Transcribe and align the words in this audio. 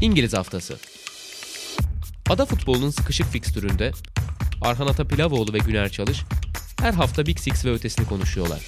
İngiliz 0.00 0.34
Haftası 0.34 0.78
Ada 2.30 2.46
futbolunun 2.46 2.90
sıkışık 2.90 3.26
fikstüründe 3.26 3.92
Arhan 4.62 4.86
Atapilavoğlu 4.86 5.52
ve 5.52 5.58
Güner 5.58 5.88
Çalış 5.88 6.18
her 6.80 6.92
hafta 6.92 7.26
Big 7.26 7.38
Six 7.38 7.64
ve 7.64 7.70
ötesini 7.70 8.06
konuşuyorlar. 8.06 8.60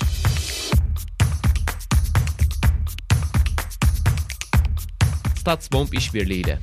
Statsbomb 5.41 5.93
işbirliğiyle. 5.93 6.59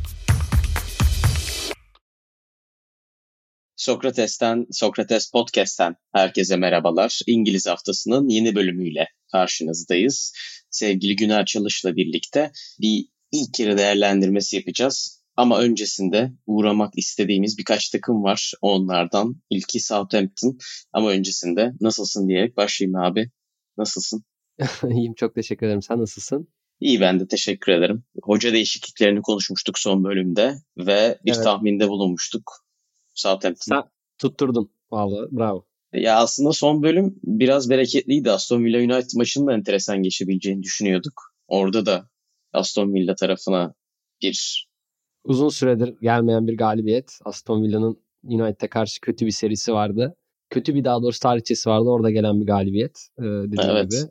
Sokrates'ten, 3.75 4.65
Sokrates 4.71 5.31
Podcast'ten 5.31 5.95
herkese 6.13 6.55
merhabalar. 6.55 7.19
İngiliz 7.27 7.67
haftasının 7.67 8.29
yeni 8.29 8.55
bölümüyle 8.55 9.07
karşınızdayız. 9.31 10.33
Sevgili 10.69 11.15
Güner 11.15 11.45
Çalış'la 11.45 11.95
birlikte 11.95 12.51
bir 12.81 13.14
ilk 13.41 13.59
yarı 13.59 13.77
değerlendirmesi 13.77 14.55
yapacağız. 14.55 15.25
Ama 15.37 15.59
öncesinde 15.59 16.31
uğramak 16.45 16.93
istediğimiz 16.97 17.57
birkaç 17.57 17.89
takım 17.89 18.23
var. 18.23 18.53
Onlardan 18.61 19.35
ilki 19.49 19.79
Southampton. 19.79 20.57
Ama 20.93 21.09
öncesinde 21.09 21.73
nasılsın 21.81 22.27
diyerek 22.27 22.57
başlayayım 22.57 22.95
abi. 22.95 23.31
Nasılsın? 23.77 24.23
İyiyim 24.89 25.13
çok 25.13 25.35
teşekkür 25.35 25.65
ederim. 25.65 25.81
Sen 25.81 25.99
nasılsın? 25.99 26.47
İyi 26.79 27.01
ben 27.01 27.19
de 27.19 27.27
teşekkür 27.27 27.71
ederim. 27.71 28.03
Hoca 28.23 28.53
değişikliklerini 28.53 29.21
konuşmuştuk 29.21 29.79
son 29.79 30.03
bölümde 30.03 30.55
ve 30.77 31.19
bir 31.25 31.33
evet. 31.33 31.43
tahminde 31.43 31.89
bulunmuştuk. 31.89 32.51
Southampton. 33.13 33.75
Sen 33.75 33.83
tutturdun. 34.17 34.71
Vallahi 34.91 35.27
bravo. 35.31 35.65
Ya 35.93 36.17
aslında 36.17 36.51
son 36.51 36.83
bölüm 36.83 37.19
biraz 37.23 37.69
bereketliydi. 37.69 38.31
Aston 38.31 38.65
Villa 38.65 38.77
United 38.77 39.17
maçının 39.17 39.47
da 39.47 39.53
enteresan 39.53 40.03
geçebileceğini 40.03 40.63
düşünüyorduk. 40.63 41.33
Orada 41.47 41.85
da 41.85 42.09
Aston 42.55 42.93
Villa 42.93 43.15
tarafına 43.15 43.73
bir 44.21 44.67
uzun 45.23 45.49
süredir 45.49 45.95
gelmeyen 46.01 46.47
bir 46.47 46.57
galibiyet. 46.57 47.19
Aston 47.25 47.63
Villa'nın 47.63 48.05
United'e 48.23 48.69
karşı 48.69 49.01
kötü 49.01 49.25
bir 49.25 49.31
serisi 49.31 49.73
vardı. 49.73 50.15
Kötü 50.49 50.75
bir 50.75 50.83
daha 50.83 51.01
doğrusu 51.01 51.19
tarihçesi 51.19 51.69
vardı. 51.69 51.89
Orada 51.89 52.11
gelen 52.11 52.41
bir 52.41 52.45
galibiyet. 52.45 53.07
Ee, 53.19 53.23
dediğim 53.23 53.69
evet. 53.69 53.91
gibi. 53.91 54.01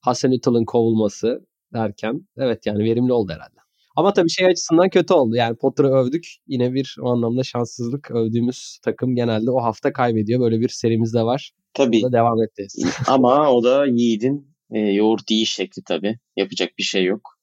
Hasan 0.00 0.32
Ütal'ın 0.32 0.64
kovulması 0.64 1.46
derken 1.74 2.28
evet 2.36 2.66
yani 2.66 2.84
verimli 2.84 3.12
oldu 3.12 3.32
herhalde. 3.32 3.58
Ama 3.96 4.12
tabii 4.12 4.30
şey 4.30 4.46
açısından 4.46 4.88
kötü 4.88 5.14
oldu. 5.14 5.36
Yani 5.36 5.56
Potter'ı 5.56 5.88
övdük. 5.88 6.26
Yine 6.46 6.74
bir 6.74 6.96
o 7.02 7.08
anlamda 7.10 7.42
şanssızlık. 7.42 8.10
Övdüğümüz 8.10 8.78
takım 8.84 9.14
genelde 9.14 9.50
o 9.50 9.62
hafta 9.62 9.92
kaybediyor. 9.92 10.40
Böyle 10.40 10.60
bir 10.60 10.68
serimiz 10.68 11.14
de 11.14 11.22
var. 11.22 11.52
Tabii. 11.74 12.02
Da 12.02 12.12
devam 12.12 12.42
edeceğiz. 12.42 12.96
Ama 13.08 13.50
o 13.50 13.64
da 13.64 13.86
Yiğit'in 13.86 14.56
e, 14.70 14.78
yoğurt 14.78 15.30
iyi 15.30 15.46
şekli 15.46 15.82
tabii. 15.82 16.18
Yapacak 16.36 16.70
bir 16.78 16.82
şey 16.82 17.04
yok. 17.04 17.37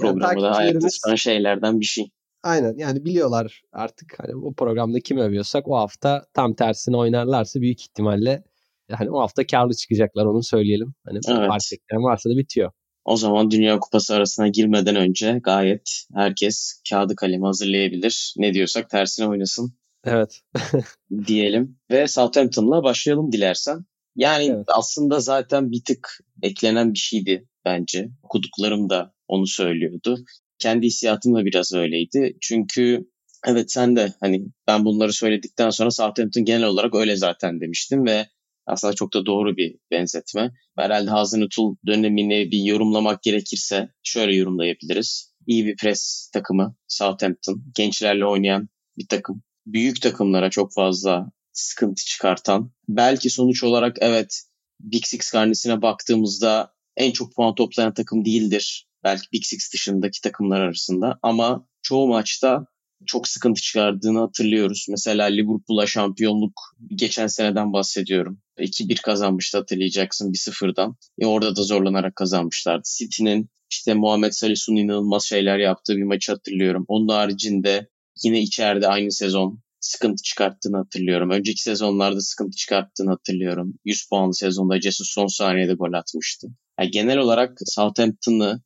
Programı 0.00 0.42
yani 0.42 0.42
da 0.42 0.56
hayatta 0.56 1.16
şeylerden 1.16 1.80
bir 1.80 1.84
şey. 1.84 2.10
Aynen 2.42 2.74
yani 2.76 3.04
biliyorlar 3.04 3.62
artık 3.72 4.14
hani 4.18 4.36
o 4.36 4.54
programda 4.54 5.00
kimi 5.00 5.22
övüyorsak 5.22 5.68
o 5.68 5.76
hafta 5.76 6.26
tam 6.34 6.54
tersine 6.54 6.96
oynarlarsa 6.96 7.60
büyük 7.60 7.80
ihtimalle 7.80 8.44
yani 8.90 9.10
o 9.10 9.20
hafta 9.20 9.46
karlı 9.46 9.74
çıkacaklar 9.74 10.24
onu 10.24 10.42
söyleyelim. 10.42 10.94
Hani 11.06 11.18
evet. 11.28 11.48
fark 11.48 11.72
etken 11.72 12.02
varsa 12.02 12.30
da 12.30 12.36
bitiyor. 12.36 12.70
O 13.04 13.16
zaman 13.16 13.50
Dünya 13.50 13.78
Kupası 13.78 14.14
arasına 14.14 14.48
girmeden 14.48 14.96
önce 14.96 15.40
gayet 15.42 15.90
herkes 16.14 16.82
kağıdı 16.90 17.16
kalemi 17.16 17.44
hazırlayabilir. 17.44 18.34
Ne 18.36 18.54
diyorsak 18.54 18.90
tersine 18.90 19.28
oynasın. 19.28 19.74
Evet. 20.04 20.40
diyelim. 21.26 21.78
Ve 21.90 22.08
Southampton'la 22.08 22.82
başlayalım 22.82 23.32
dilersen. 23.32 23.84
Yani 24.16 24.44
evet. 24.44 24.66
aslında 24.68 25.20
zaten 25.20 25.70
bir 25.70 25.84
tık 25.84 26.18
eklenen 26.42 26.92
bir 26.92 26.98
şeydi 26.98 27.48
bence. 27.64 28.08
Okuduklarım 28.22 28.90
da 28.90 29.13
onu 29.28 29.46
söylüyordu. 29.46 30.24
Kendi 30.58 30.86
hissiyatım 30.86 31.34
da 31.34 31.44
biraz 31.44 31.74
öyleydi. 31.74 32.36
Çünkü 32.40 33.10
evet 33.46 33.72
sen 33.72 33.96
de 33.96 34.12
hani 34.20 34.46
ben 34.66 34.84
bunları 34.84 35.12
söyledikten 35.12 35.70
sonra 35.70 35.90
Southampton 35.90 36.44
genel 36.44 36.64
olarak 36.64 36.94
öyle 36.94 37.16
zaten 37.16 37.60
demiştim 37.60 38.06
ve 38.06 38.26
aslında 38.66 38.94
çok 38.94 39.14
da 39.14 39.26
doğru 39.26 39.56
bir 39.56 39.76
benzetme. 39.90 40.50
Herhalde 40.78 41.10
Hazenutul 41.10 41.76
dönemini 41.86 42.50
bir 42.50 42.58
yorumlamak 42.58 43.22
gerekirse 43.22 43.88
şöyle 44.02 44.36
yorumlayabiliriz. 44.36 45.34
İyi 45.46 45.66
bir 45.66 45.76
pres 45.76 46.30
takımı 46.32 46.76
Southampton. 46.88 47.64
Gençlerle 47.74 48.26
oynayan 48.26 48.68
bir 48.98 49.06
takım. 49.08 49.42
Büyük 49.66 50.02
takımlara 50.02 50.50
çok 50.50 50.72
fazla 50.74 51.30
sıkıntı 51.52 52.04
çıkartan. 52.04 52.72
Belki 52.88 53.30
sonuç 53.30 53.64
olarak 53.64 53.96
evet 54.00 54.42
Big 54.80 55.04
Six 55.04 55.30
karnesine 55.30 55.82
baktığımızda 55.82 56.74
en 56.96 57.10
çok 57.10 57.34
puan 57.34 57.54
toplayan 57.54 57.94
takım 57.94 58.24
değildir. 58.24 58.88
Belki 59.04 59.26
Big 59.32 59.44
Six 59.44 59.72
dışındaki 59.72 60.20
takımlar 60.20 60.60
arasında 60.60 61.18
ama 61.22 61.66
çoğu 61.82 62.08
maçta 62.08 62.66
çok 63.06 63.28
sıkıntı 63.28 63.62
çıkardığını 63.62 64.18
hatırlıyoruz. 64.18 64.86
Mesela 64.88 65.24
Liverpool'a 65.24 65.86
şampiyonluk 65.86 66.60
geçen 66.88 67.26
seneden 67.26 67.72
bahsediyorum. 67.72 68.40
2-1 68.58 69.02
kazanmıştı 69.02 69.58
hatırlayacaksın 69.58 70.32
bir 70.32 70.38
sıfırdan. 70.38 70.96
E 71.18 71.26
orada 71.26 71.56
da 71.56 71.62
zorlanarak 71.62 72.16
kazanmışlardı. 72.16 72.82
City'nin 72.98 73.50
işte 73.70 73.94
Muhammed 73.94 74.32
Salih'un 74.32 74.76
inanılmaz 74.76 75.24
şeyler 75.24 75.58
yaptığı 75.58 75.96
bir 75.96 76.02
maçı 76.02 76.32
hatırlıyorum. 76.32 76.84
Onun 76.88 77.08
haricinde 77.08 77.88
yine 78.24 78.40
içeride 78.40 78.88
aynı 78.88 79.12
sezon 79.12 79.60
sıkıntı 79.80 80.22
çıkarttığını 80.22 80.76
hatırlıyorum. 80.76 81.30
Önceki 81.30 81.62
sezonlarda 81.62 82.20
sıkıntı 82.20 82.56
çıkarttığını 82.56 83.10
hatırlıyorum. 83.10 83.74
100 83.84 84.08
puanlı 84.08 84.34
sezonda 84.34 84.80
Jesus 84.80 85.08
son 85.10 85.26
saniyede 85.26 85.74
gol 85.74 85.92
atmıştı. 85.92 86.48
Yani 86.80 86.90
genel 86.90 87.18
olarak 87.18 87.58
Southampton'ı 87.64 88.62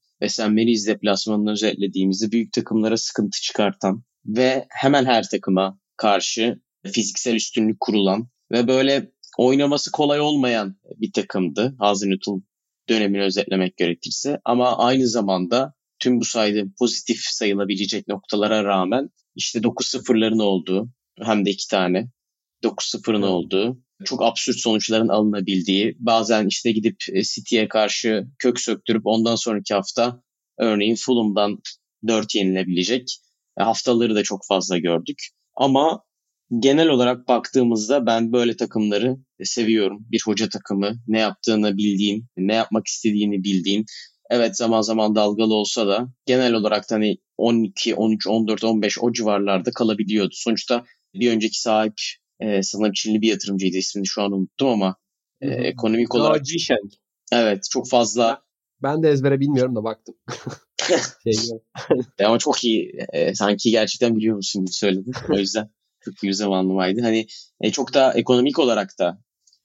Mary's 0.49 0.87
deplasmanını 0.87 1.51
özetlediğimizde 1.51 2.33
büyük 2.33 2.53
takımlara 2.53 2.97
sıkıntı 2.97 3.41
çıkartan 3.41 4.05
ve 4.27 4.67
hemen 4.71 5.05
her 5.05 5.29
takıma 5.29 5.79
karşı 5.97 6.61
fiziksel 6.93 7.35
üstünlük 7.35 7.81
kurulan 7.81 8.29
ve 8.53 8.69
böyle 8.69 9.13
oynaması 9.39 9.93
kolay 9.93 10.21
olmayan 10.21 10.77
bir 10.97 11.13
takımdı 11.13 11.77
Hazenutul 11.79 12.41
dönemini 12.89 13.23
özetlemek 13.23 13.77
gerekirse. 13.77 14.41
Ama 14.45 14.79
aynı 14.79 15.09
zamanda 15.09 15.75
tüm 15.99 16.21
bu 16.21 16.25
saydığım 16.25 16.75
pozitif 16.79 17.21
sayılabilecek 17.21 18.09
noktalara 18.09 18.65
rağmen 18.65 19.11
işte 19.35 19.59
9-0'ların 19.59 20.43
olduğu 20.43 20.89
hem 21.23 21.45
de 21.45 21.51
iki 21.51 21.69
tane 21.69 22.11
9-0'ın 22.65 23.23
olduğu 23.23 23.83
çok 24.05 24.23
absürt 24.23 24.57
sonuçların 24.57 25.09
alınabildiği 25.09 25.97
bazen 25.99 26.47
işte 26.47 26.73
gidip 26.73 26.97
e, 27.13 27.23
City'ye 27.23 27.69
karşı 27.69 28.27
kök 28.39 28.61
söktürüp 28.61 29.03
ondan 29.05 29.37
sonraki 29.37 29.75
hafta 29.75 30.23
örneğin 30.59 30.97
Fulham'dan 30.97 31.59
4 32.09 32.35
yenilebilecek 32.35 33.19
e, 33.61 33.63
haftaları 33.63 34.15
da 34.15 34.23
çok 34.23 34.41
fazla 34.49 34.79
gördük. 34.79 35.19
Ama 35.57 36.03
genel 36.59 36.89
olarak 36.89 37.29
baktığımızda 37.29 38.07
ben 38.07 38.33
böyle 38.33 38.57
takımları 38.57 39.17
seviyorum. 39.43 40.07
Bir 40.11 40.23
hoca 40.25 40.49
takımı, 40.49 40.93
ne 41.07 41.19
yaptığını 41.19 41.77
bildiğin, 41.77 42.27
ne 42.37 42.55
yapmak 42.55 42.87
istediğini 42.87 43.45
bildiğin. 43.45 43.85
Evet 44.31 44.57
zaman 44.57 44.81
zaman 44.81 45.15
dalgalı 45.15 45.55
olsa 45.55 45.87
da 45.87 46.09
genel 46.27 46.53
olarak 46.53 46.85
hani 46.91 47.17
12, 47.37 47.95
13, 47.95 48.27
14, 48.27 48.65
15 48.65 48.99
o 49.01 49.13
civarlarda 49.13 49.71
kalabiliyordu. 49.73 50.31
Sonuçta 50.33 50.85
bir 51.15 51.31
önceki 51.31 51.61
sahip 51.61 51.95
e, 52.41 52.63
sanırım 52.63 52.93
Çinli 52.93 53.23
bir 53.23 53.29
yatırımcıydı 53.29 53.77
ismini 53.77 54.07
şu 54.07 54.23
an 54.23 54.33
unuttum 54.33 54.69
ama 54.69 54.97
e, 55.41 55.49
ekonomik 55.49 56.15
olarak. 56.15 56.47
Jisheng. 56.47 56.93
Evet 57.33 57.65
çok 57.71 57.89
fazla. 57.89 58.43
Ben 58.83 59.03
de 59.03 59.11
ezbere 59.11 59.41
bilmiyorum 59.41 59.77
da 59.77 59.85
baktım. 59.85 60.15
şey 61.25 61.35
ama 62.25 62.39
çok 62.39 62.65
iyi. 62.65 62.93
E, 63.13 63.35
sanki 63.35 63.71
gerçekten 63.71 64.17
biliyor 64.17 64.37
musun 64.37 64.63
gibi 64.65 64.73
söyledin. 64.73 65.13
O 65.31 65.39
yüzden 65.39 65.71
çok 66.01 66.15
bir 66.23 66.33
zamanlamaydı. 66.33 67.03
Hani 67.03 67.27
e, 67.61 67.71
çok 67.71 67.95
da 67.95 68.13
ekonomik 68.13 68.59
olarak 68.59 68.99
da 68.99 69.19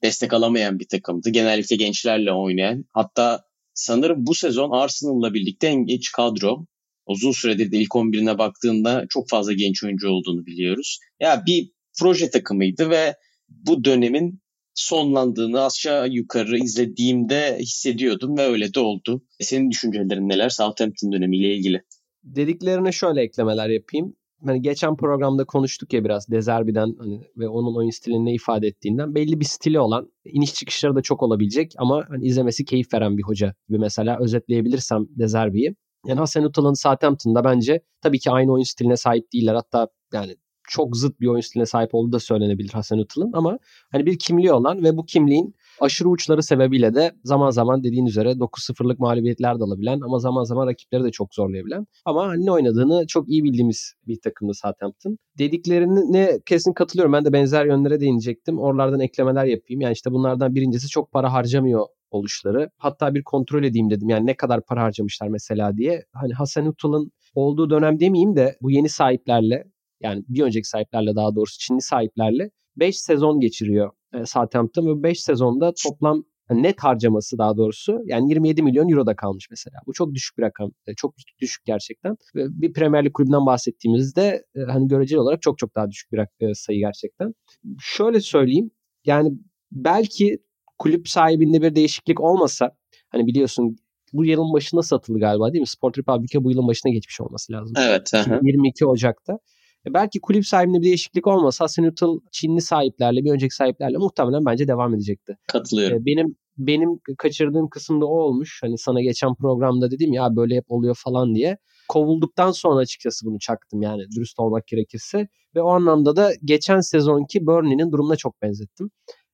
destek 0.04 0.34
alamayan 0.34 0.80
bir 0.80 0.88
takımdı. 0.88 1.30
Genellikle 1.30 1.76
gençlerle 1.76 2.32
oynayan. 2.32 2.86
Hatta 2.94 3.44
sanırım 3.74 4.28
bu 4.28 4.36
sezon 4.36 4.72
Arsenal'la 4.72 5.34
birlikte 5.34 5.68
en 5.68 5.86
genç 5.86 6.12
kadro. 6.12 6.66
Uzun 7.06 7.32
süredir 7.32 7.72
de 7.72 7.78
ilk 7.78 7.92
11'ine 7.92 8.38
baktığında 8.38 9.06
çok 9.10 9.30
fazla 9.30 9.54
genç 9.54 9.84
oyuncu 9.84 10.10
olduğunu 10.10 10.46
biliyoruz. 10.46 11.00
Ya 11.20 11.44
bir 11.46 11.72
proje 12.00 12.30
takımıydı 12.30 12.90
ve 12.90 13.16
bu 13.50 13.84
dönemin 13.84 14.44
sonlandığını 14.74 15.66
aşağı 15.66 16.10
yukarı 16.10 16.58
izlediğimde 16.58 17.58
hissediyordum 17.60 18.38
ve 18.38 18.42
öyle 18.42 18.74
de 18.74 18.80
oldu. 18.80 19.24
Senin 19.40 19.72
düşüncelerin 19.72 20.30
neler 20.30 20.50
Southampton 20.50 21.12
dönemiyle 21.12 21.56
ilgili? 21.56 21.82
Dediklerine 22.24 22.92
şöyle 22.92 23.22
eklemeler 23.22 23.70
yapayım. 23.70 24.16
Hani 24.46 24.62
geçen 24.62 24.96
programda 24.98 25.46
konuştuk 25.46 25.94
ya 25.94 26.04
biraz 26.04 26.30
Dezerbi'den 26.30 26.96
hani 27.00 27.22
ve 27.38 27.48
onun 27.48 27.78
oyun 27.78 27.90
stilini 27.90 28.26
ne 28.26 28.34
ifade 28.34 28.68
ettiğinden 28.68 29.16
belli 29.16 29.40
bir 29.40 29.46
stili 29.46 29.80
olan 29.80 30.12
iniş 30.26 30.54
çıkışları 30.54 30.96
da 30.96 31.02
çok 31.02 31.24
olabilecek 31.24 31.74
ama 31.78 32.06
hani 32.10 32.26
izlemesi 32.26 32.66
keyif 32.66 32.94
veren 32.94 33.18
bir 33.18 33.24
hoca 33.24 33.56
gibi 33.70 33.80
mesela 33.80 34.18
özetleyebilirsem 34.20 35.06
Dezerbi'yi. 35.10 35.76
Yani 36.08 36.20
Hasan 36.20 36.44
Utal'ın 36.44 36.74
Southampton'da 36.74 37.44
bence 37.44 37.82
tabii 38.02 38.20
ki 38.20 38.32
aynı 38.32 38.52
oyun 38.52 38.64
stiline 38.64 38.98
sahip 38.98 39.34
değiller. 39.34 39.56
Hatta 39.56 39.88
yani 40.14 40.36
çok 40.70 40.98
zıt 40.98 41.20
bir 41.20 41.28
oyun 41.28 41.42
stiline 41.42 41.66
sahip 41.66 41.96
olduğu 41.96 42.12
da 42.12 42.20
söylenebilir 42.20 42.70
Hasan 42.70 43.00
Utal'ın 43.00 43.32
ama 43.34 43.60
hani 43.92 44.06
bir 44.06 44.20
kimliği 44.20 44.52
olan 44.52 44.84
ve 44.84 44.98
bu 44.98 45.06
kimliğin 45.06 45.56
aşırı 45.80 46.10
uçları 46.10 46.44
sebebiyle 46.44 46.96
de 46.96 47.12
zaman 47.24 47.50
zaman 47.50 47.84
dediğin 47.84 48.06
üzere 48.06 48.32
9-0'lık 48.32 49.00
mağlubiyetler 49.00 49.60
de 49.60 49.64
alabilen 49.64 50.02
ama 50.02 50.20
zaman 50.20 50.44
zaman 50.44 50.68
rakipleri 50.68 51.04
de 51.04 51.12
çok 51.12 51.34
zorlayabilen 51.34 51.88
ama 52.06 52.34
ne 52.36 52.52
oynadığını 52.52 53.08
çok 53.08 53.30
iyi 53.30 53.44
bildiğimiz 53.44 53.94
bir 54.08 54.22
takımdı 54.22 54.54
Southampton. 54.54 55.18
Dediklerine 55.38 56.40
kesin 56.46 56.74
katılıyorum. 56.74 57.14
Ben 57.14 57.26
de 57.26 57.34
benzer 57.34 57.66
yönlere 57.66 58.00
değinecektim. 58.00 58.60
Oralardan 58.60 59.00
eklemeler 59.00 59.46
yapayım. 59.46 59.82
Yani 59.82 59.94
işte 59.94 60.12
bunlardan 60.12 60.56
birincisi 60.56 60.88
çok 60.88 61.12
para 61.12 61.34
harcamıyor 61.34 61.86
oluşları. 62.12 62.70
Hatta 62.78 63.14
bir 63.16 63.24
kontrol 63.24 63.64
edeyim 63.64 63.90
dedim. 63.90 64.10
Yani 64.10 64.26
ne 64.26 64.38
kadar 64.38 64.66
para 64.66 64.84
harcamışlar 64.84 65.28
mesela 65.28 65.78
diye. 65.78 66.06
Hani 66.14 66.34
Hasan 66.34 66.66
Utal'ın 66.66 67.12
olduğu 67.36 67.70
dönem 67.70 68.00
demeyeyim 68.00 68.36
de 68.36 68.58
bu 68.62 68.72
yeni 68.72 68.90
sahiplerle 68.90 69.64
yani 70.04 70.24
bir 70.30 70.42
önceki 70.42 70.68
sahiplerle 70.68 71.16
daha 71.16 71.36
doğrusu 71.36 71.60
Çinli 71.60 71.82
sahiplerle 71.82 72.52
5 72.78 73.00
sezon 73.00 73.40
geçiriyor 73.40 73.92
e, 74.14 74.26
Southampton 74.26 74.88
ve 74.88 75.04
5 75.04 75.22
sezonda 75.22 75.74
toplam 75.84 76.24
net 76.50 76.80
harcaması 76.80 77.38
daha 77.38 77.58
doğrusu 77.58 78.02
yani 78.06 78.30
27 78.30 78.64
milyon 78.64 78.90
euro 78.90 79.06
da 79.06 79.16
kalmış 79.16 79.48
mesela. 79.50 79.76
Bu 79.88 79.94
çok 79.94 80.14
düşük 80.14 80.38
bir 80.38 80.44
rakam. 80.44 80.72
E, 80.88 80.94
çok 80.94 81.16
düşük 81.42 81.66
gerçekten. 81.66 82.18
Bir 82.36 82.74
Premier 82.74 83.06
Lig 83.06 83.14
kulübünden 83.14 83.46
bahsettiğimizde 83.46 84.46
e, 84.56 84.60
hani 84.60 84.88
göreceli 84.88 85.20
olarak 85.20 85.42
çok 85.42 85.58
çok 85.58 85.76
daha 85.76 85.92
düşük 85.92 86.12
bir 86.12 86.20
e, 86.40 86.54
sayı 86.54 86.80
gerçekten. 86.80 87.34
Şöyle 87.80 88.22
söyleyeyim. 88.22 88.72
Yani 89.06 89.32
belki 89.72 90.40
kulüp 90.78 91.10
sahibinde 91.10 91.62
bir 91.62 91.76
değişiklik 91.76 92.22
olmasa 92.22 92.72
hani 93.10 93.28
biliyorsun 93.28 93.78
bu 94.14 94.26
yılın 94.26 94.54
başında 94.54 94.82
satıldı 94.82 95.20
galiba 95.20 95.54
değil 95.54 95.62
mi? 95.62 95.68
Sport 95.68 95.98
Republic'e 95.98 96.44
bu 96.44 96.52
yılın 96.52 96.68
başına 96.68 96.92
geçmiş 96.92 97.22
olması 97.22 97.54
lazım. 97.54 97.74
Evet. 97.80 98.14
Aha. 98.14 98.40
22 98.44 98.86
Ocak'ta. 98.86 99.40
E 99.88 99.94
belki 99.94 100.22
kulüp 100.22 100.46
sahibinde 100.46 100.78
bir 100.78 100.84
değişiklik 100.84 101.28
olmasa 101.28 101.64
Hasenhüttl 101.64 102.06
Çinli 102.32 102.62
sahiplerle 102.62 103.24
bir 103.24 103.32
önceki 103.32 103.56
sahiplerle 103.56 103.98
muhtemelen 103.98 104.46
bence 104.46 104.68
devam 104.68 104.94
edecekti. 104.96 105.38
Katılıyorum. 105.48 105.98
E 105.98 106.06
benim 106.06 106.36
benim 106.58 107.00
kaçırdığım 107.18 107.70
kısımda 107.70 108.06
o 108.06 108.20
olmuş. 108.20 108.60
Hani 108.64 108.78
sana 108.78 109.02
geçen 109.02 109.36
programda 109.36 109.92
dedim 109.92 110.14
ya 110.14 110.36
böyle 110.36 110.56
hep 110.56 110.66
oluyor 110.72 110.96
falan 111.04 111.36
diye. 111.36 111.58
Kovulduktan 111.90 112.52
sonra 112.52 112.80
açıkçası 112.80 113.26
bunu 113.26 113.40
çaktım 113.40 113.82
yani 113.82 114.04
dürüst 114.16 114.40
olmak 114.40 114.68
gerekirse. 114.68 115.28
Ve 115.56 115.62
o 115.62 115.68
anlamda 115.70 116.16
da 116.16 116.32
geçen 116.46 116.80
sezonki 116.80 117.46
Burnley'nin 117.46 117.92
durumuna 117.92 118.16
çok 118.16 118.42
benzettim. 118.42 118.92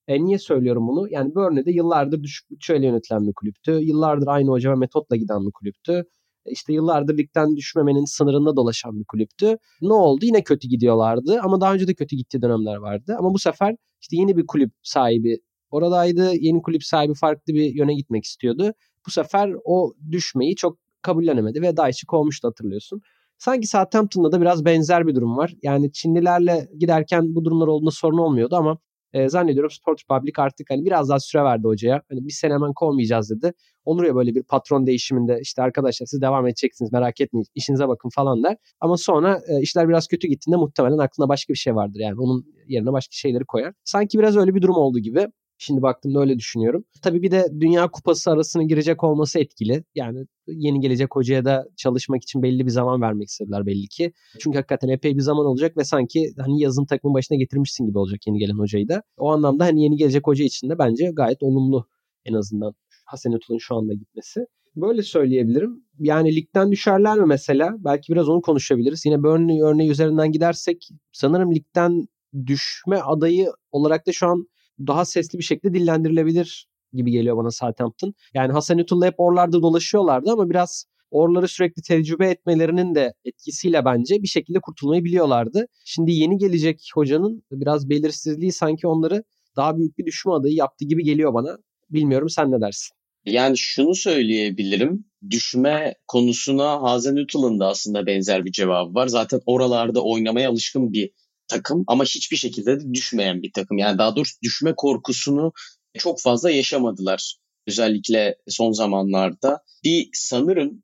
E, 0.08 0.26
niye 0.26 0.40
söylüyorum 0.40 0.88
bunu? 0.88 1.08
Yani 1.12 1.36
Burnley'de 1.36 1.72
yıllardır 1.72 2.24
düşük 2.24 2.52
bütçeyle 2.52 2.86
yönetilen 2.86 3.28
bir 3.28 3.34
kulüptü. 3.34 3.72
Yıllardır 3.72 4.28
aynı 4.28 4.50
hoca 4.50 4.72
ve 4.72 4.76
metotla 4.76 5.16
giden 5.16 5.46
bir 5.46 5.52
kulüptü. 5.52 6.06
İşte 6.52 6.74
yıllardır 6.74 7.18
ligden 7.18 7.56
düşmemenin 7.56 8.06
sınırında 8.06 8.56
dolaşan 8.56 9.00
bir 9.00 9.06
kulüptü. 9.06 9.58
Ne 9.82 9.94
oldu? 9.94 10.26
Yine 10.26 10.44
kötü 10.44 10.68
gidiyorlardı 10.68 11.40
ama 11.44 11.62
daha 11.62 11.74
önce 11.74 11.88
de 11.88 11.94
kötü 11.94 12.16
gittiği 12.16 12.42
dönemler 12.42 12.76
vardı. 12.76 13.16
Ama 13.20 13.34
bu 13.34 13.40
sefer 13.40 13.76
işte 14.02 14.18
yeni 14.18 14.38
bir 14.38 14.48
kulüp 14.48 14.72
sahibi 14.84 15.38
oradaydı. 15.72 16.32
Yeni 16.40 16.62
kulüp 16.62 16.84
sahibi 16.84 17.14
farklı 17.14 17.54
bir 17.54 17.76
yöne 17.76 17.94
gitmek 17.94 18.24
istiyordu. 18.24 18.74
Bu 19.08 19.12
sefer 19.12 19.54
o 19.66 19.94
düşmeyi 20.12 20.56
çok 20.56 20.78
kabullenemedi 21.02 21.62
ve 21.62 21.78
Daiç'i 21.78 22.06
kovmuştu 22.06 22.48
hatırlıyorsun. 22.48 23.02
Sanki 23.38 23.68
Southampton'da 23.68 24.32
da 24.32 24.42
biraz 24.42 24.66
benzer 24.66 25.08
bir 25.08 25.16
durum 25.16 25.38
var. 25.38 25.54
Yani 25.64 25.92
Çinlilerle 25.92 26.68
giderken 26.80 27.36
bu 27.36 27.46
durumlar 27.46 27.68
olduğunda 27.68 27.92
sorun 27.92 28.18
olmuyordu 28.18 28.56
ama 28.56 28.78
e, 29.14 29.30
zannediyorum 29.30 29.72
Sport 29.72 30.02
Republic 30.04 30.34
artık 30.38 30.70
hani 30.70 30.86
biraz 30.86 31.10
daha 31.10 31.20
süre 31.20 31.44
verdi 31.44 31.64
hocaya. 31.68 32.02
Hani 32.10 32.26
bir 32.26 32.32
sene 32.32 32.54
hemen 32.54 32.74
kovmayacağız 32.74 33.30
dedi. 33.30 33.54
Olur 33.86 34.04
ya 34.04 34.16
böyle 34.16 34.36
bir 34.36 34.44
patron 34.44 34.88
değişiminde 34.88 35.40
işte 35.42 35.62
arkadaşlar 35.62 36.08
siz 36.08 36.22
devam 36.22 36.48
edeceksiniz 36.48 36.92
merak 36.92 37.22
etmeyin 37.22 37.46
işinize 37.56 37.88
bakın 37.88 38.10
falan 38.16 38.44
der. 38.44 38.58
Ama 38.82 38.98
sonra 38.98 39.42
e, 39.48 39.62
işler 39.62 39.90
biraz 39.90 40.08
kötü 40.08 40.28
gittiğinde 40.28 40.58
muhtemelen 40.58 40.98
aklına 40.98 41.30
başka 41.30 41.54
bir 41.54 41.58
şey 41.58 41.76
vardır 41.76 42.00
yani 42.00 42.16
onun 42.20 42.46
yerine 42.68 42.92
başka 42.92 43.12
şeyleri 43.12 43.46
koyar. 43.46 43.74
Sanki 43.84 44.20
biraz 44.20 44.38
öyle 44.38 44.56
bir 44.56 44.62
durum 44.62 44.76
oldu 44.76 45.00
gibi. 45.00 45.28
Şimdi 45.62 45.82
baktığımda 45.82 46.20
öyle 46.20 46.38
düşünüyorum. 46.38 46.86
Tabii 47.02 47.22
bir 47.22 47.32
de 47.32 47.48
Dünya 47.60 47.92
Kupası 47.92 48.32
arasına 48.32 48.64
girecek 48.64 49.04
olması 49.04 49.40
etkili. 49.40 49.84
Yani 49.96 50.26
yeni 50.48 50.80
gelecek 50.80 51.16
hocaya 51.16 51.46
da 51.46 51.66
çalışmak 51.78 52.24
için 52.24 52.44
belli 52.44 52.66
bir 52.66 52.72
zaman 52.72 53.02
vermek 53.02 53.28
istediler 53.28 53.66
belli 53.66 53.88
ki. 53.88 54.14
Çünkü 54.40 54.58
hakikaten 54.58 54.90
epey 54.90 55.16
bir 55.16 55.22
zaman 55.22 55.46
olacak 55.46 55.78
ve 55.78 55.84
sanki 55.84 56.34
hani 56.38 56.62
yazın 56.62 56.86
takımın 56.86 57.14
başına 57.14 57.38
getirmişsin 57.38 57.88
gibi 57.88 57.98
olacak 57.98 58.20
yeni 58.28 58.40
gelen 58.40 58.58
hocayı 58.60 58.88
da. 58.88 59.04
O 59.18 59.32
anlamda 59.32 59.66
hani 59.66 59.84
yeni 59.84 59.96
gelecek 59.96 60.28
hoca 60.28 60.46
için 60.46 60.70
de 60.70 60.80
bence 60.80 61.12
gayet 61.14 61.44
olumlu 61.44 61.88
en 62.26 62.34
azından 62.34 62.74
Hasan 63.06 63.34
Ötül'ün 63.34 63.58
şu 63.58 63.76
anda 63.76 63.94
gitmesi. 63.94 64.46
Böyle 64.76 65.04
söyleyebilirim. 65.04 65.84
Yani 66.00 66.36
ligden 66.36 66.72
düşerler 66.72 67.18
mi 67.20 67.26
mesela? 67.26 67.76
Belki 67.80 68.14
biraz 68.14 68.30
onu 68.30 68.42
konuşabiliriz. 68.42 69.06
Yine 69.06 69.24
Burnley 69.24 69.62
örneği 69.62 69.90
üzerinden 69.90 70.32
gidersek 70.32 70.90
sanırım 71.12 71.56
ligden 71.56 72.06
düşme 72.46 72.98
adayı 72.98 73.52
olarak 73.72 74.08
da 74.08 74.12
şu 74.12 74.28
an 74.28 74.48
daha 74.88 75.06
sesli 75.06 75.40
bir 75.40 75.44
şekilde 75.44 75.74
dillendirilebilir 75.74 76.68
gibi 76.94 77.12
geliyor 77.12 77.38
bana 77.38 77.52
Southampton. 77.52 78.14
Yani 78.34 78.54
Hasan 78.54 78.78
Ütül'le 78.78 79.02
hep 79.02 79.16
oralarda 79.18 79.62
dolaşıyorlardı 79.62 80.32
ama 80.32 80.50
biraz 80.50 80.86
oraları 81.12 81.48
sürekli 81.48 81.82
tecrübe 81.82 82.30
etmelerinin 82.30 82.96
de 82.96 83.14
etkisiyle 83.26 83.86
bence 83.86 84.22
bir 84.22 84.28
şekilde 84.28 84.60
kurtulmayı 84.60 85.04
biliyorlardı. 85.04 85.66
Şimdi 85.86 86.12
yeni 86.12 86.38
gelecek 86.38 86.90
hocanın 86.96 87.44
biraz 87.52 87.90
belirsizliği 87.90 88.52
sanki 88.52 88.88
onları 88.88 89.24
daha 89.56 89.78
büyük 89.78 89.98
bir 89.98 90.06
düşme 90.06 90.34
adayı 90.34 90.56
yaptı 90.56 90.86
gibi 90.86 91.04
geliyor 91.04 91.34
bana. 91.34 91.58
Bilmiyorum 91.90 92.30
sen 92.30 92.52
ne 92.52 92.62
dersin? 92.62 92.96
Yani 93.26 93.58
şunu 93.58 93.96
söyleyebilirim. 93.96 95.06
Düşme 95.30 95.96
konusuna 96.08 96.82
Hazen 96.82 97.16
Ütül'ün 97.16 97.60
de 97.60 97.64
aslında 97.64 98.06
benzer 98.06 98.46
bir 98.46 98.52
cevabı 98.52 98.94
var. 98.94 99.08
Zaten 99.08 99.42
oralarda 99.46 100.04
oynamaya 100.04 100.50
alışkın 100.50 100.94
bir 100.94 101.12
takım 101.50 101.84
ama 101.88 102.04
hiçbir 102.04 102.38
şekilde 102.38 102.80
de 102.80 102.94
düşmeyen 102.94 103.42
bir 103.42 103.52
takım. 103.54 103.78
Yani 103.78 103.98
daha 103.98 104.16
doğrusu 104.16 104.36
düşme 104.44 104.74
korkusunu 104.78 105.52
çok 105.98 106.22
fazla 106.22 106.52
yaşamadılar. 106.52 107.36
Özellikle 107.68 108.36
son 108.48 108.72
zamanlarda. 108.72 109.60
Bir 109.84 110.10
sanırım 110.14 110.84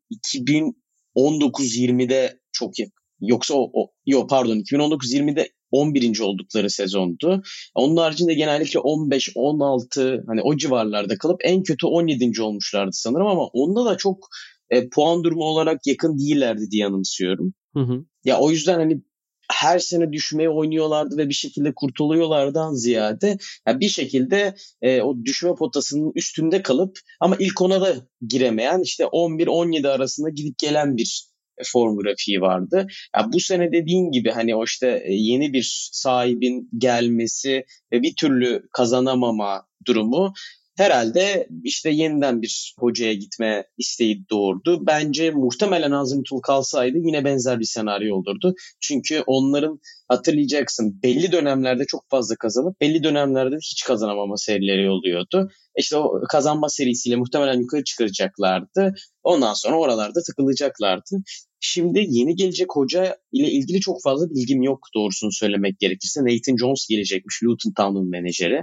2019-20'de 1.18 2.40
çok 2.52 2.80
yakın. 2.80 2.94
Yoksa 3.22 3.54
o, 3.54 3.72
o 3.74 3.92
yok 4.06 4.30
pardon 4.30 4.58
2019-20'de 4.58 5.50
11. 5.72 6.20
oldukları 6.20 6.70
sezondu. 6.70 7.44
Onun 7.76 7.98
haricinde 7.98 8.34
genellikle 8.34 8.80
15, 8.80 9.30
16 9.36 10.24
hani 10.28 10.42
o 10.42 10.58
civarlarda 10.58 11.18
kalıp 11.18 11.40
en 11.44 11.64
kötü 11.64 11.88
17. 11.88 12.42
olmuşlardı 12.42 12.92
sanırım 12.94 13.28
ama 13.28 13.46
onda 13.46 13.86
da 13.86 13.98
çok 13.98 14.28
e, 14.70 14.90
puan 14.90 15.24
durumu 15.24 15.44
olarak 15.44 15.88
yakın 15.88 16.18
değillerdi 16.18 16.72
diye 16.72 16.86
anımsıyorum. 16.86 17.54
Hı 17.74 17.80
hı. 17.80 18.06
Ya 18.24 18.40
o 18.40 18.52
yüzden 18.52 18.80
hani 18.80 19.02
her 19.52 19.80
sene 19.80 20.14
düşmeye 20.14 20.50
oynuyorlardı 20.50 21.18
ve 21.18 21.30
bir 21.30 21.34
şekilde 21.34 21.74
kurtuluyorlardan 21.76 22.74
ziyade 22.74 23.38
yani 23.68 23.80
bir 23.80 23.90
şekilde 23.90 24.56
e, 24.82 25.02
o 25.02 25.16
düşme 25.26 25.56
potasının 25.56 26.12
üstünde 26.16 26.62
kalıp 26.62 26.98
ama 27.20 27.36
ilk 27.40 27.62
ona 27.62 27.82
da 27.82 27.96
giremeyen 28.28 28.82
işte 28.82 29.04
11-17 29.04 29.90
arasında 29.90 30.30
gidip 30.30 30.58
gelen 30.58 30.98
bir 30.98 31.30
e, 31.58 31.64
form 31.66 31.98
grafiği 31.98 32.42
vardı. 32.42 32.88
Yani 33.16 33.34
bu 33.34 33.40
sene 33.40 33.72
dediğin 33.72 34.12
gibi 34.12 34.32
hani 34.32 34.56
o 34.56 34.64
işte 34.64 35.04
e, 35.06 35.14
yeni 35.14 35.54
bir 35.54 35.90
sahibin 35.92 36.70
gelmesi 36.78 37.66
ve 37.92 38.02
bir 38.02 38.16
türlü 38.16 38.68
kazanamama 38.72 39.68
durumu 39.88 40.34
herhalde 40.78 41.48
işte 41.64 41.90
yeniden 41.90 42.42
bir 42.42 42.76
hocaya 42.80 43.14
gitme 43.14 43.66
isteği 43.78 44.26
doğurdu. 44.30 44.88
Bence 44.88 45.32
muhtemelen 45.32 45.92
Azim 45.92 46.24
Tul 46.24 46.40
kalsaydı 46.40 46.98
yine 46.98 47.26
benzer 47.26 47.60
bir 47.60 47.66
senaryo 47.66 48.16
olurdu. 48.16 48.54
Çünkü 48.82 49.24
onların 49.28 49.80
hatırlayacaksın 50.08 51.00
belli 51.04 51.32
dönemlerde 51.32 51.86
çok 51.88 52.10
fazla 52.10 52.36
kazanıp 52.36 52.82
belli 52.82 53.04
dönemlerde 53.04 53.56
hiç 53.56 53.84
kazanamama 53.84 54.38
serileri 54.38 54.90
oluyordu. 54.90 55.50
İşte 55.78 55.98
o 55.98 56.22
kazanma 56.32 56.70
serisiyle 56.70 57.16
muhtemelen 57.16 57.60
yukarı 57.60 57.84
çıkaracaklardı. 57.84 58.94
Ondan 59.24 59.54
sonra 59.54 59.80
oralarda 59.80 60.20
tıkılacaklardı. 60.28 61.16
Şimdi 61.60 62.06
yeni 62.10 62.36
gelecek 62.36 62.68
hoca 62.76 63.18
ile 63.32 63.52
ilgili 63.52 63.80
çok 63.80 64.04
fazla 64.04 64.30
bilgim 64.30 64.62
yok 64.62 64.80
doğrusunu 64.96 65.32
söylemek 65.32 65.80
gerekirse. 65.80 66.22
Nathan 66.22 66.58
Jones 66.58 66.88
gelecekmiş 66.90 67.44
Luton 67.44 67.72
Town'un 67.78 68.10
menajeri. 68.10 68.62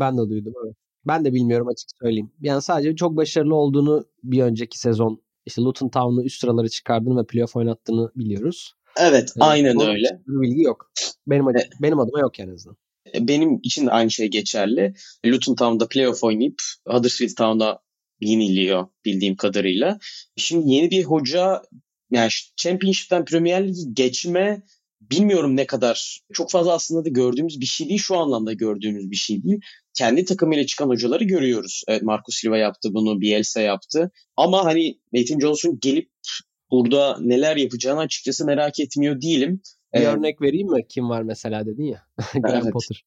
Ben 0.00 0.18
de 0.18 0.30
duydum 0.30 0.52
evet. 0.64 0.76
Ben 1.06 1.24
de 1.24 1.32
bilmiyorum 1.34 1.68
açık 1.68 1.88
söyleyeyim. 2.02 2.30
Yani 2.40 2.62
sadece 2.62 2.96
çok 2.96 3.16
başarılı 3.16 3.54
olduğunu 3.54 4.04
bir 4.22 4.42
önceki 4.42 4.78
sezon 4.78 5.22
işte 5.46 5.62
Luton 5.62 5.88
Town'u 5.88 6.24
üst 6.24 6.40
sıraları 6.40 6.68
çıkardığını 6.68 7.20
ve 7.20 7.26
playoff 7.26 7.56
oynattığını 7.56 8.10
biliyoruz. 8.16 8.72
Evet, 9.00 9.32
ee, 9.36 9.40
aynen 9.40 9.80
öyle. 9.80 10.22
Bilgi 10.26 10.62
yok. 10.62 10.90
Benim 11.26 11.46
adım, 11.46 11.60
e, 11.60 11.68
benim 11.82 12.00
adıma 12.00 12.20
yok 12.20 12.40
en 12.40 12.48
azından. 12.48 12.76
E, 13.14 13.28
benim 13.28 13.60
için 13.62 13.86
de 13.86 13.90
aynı 13.90 14.10
şey 14.10 14.28
geçerli. 14.28 14.94
Luton 15.26 15.54
Town'da 15.54 15.88
playoff 15.88 16.24
oynayıp 16.24 16.62
Huddersfield 16.88 17.34
Town'a 17.36 17.78
yeniliyor 18.20 18.86
bildiğim 19.04 19.36
kadarıyla. 19.36 19.98
Şimdi 20.36 20.70
yeni 20.70 20.90
bir 20.90 21.04
hoca 21.04 21.62
yani 22.10 22.28
Championship'ten 22.56 23.24
Premier 23.24 23.68
Ligi 23.68 23.94
geçme 23.94 24.62
bilmiyorum 25.00 25.56
ne 25.56 25.66
kadar 25.66 26.20
çok 26.32 26.50
fazla 26.50 26.72
aslında 26.72 27.04
da 27.04 27.08
gördüğümüz 27.08 27.60
bir 27.60 27.66
şey 27.66 27.88
değil. 27.88 28.00
Şu 28.00 28.16
anlamda 28.16 28.52
gördüğümüz 28.52 29.10
bir 29.10 29.16
şey 29.16 29.42
değil. 29.42 29.60
Kendi 29.98 30.24
takımıyla 30.24 30.66
çıkan 30.66 30.88
hocaları 30.88 31.24
görüyoruz. 31.24 31.82
Evet 31.88 32.02
Marcus 32.02 32.36
Silva 32.36 32.58
yaptı 32.58 32.94
bunu, 32.94 33.20
Bielsa 33.20 33.60
yaptı. 33.60 34.10
Ama 34.36 34.64
hani 34.64 34.98
Nathan 35.12 35.40
Johnson 35.40 35.78
gelip 35.82 36.10
burada 36.70 37.18
neler 37.20 37.56
yapacağını 37.56 38.00
açıkçası 38.00 38.44
merak 38.44 38.80
etmiyor 38.80 39.20
değilim. 39.20 39.60
Bir 39.94 40.00
ee, 40.00 40.06
örnek 40.06 40.42
vereyim 40.42 40.68
mi? 40.68 40.86
Kim 40.88 41.08
var 41.08 41.22
mesela 41.22 41.66
dedin 41.66 41.84
ya. 41.84 42.02
Graham 42.34 42.62
evet. 42.62 42.72
Potter. 42.72 43.04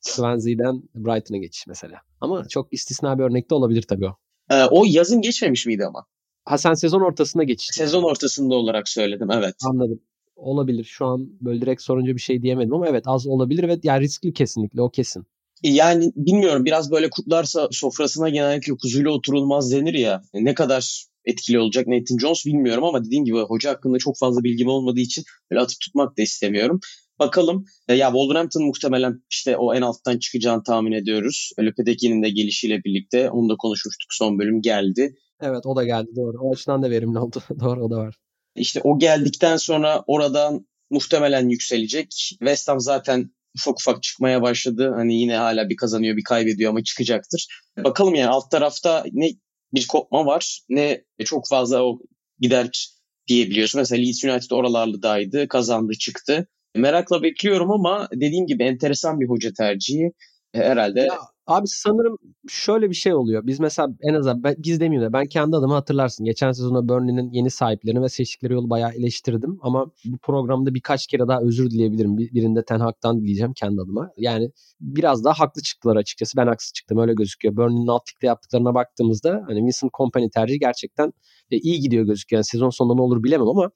Swansea'den 0.00 0.82
Brighton'a 0.94 1.38
geçiş 1.38 1.66
mesela. 1.66 2.00
Ama 2.20 2.48
çok 2.48 2.72
istisna 2.72 3.18
bir 3.18 3.24
örnek 3.24 3.50
de 3.50 3.54
olabilir 3.54 3.82
tabii 3.82 4.06
o. 4.06 4.16
Ee, 4.50 4.64
o 4.64 4.84
yazın 4.86 5.20
geçmemiş 5.20 5.66
miydi 5.66 5.84
ama? 5.84 6.06
Ha 6.44 6.58
sen 6.58 6.74
sezon 6.74 7.00
ortasında 7.00 7.42
geçtin. 7.44 7.72
Sezon 7.72 8.02
ortasında 8.02 8.54
olarak 8.54 8.88
söyledim 8.88 9.30
evet. 9.30 9.54
Anladım. 9.64 10.00
Olabilir. 10.36 10.84
Şu 10.84 11.06
an 11.06 11.28
böyle 11.40 11.60
direkt 11.60 11.82
sorunca 11.82 12.14
bir 12.14 12.20
şey 12.20 12.42
diyemedim 12.42 12.74
ama 12.74 12.88
evet 12.88 13.04
az 13.06 13.26
olabilir 13.26 13.68
ve 13.68 13.78
yani 13.82 14.00
riskli 14.00 14.32
kesinlikle 14.32 14.82
o 14.82 14.90
kesin. 14.90 15.26
Yani 15.64 16.12
bilmiyorum 16.16 16.64
biraz 16.64 16.90
böyle 16.90 17.10
kurtlar 17.10 17.46
sofrasına 17.70 18.28
genellikle 18.28 18.72
kuzuyla 18.76 19.10
oturulmaz 19.10 19.72
denir 19.72 19.94
ya. 19.94 20.22
Ne 20.34 20.54
kadar 20.54 21.04
etkili 21.24 21.58
olacak 21.58 21.86
Nathan 21.86 22.18
Jones 22.18 22.46
bilmiyorum 22.46 22.84
ama 22.84 23.04
dediğim 23.04 23.24
gibi 23.24 23.38
hoca 23.38 23.70
hakkında 23.70 23.98
çok 23.98 24.18
fazla 24.18 24.44
bilgim 24.44 24.68
olmadığı 24.68 25.00
için 25.00 25.24
böyle 25.50 25.62
atıp 25.62 25.80
tutmak 25.80 26.18
da 26.18 26.22
istemiyorum. 26.22 26.80
Bakalım. 27.18 27.64
E, 27.88 27.94
ya 27.94 28.08
Wolverhampton 28.08 28.64
muhtemelen 28.64 29.22
işte 29.30 29.56
o 29.56 29.74
en 29.74 29.82
alttan 29.82 30.18
çıkacağını 30.18 30.62
tahmin 30.62 30.92
ediyoruz. 30.92 31.50
Lopetegui'nin 31.60 32.22
de 32.22 32.30
gelişiyle 32.30 32.84
birlikte 32.84 33.30
onu 33.30 33.48
da 33.48 33.54
konuşmuştuk. 33.58 34.08
Son 34.10 34.38
bölüm 34.38 34.62
geldi. 34.62 35.16
Evet 35.40 35.66
o 35.66 35.76
da 35.76 35.84
geldi 35.84 36.10
doğru. 36.16 36.38
O 36.40 36.52
açıdan 36.52 36.82
da 36.82 36.90
verimli 36.90 37.18
oldu. 37.18 37.42
doğru 37.60 37.84
o 37.84 37.90
da 37.90 37.96
var. 37.96 38.14
İşte 38.56 38.80
o 38.84 38.98
geldikten 38.98 39.56
sonra 39.56 40.04
oradan 40.06 40.66
muhtemelen 40.90 41.48
yükselecek. 41.48 42.10
West 42.38 42.68
Ham 42.68 42.80
zaten 42.80 43.30
ufak 43.56 43.80
ufak 43.80 44.02
çıkmaya 44.02 44.42
başladı. 44.42 44.92
Hani 44.96 45.14
yine 45.20 45.36
hala 45.36 45.68
bir 45.68 45.76
kazanıyor 45.76 46.16
bir 46.16 46.24
kaybediyor 46.24 46.70
ama 46.70 46.84
çıkacaktır. 46.84 47.46
Bakalım 47.84 48.14
yani 48.14 48.30
alt 48.30 48.50
tarafta 48.50 49.04
ne 49.12 49.30
bir 49.74 49.86
kopma 49.86 50.26
var 50.26 50.60
ne 50.68 51.04
çok 51.24 51.48
fazla 51.48 51.84
o 51.84 51.98
gider 52.38 52.88
diyebiliyorsun. 53.28 53.80
Mesela 53.80 54.02
Leeds 54.02 54.24
United 54.24 54.50
oralardaydı 54.50 55.48
kazandı 55.48 55.92
çıktı. 55.92 56.48
Merakla 56.76 57.22
bekliyorum 57.22 57.70
ama 57.70 58.08
dediğim 58.12 58.46
gibi 58.46 58.64
enteresan 58.64 59.20
bir 59.20 59.28
hoca 59.28 59.52
tercihi. 59.52 60.12
Herhalde 60.52 61.00
ya, 61.00 61.18
Abi 61.46 61.66
sanırım 61.68 62.16
şöyle 62.48 62.90
bir 62.90 62.94
şey 62.94 63.14
oluyor. 63.14 63.46
Biz 63.46 63.60
mesela 63.60 63.88
en 64.02 64.14
azından 64.14 64.42
ben, 64.44 64.54
biz 64.58 64.80
demeyeyim 64.80 65.08
de 65.08 65.12
ben 65.12 65.26
kendi 65.26 65.56
adıma 65.56 65.76
hatırlarsın. 65.76 66.24
Geçen 66.24 66.52
sezonda 66.52 66.88
Burnley'nin 66.88 67.30
yeni 67.32 67.50
sahiplerini 67.50 68.02
ve 68.02 68.08
seçtikleri 68.08 68.52
yolu 68.52 68.70
bayağı 68.70 68.92
eleştirdim. 68.92 69.58
Ama 69.62 69.86
bu 70.04 70.18
programda 70.18 70.74
birkaç 70.74 71.06
kere 71.06 71.28
daha 71.28 71.40
özür 71.40 71.70
dileyebilirim. 71.70 72.16
Birinde 72.18 72.64
Ten 72.64 72.80
Hag'dan 72.80 73.20
dileyeceğim 73.20 73.52
kendi 73.52 73.80
adıma. 73.80 74.10
Yani 74.16 74.50
biraz 74.80 75.24
daha 75.24 75.34
haklı 75.40 75.62
çıktılar 75.62 75.96
açıkçası. 75.96 76.36
Ben 76.36 76.46
haksız 76.46 76.72
çıktım 76.72 76.98
öyle 76.98 77.14
gözüküyor. 77.14 77.56
Burnley'nin 77.56 77.86
alt 77.86 78.02
ligde 78.08 78.26
yaptıklarına 78.26 78.74
baktığımızda 78.74 79.44
hani 79.48 79.58
Vincent 79.58 79.92
Company 79.94 80.30
tercihi 80.30 80.58
gerçekten 80.58 81.12
e, 81.50 81.56
iyi 81.58 81.80
gidiyor 81.80 82.04
gözüküyor. 82.04 82.38
Yani 82.38 82.44
sezon 82.44 82.70
sonunda 82.70 82.94
ne 82.94 83.02
olur 83.02 83.22
bilemem 83.22 83.48
ama 83.48 83.70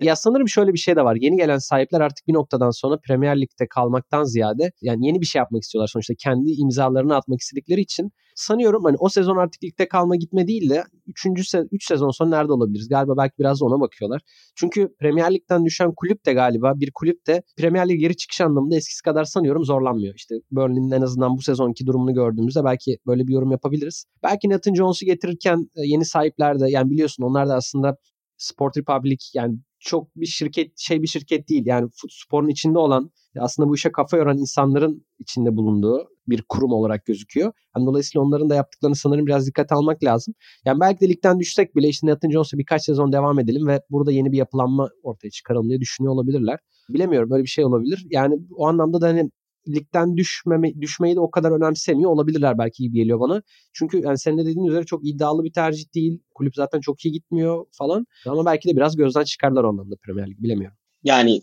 ya 0.00 0.16
sanırım 0.16 0.48
şöyle 0.48 0.72
bir 0.72 0.78
şey 0.78 0.96
de 0.96 1.04
var. 1.04 1.16
Yeni 1.20 1.36
gelen 1.36 1.58
sahipler 1.58 2.00
artık 2.00 2.26
bir 2.28 2.34
noktadan 2.34 2.70
sonra 2.70 2.98
Premier 3.06 3.40
Lig'de 3.40 3.68
kalmaktan 3.68 4.24
ziyade 4.24 4.72
yani 4.82 5.06
yeni 5.06 5.20
bir 5.20 5.26
şey 5.26 5.38
yapmak 5.38 5.62
istiyorlar 5.62 5.88
sonuçta. 5.88 6.14
Kendi 6.18 6.50
imzalarını 6.50 7.16
atmak 7.16 7.40
istedikleri 7.40 7.80
için 7.80 8.10
sanıyorum 8.34 8.84
hani 8.84 8.96
o 8.98 9.08
sezon 9.08 9.36
artık 9.36 9.64
ligde 9.64 9.88
kalma 9.88 10.16
gitme 10.16 10.46
değil 10.46 10.70
de 10.70 10.84
3. 11.06 11.48
Se 11.48 11.64
3 11.72 11.86
sezon 11.86 12.10
sonra 12.10 12.30
nerede 12.30 12.52
olabiliriz? 12.52 12.88
Galiba 12.88 13.16
belki 13.16 13.34
biraz 13.38 13.62
ona 13.62 13.80
bakıyorlar. 13.80 14.22
Çünkü 14.56 14.94
Premier 15.00 15.34
Lig'den 15.34 15.64
düşen 15.64 15.92
kulüp 15.96 16.26
de 16.26 16.32
galiba 16.32 16.72
bir 16.76 16.90
kulüp 16.94 17.26
de 17.26 17.42
Premier 17.56 17.88
Lig 17.88 18.00
geri 18.00 18.16
çıkış 18.16 18.40
anlamında 18.40 18.76
eskisi 18.76 19.02
kadar 19.02 19.24
sanıyorum 19.24 19.64
zorlanmıyor. 19.64 20.14
İşte 20.14 20.34
Burnley'nin 20.50 20.90
en 20.90 21.02
azından 21.02 21.36
bu 21.36 21.42
sezonki 21.42 21.86
durumunu 21.86 22.14
gördüğümüzde 22.14 22.64
belki 22.64 22.98
böyle 23.06 23.26
bir 23.26 23.32
yorum 23.32 23.50
yapabiliriz. 23.50 24.04
Belki 24.22 24.48
Nathan 24.48 24.74
Jones'u 24.74 25.06
getirirken 25.06 25.70
e, 25.76 25.80
yeni 25.84 26.04
sahipler 26.04 26.60
de 26.60 26.70
yani 26.70 26.90
biliyorsun 26.90 27.22
onlar 27.22 27.48
da 27.48 27.54
aslında 27.54 27.96
Sport 28.38 28.76
Republic 28.76 29.18
yani 29.34 29.58
çok 29.80 30.16
bir 30.16 30.26
şirket 30.26 30.78
şey 30.78 31.02
bir 31.02 31.06
şirket 31.06 31.48
değil. 31.48 31.66
Yani 31.66 31.88
sporun 32.10 32.48
içinde 32.48 32.78
olan 32.78 33.10
aslında 33.38 33.68
bu 33.68 33.74
işe 33.74 33.92
kafa 33.92 34.16
yoran 34.16 34.38
insanların 34.38 35.06
içinde 35.18 35.56
bulunduğu 35.56 36.08
bir 36.28 36.42
kurum 36.48 36.72
olarak 36.72 37.06
gözüküyor. 37.06 37.52
Yani 37.76 37.86
dolayısıyla 37.86 38.24
onların 38.24 38.50
da 38.50 38.54
yaptıklarını 38.54 38.96
sanırım 38.96 39.26
biraz 39.26 39.46
dikkate 39.46 39.74
almak 39.74 40.04
lazım. 40.04 40.34
Yani 40.64 40.80
belki 40.80 41.00
de 41.00 41.08
ligden 41.08 41.40
düşsek 41.40 41.76
bile 41.76 41.88
işte 41.88 42.06
Nathan 42.06 42.30
Jones'a 42.30 42.58
birkaç 42.58 42.84
sezon 42.84 43.12
devam 43.12 43.38
edelim 43.38 43.66
ve 43.66 43.80
burada 43.90 44.12
yeni 44.12 44.32
bir 44.32 44.36
yapılanma 44.38 44.90
ortaya 45.02 45.30
çıkaralım 45.30 45.68
diye 45.68 45.80
düşünüyor 45.80 46.14
olabilirler. 46.14 46.58
Bilemiyorum 46.88 47.30
böyle 47.30 47.42
bir 47.42 47.48
şey 47.48 47.64
olabilir. 47.64 48.06
Yani 48.10 48.38
o 48.56 48.66
anlamda 48.66 49.00
da 49.00 49.08
hani 49.08 49.30
ligden 49.68 50.16
düşmeme, 50.16 50.80
düşmeyi 50.80 51.16
de 51.16 51.20
o 51.20 51.30
kadar 51.30 51.50
önemsemiyor 51.50 52.10
olabilirler 52.10 52.58
belki 52.58 52.82
gibi 52.82 52.94
geliyor 52.94 53.20
bana. 53.20 53.42
Çünkü 53.72 54.00
yani 54.04 54.18
senin 54.18 54.38
de 54.38 54.42
dediğin 54.42 54.66
üzere 54.66 54.84
çok 54.84 55.08
iddialı 55.08 55.44
bir 55.44 55.52
tercih 55.52 55.94
değil. 55.94 56.18
Kulüp 56.34 56.54
zaten 56.54 56.80
çok 56.80 57.04
iyi 57.04 57.12
gitmiyor 57.12 57.66
falan. 57.72 58.06
Ama 58.26 58.46
belki 58.46 58.68
de 58.68 58.76
biraz 58.76 58.96
gözden 58.96 59.24
çıkarlar 59.24 59.64
o 59.64 59.68
anlamda 59.68 59.96
Premier 59.96 60.30
Lig 60.30 60.38
bilemiyorum. 60.38 60.76
Yani 61.02 61.40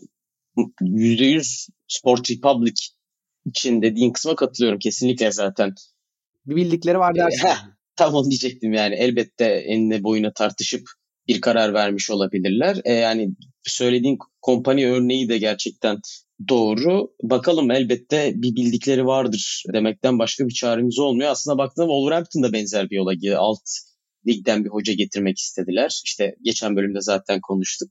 %100 0.80 1.68
Sport 1.88 2.30
Republic 2.30 2.74
için 3.44 3.82
dediğin 3.82 4.12
kısma 4.12 4.34
katılıyorum 4.34 4.78
kesinlikle 4.78 5.32
zaten. 5.32 5.74
Bir 6.46 6.56
bildikleri 6.56 6.98
var 6.98 7.14
dersin. 7.14 7.48
tam 7.96 8.14
onu 8.14 8.30
diyecektim 8.30 8.72
yani. 8.72 8.94
Elbette 8.94 9.44
enine 9.44 10.02
boyuna 10.02 10.32
tartışıp 10.32 10.88
bir 11.28 11.40
karar 11.40 11.74
vermiş 11.74 12.10
olabilirler. 12.10 12.80
E, 12.84 12.92
yani 12.92 13.30
söylediğin 13.62 14.18
kompanya 14.42 14.90
örneği 14.92 15.28
de 15.28 15.38
gerçekten 15.38 15.98
doğru. 16.48 17.10
Bakalım 17.22 17.70
elbette 17.70 18.32
bir 18.36 18.56
bildikleri 18.56 19.06
vardır 19.06 19.64
demekten 19.72 20.18
başka 20.18 20.48
bir 20.48 20.54
çaremiz 20.54 20.98
olmuyor. 20.98 21.30
Aslında 21.30 21.58
baktığında 21.58 21.86
Wolverhampton 21.86 22.42
da 22.42 22.52
benzer 22.52 22.90
bir 22.90 22.96
yola 22.96 23.14
girdi. 23.14 23.36
Alt 23.36 23.60
ligden 24.26 24.64
bir 24.64 24.70
hoca 24.70 24.92
getirmek 24.92 25.38
istediler. 25.38 26.00
İşte 26.04 26.36
geçen 26.42 26.76
bölümde 26.76 27.00
zaten 27.00 27.40
konuştuk. 27.40 27.88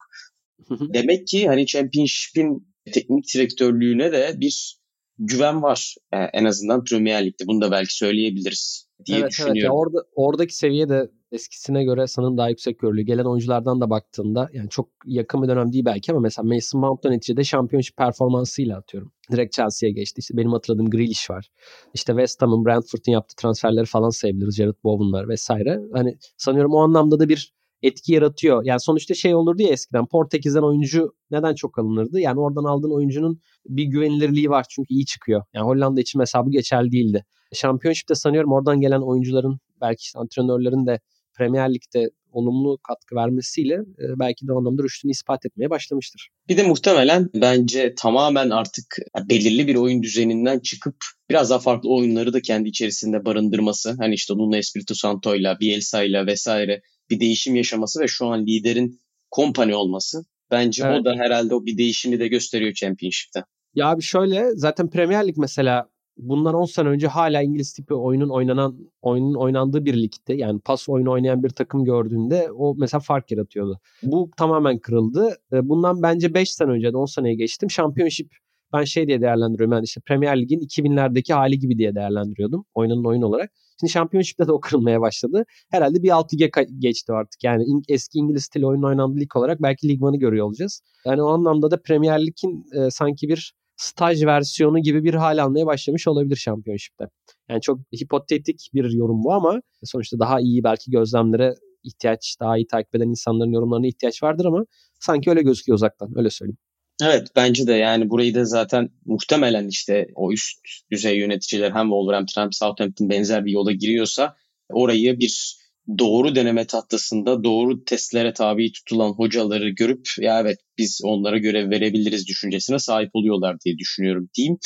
Demek 0.70 1.28
ki 1.28 1.48
hani 1.48 1.66
Championship'in 1.66 2.68
teknik 2.94 3.34
direktörlüğüne 3.34 4.12
de 4.12 4.36
bir 4.38 4.78
güven 5.20 5.62
var. 5.62 5.96
Yani 6.14 6.30
en 6.34 6.46
azından 6.46 6.84
Premier 6.84 7.26
Lig'de. 7.26 7.48
Bunu 7.48 7.62
da 7.62 7.72
belki 7.72 7.96
söyleyebiliriz 7.96 8.88
diye 9.06 9.20
evet, 9.20 9.30
düşünüyorum. 9.30 9.58
Evet, 9.58 9.66
ya 9.66 9.72
orada, 9.72 9.98
oradaki 10.16 10.56
seviye 10.56 10.90
de 10.90 11.10
eskisine 11.32 11.84
göre 11.84 12.08
sanırım 12.08 12.38
daha 12.38 12.50
yüksek 12.50 12.80
görülüyor. 12.80 13.08
Gelen 13.08 13.24
oyunculardan 13.24 13.82
da 13.82 13.90
baktığında 13.90 14.50
yani 14.54 14.70
çok 14.70 14.90
yakın 15.06 15.44
bir 15.44 15.48
dönem 15.48 15.74
değil 15.74 15.86
belki 15.86 16.12
ama 16.12 16.22
mesela 16.22 16.54
Mason 16.54 16.82
Mount'un 16.82 17.12
neticede 17.12 17.44
şampiyonşip 17.44 17.98
performansıyla 17.98 18.78
atıyorum. 18.78 19.12
Direkt 19.32 19.56
Chelsea'ye 19.56 19.94
geçti. 19.94 20.20
İşte 20.20 20.38
benim 20.38 20.52
hatırladığım 20.52 20.90
Grealish 20.90 21.30
var. 21.30 21.50
İşte 21.94 22.14
West 22.14 22.42
Ham'ın 22.42 22.66
Brentford'un 22.66 23.12
yaptığı 23.12 23.36
transferleri 23.36 23.86
falan 23.86 24.10
sayabiliriz. 24.10 24.56
Jared 24.56 24.84
Bowen'lar 24.84 25.30
vesaire. 25.30 25.80
Hani 25.94 26.18
sanıyorum 26.38 26.74
o 26.74 26.78
anlamda 26.78 27.20
da 27.20 27.30
bir 27.30 27.54
etki 27.82 28.14
yaratıyor. 28.14 28.66
Yani 28.66 28.80
sonuçta 28.80 29.14
şey 29.14 29.36
olurdu 29.36 29.62
ya 29.62 29.70
eskiden 29.70 30.06
Portekiz'den 30.06 30.62
oyuncu 30.62 31.14
neden 31.32 31.56
çok 31.56 31.80
alınırdı? 31.80 32.20
Yani 32.20 32.40
oradan 32.40 32.64
aldığın 32.64 32.96
oyuncunun 32.96 33.42
bir 33.66 33.84
güvenilirliği 33.84 34.50
var 34.50 34.66
çünkü 34.70 34.94
iyi 34.94 35.06
çıkıyor. 35.06 35.44
Yani 35.54 35.66
Hollanda 35.66 36.02
için 36.02 36.20
mesela 36.20 36.46
bu 36.46 36.52
geçerli 36.52 36.92
değildi. 36.92 37.26
Şampiyonşipte 37.54 38.16
sanıyorum 38.16 38.52
oradan 38.52 38.82
gelen 38.82 39.02
oyuncuların 39.02 39.60
belki 39.82 40.06
antrenörlerin 40.16 40.86
de 40.86 41.00
Premier 41.38 41.74
Lig'de 41.74 42.10
olumlu 42.32 42.78
katkı 42.88 43.16
vermesiyle 43.16 43.74
e, 43.74 44.06
belki 44.20 44.48
de 44.48 44.54
o 44.54 44.58
anlamda 44.58 44.84
rüştünü 44.84 45.12
ispat 45.12 45.46
etmeye 45.46 45.70
başlamıştır. 45.70 46.30
Bir 46.50 46.58
de 46.58 46.64
muhtemelen 46.64 47.30
bence 47.34 47.96
tamamen 47.96 48.50
artık 48.50 48.98
belirli 49.30 49.68
bir 49.68 49.76
oyun 49.76 50.04
düzeninden 50.04 50.60
çıkıp 50.60 50.96
biraz 51.30 51.50
daha 51.50 51.60
farklı 51.60 51.90
oyunları 51.90 52.34
da 52.34 52.42
kendi 52.42 52.70
içerisinde 52.70 53.26
barındırması. 53.26 53.96
Hani 54.00 54.14
işte 54.14 54.34
Nuno 54.34 54.56
Espirito 54.56 54.94
Santo'yla, 54.94 55.60
Bielsa'yla 55.60 56.26
vesaire 56.26 56.82
bir 57.10 57.20
değişim 57.20 57.56
yaşaması 57.56 58.00
ve 58.00 58.08
şu 58.08 58.26
an 58.26 58.46
liderin 58.46 59.00
kompani 59.32 59.76
olması. 59.76 60.18
Bence 60.52 60.84
evet. 60.86 61.02
o 61.02 61.06
da 61.06 61.16
herhalde 61.16 61.56
o 61.56 61.66
bir 61.66 61.78
değişimi 61.78 62.20
de 62.20 62.28
gösteriyor 62.28 62.74
Championship'te. 62.74 63.44
Ya 63.74 63.88
abi 63.88 64.02
şöyle 64.02 64.46
zaten 64.56 64.90
Premier 64.90 65.28
Lig 65.28 65.38
mesela 65.38 65.90
bundan 66.18 66.54
10 66.54 66.66
sene 66.66 66.90
önce 66.90 67.08
hala 67.08 67.42
İngiliz 67.42 67.74
tipi 67.74 67.94
oyunun 67.94 68.30
oynanan 68.30 68.78
oyunun 69.02 69.36
oynandığı 69.36 69.86
bir 69.86 69.94
ligde 69.94 70.34
yani 70.34 70.60
pas 70.60 70.90
oyunu 70.90 71.12
oynayan 71.12 71.44
bir 71.44 71.50
takım 71.50 71.86
gördüğünde 71.86 72.52
o 72.52 72.76
mesela 72.78 73.02
fark 73.02 73.32
yaratıyordu. 73.32 73.80
Bu 74.04 74.32
tamamen 74.38 74.80
kırıldı. 74.80 75.36
Bundan 75.52 76.02
bence 76.02 76.34
5 76.34 76.52
sene 76.52 76.72
önce 76.72 76.94
de 76.94 76.98
10 76.98 77.06
seneye 77.06 77.36
geçtim. 77.36 77.70
Championship 77.70 78.32
ben 78.74 78.84
şey 78.84 79.08
diye 79.08 79.22
değerlendiriyorum 79.22 79.74
yani 79.74 79.84
işte 79.84 80.02
Premier 80.02 80.42
Lig'in 80.42 80.60
2000'lerdeki 80.60 81.34
hali 81.34 81.60
gibi 81.60 81.78
diye 81.78 81.96
değerlendiriyordum 81.96 82.66
oyunun 82.74 83.06
oyun 83.06 83.22
olarak. 83.22 83.52
Şimdi 83.80 83.94
Championship'te 83.94 84.48
de 84.48 84.52
o 84.52 84.60
kırılmaya 84.60 85.02
başladı. 85.02 85.46
Herhalde 85.72 86.04
bir 86.04 86.10
alt 86.10 86.34
lige 86.34 86.52
geçti 86.80 87.14
artık. 87.14 87.44
Yani 87.44 87.64
eski 87.90 88.20
İngiliz 88.20 88.44
stili 88.44 88.66
oyun 88.66 88.84
oynandığı 88.84 89.20
lig 89.20 89.36
olarak 89.36 89.62
belki 89.62 89.88
Lig 89.88 90.04
One'ı 90.04 90.18
görüyor 90.18 90.46
olacağız. 90.46 90.82
Yani 91.06 91.22
o 91.22 91.28
anlamda 91.28 91.72
da 91.72 91.82
Premier 91.82 92.26
Lig'in 92.26 92.66
e, 92.74 92.92
sanki 92.92 93.30
bir 93.30 93.54
staj 93.78 94.26
versiyonu 94.26 94.80
gibi 94.80 95.04
bir 95.04 95.14
hal 95.14 95.44
almaya 95.44 95.66
başlamış 95.66 96.08
olabilir 96.08 96.36
şampiyonşipte. 96.36 97.06
Yani 97.50 97.62
çok 97.62 97.80
hipotetik 98.02 98.70
bir 98.74 98.90
yorum 98.90 99.24
bu 99.24 99.34
ama 99.34 99.62
sonuçta 99.84 100.20
daha 100.20 100.40
iyi 100.40 100.64
belki 100.64 100.92
gözlemlere 100.92 101.54
ihtiyaç, 101.84 102.36
daha 102.40 102.58
iyi 102.58 102.68
takip 102.68 102.96
eden 102.96 103.10
insanların 103.10 103.52
yorumlarına 103.52 103.88
ihtiyaç 103.88 104.24
vardır 104.24 104.46
ama 104.46 104.66
sanki 105.00 105.30
öyle 105.30 105.42
gözüküyor 105.42 105.76
uzaktan 105.76 106.18
öyle 106.18 106.30
söyleyeyim. 106.30 106.58
Evet 107.02 107.28
bence 107.36 107.68
de 107.68 107.74
yani 107.74 108.10
burayı 108.10 108.36
da 108.36 108.46
zaten 108.46 108.90
muhtemelen 109.06 109.68
işte 109.68 110.08
o 110.16 110.32
üst 110.32 110.60
düzey 110.92 111.18
yöneticiler 111.18 111.72
hem 111.72 111.86
Wolverhampton 111.86 112.42
hem 112.42 112.54
Southampton 112.54 113.10
benzer 113.10 113.46
bir 113.46 113.52
yola 113.52 113.72
giriyorsa 113.72 114.36
orayı 114.70 115.20
bir 115.20 115.57
doğru 115.98 116.36
deneme 116.36 116.68
tahtasında 116.68 117.44
doğru 117.44 117.84
testlere 117.84 118.34
tabi 118.34 118.72
tutulan 118.72 119.10
hocaları 119.10 119.70
görüp 119.70 120.06
ya 120.20 120.42
evet 120.42 120.60
biz 120.78 121.02
onlara 121.04 121.38
görev 121.38 121.70
verebiliriz 121.70 122.28
düşüncesine 122.28 122.80
sahip 122.80 123.10
oluyorlar 123.14 123.58
diye 123.66 123.78
düşünüyorum 123.78 124.30
diyeyim. 124.38 124.58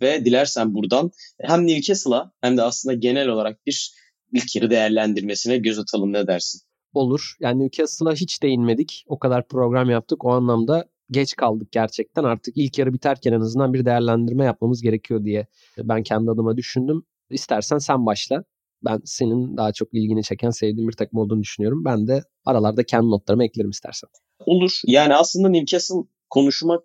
Ve 0.00 0.24
dilersen 0.24 0.74
buradan 0.74 1.10
hem 1.40 1.66
Newcastle'a 1.66 2.32
hem 2.40 2.56
de 2.56 2.62
aslında 2.62 2.94
genel 2.94 3.28
olarak 3.28 3.66
bir 3.66 3.94
ilk 4.32 4.56
yarı 4.56 4.70
değerlendirmesine 4.70 5.58
göz 5.58 5.78
atalım 5.78 6.12
ne 6.12 6.26
dersin? 6.26 6.60
Olur. 6.94 7.34
Yani 7.40 7.64
Newcastle'a 7.64 8.14
hiç 8.14 8.42
değinmedik. 8.42 9.04
O 9.06 9.18
kadar 9.18 9.48
program 9.48 9.90
yaptık. 9.90 10.24
O 10.24 10.30
anlamda 10.30 10.86
geç 11.10 11.36
kaldık 11.36 11.72
gerçekten. 11.72 12.24
Artık 12.24 12.56
ilk 12.56 12.78
yarı 12.78 12.92
biterken 12.92 13.32
en 13.32 13.40
azından 13.40 13.74
bir 13.74 13.84
değerlendirme 13.84 14.44
yapmamız 14.44 14.82
gerekiyor 14.82 15.24
diye 15.24 15.46
ben 15.78 16.02
kendi 16.02 16.30
adıma 16.30 16.56
düşündüm. 16.56 17.02
İstersen 17.30 17.78
sen 17.78 18.06
başla. 18.06 18.44
Ben 18.84 19.00
senin 19.04 19.56
daha 19.56 19.72
çok 19.72 19.88
ilgini 19.92 20.22
çeken, 20.22 20.50
sevdiğin 20.50 20.88
bir 20.88 20.96
takım 20.96 21.18
olduğunu 21.18 21.42
düşünüyorum. 21.42 21.84
Ben 21.84 22.06
de 22.06 22.22
aralarda 22.44 22.84
kendi 22.84 23.10
notlarımı 23.10 23.44
eklerim 23.44 23.70
istersen. 23.70 24.10
Olur. 24.46 24.80
Yani 24.86 25.14
aslında 25.14 25.48
Newcastle 25.48 25.96
konuşmak 26.30 26.82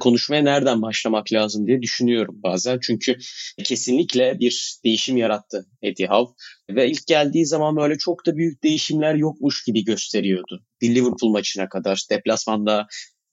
konuşmaya 0.00 0.42
nereden 0.42 0.82
başlamak 0.82 1.32
lazım 1.32 1.66
diye 1.66 1.82
düşünüyorum 1.82 2.40
bazen. 2.42 2.78
Çünkü 2.82 3.16
kesinlikle 3.64 4.38
bir 4.40 4.78
değişim 4.84 5.16
yarattı 5.16 5.66
Eddie 5.82 6.06
Howe. 6.06 6.32
Ve 6.70 6.90
ilk 6.90 7.06
geldiği 7.06 7.46
zaman 7.46 7.76
böyle 7.76 7.98
çok 7.98 8.26
da 8.26 8.36
büyük 8.36 8.62
değişimler 8.62 9.14
yokmuş 9.14 9.64
gibi 9.64 9.84
gösteriyordu. 9.84 10.64
Bir 10.80 10.94
Liverpool 10.94 11.30
maçına 11.30 11.68
kadar, 11.68 12.02
deplasmanda 12.10 12.86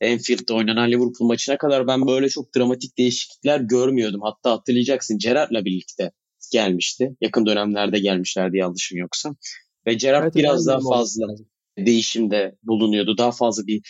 Anfield'da 0.04 0.54
oynanan 0.54 0.92
Liverpool 0.92 1.27
maçına 1.27 1.58
kadar 1.58 1.88
ben 1.88 2.08
böyle 2.08 2.30
çok 2.30 2.56
dramatik 2.56 2.98
değişiklikler 2.98 3.60
görmüyordum. 3.60 4.22
Hatta 4.24 4.51
hatırlayacaksın 4.51 5.18
Gerrard'la 5.18 5.66
birlikte 5.66 6.12
gelmişti. 6.51 7.16
Yakın 7.22 7.46
dönemlerde 7.46 8.00
gelmişlerdi 8.00 8.58
yanlışım 8.58 8.98
yoksa. 8.98 9.36
Ve 9.88 9.94
Gerrard 9.94 10.24
evet, 10.24 10.36
biraz 10.36 10.68
daha 10.68 10.80
fazla 10.80 11.25
oldu. 11.25 11.46
değişimde 11.77 12.58
bulunuyordu. 12.63 13.18
Daha 13.18 13.32
fazla 13.32 13.68
bir 13.68 13.82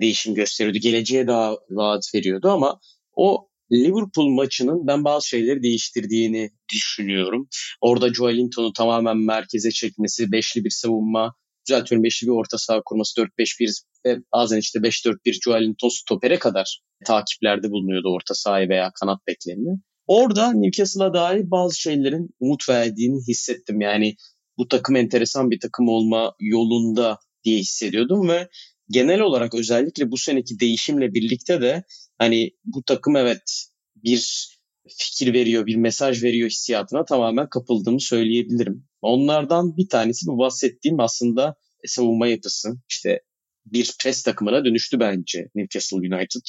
değişim 0.00 0.34
gösteriyordu. 0.34 0.78
Geleceğe 0.78 1.26
daha 1.26 1.56
vaat 1.70 2.14
veriyordu 2.14 2.48
ama 2.48 2.80
o 3.16 3.48
Liverpool 3.72 4.28
maçının 4.28 4.86
ben 4.86 5.04
bazı 5.04 5.28
şeyleri 5.28 5.62
değiştirdiğini 5.62 6.50
düşünüyorum. 6.72 7.48
Orada 7.80 8.14
Joelinton'u 8.14 8.72
tamamen 8.72 9.16
merkeze 9.16 9.70
çekmesi, 9.70 10.32
beşli 10.32 10.64
bir 10.64 10.70
savunma, 10.70 11.34
düzeltiyorum 11.68 12.04
beşli 12.04 12.26
bir 12.26 12.32
orta 12.32 12.58
saha 12.58 12.82
kurması, 12.84 13.20
4-5-1 13.20 13.82
ve 14.06 14.18
bazen 14.34 14.58
işte 14.58 14.78
5-4-1 14.78 15.16
Joelinton 15.44 15.88
stopere 15.88 16.38
kadar 16.38 16.80
takiplerde 17.06 17.70
bulunuyordu 17.70 18.08
orta 18.08 18.34
sahayı 18.34 18.68
veya 18.68 18.90
kanat 19.00 19.18
beklerini. 19.26 19.78
Orada 20.06 20.52
Newcastle'a 20.52 21.14
dair 21.14 21.50
bazı 21.50 21.80
şeylerin 21.80 22.30
umut 22.40 22.68
verdiğini 22.68 23.20
hissettim. 23.28 23.80
Yani 23.80 24.16
bu 24.58 24.68
takım 24.68 24.96
enteresan 24.96 25.50
bir 25.50 25.60
takım 25.60 25.88
olma 25.88 26.34
yolunda 26.40 27.18
diye 27.44 27.58
hissediyordum 27.58 28.28
ve 28.28 28.48
genel 28.90 29.20
olarak 29.20 29.54
özellikle 29.54 30.10
bu 30.10 30.16
seneki 30.16 30.60
değişimle 30.60 31.14
birlikte 31.14 31.60
de 31.60 31.84
hani 32.18 32.50
bu 32.64 32.82
takım 32.82 33.16
evet 33.16 33.66
bir 33.96 34.48
fikir 34.88 35.32
veriyor, 35.34 35.66
bir 35.66 35.76
mesaj 35.76 36.22
veriyor 36.22 36.50
hissiyatına 36.50 37.04
tamamen 37.04 37.48
kapıldığımı 37.48 38.00
söyleyebilirim. 38.00 38.84
Onlardan 39.02 39.76
bir 39.76 39.88
tanesi 39.88 40.26
bu 40.26 40.38
bahsettiğim 40.38 41.00
aslında 41.00 41.54
savunma 41.86 42.26
yapısı. 42.26 42.68
İşte 42.88 43.20
bir 43.66 43.92
pres 44.02 44.22
takımına 44.22 44.64
dönüştü 44.64 45.00
bence 45.00 45.48
Newcastle 45.54 45.96
United. 45.96 46.42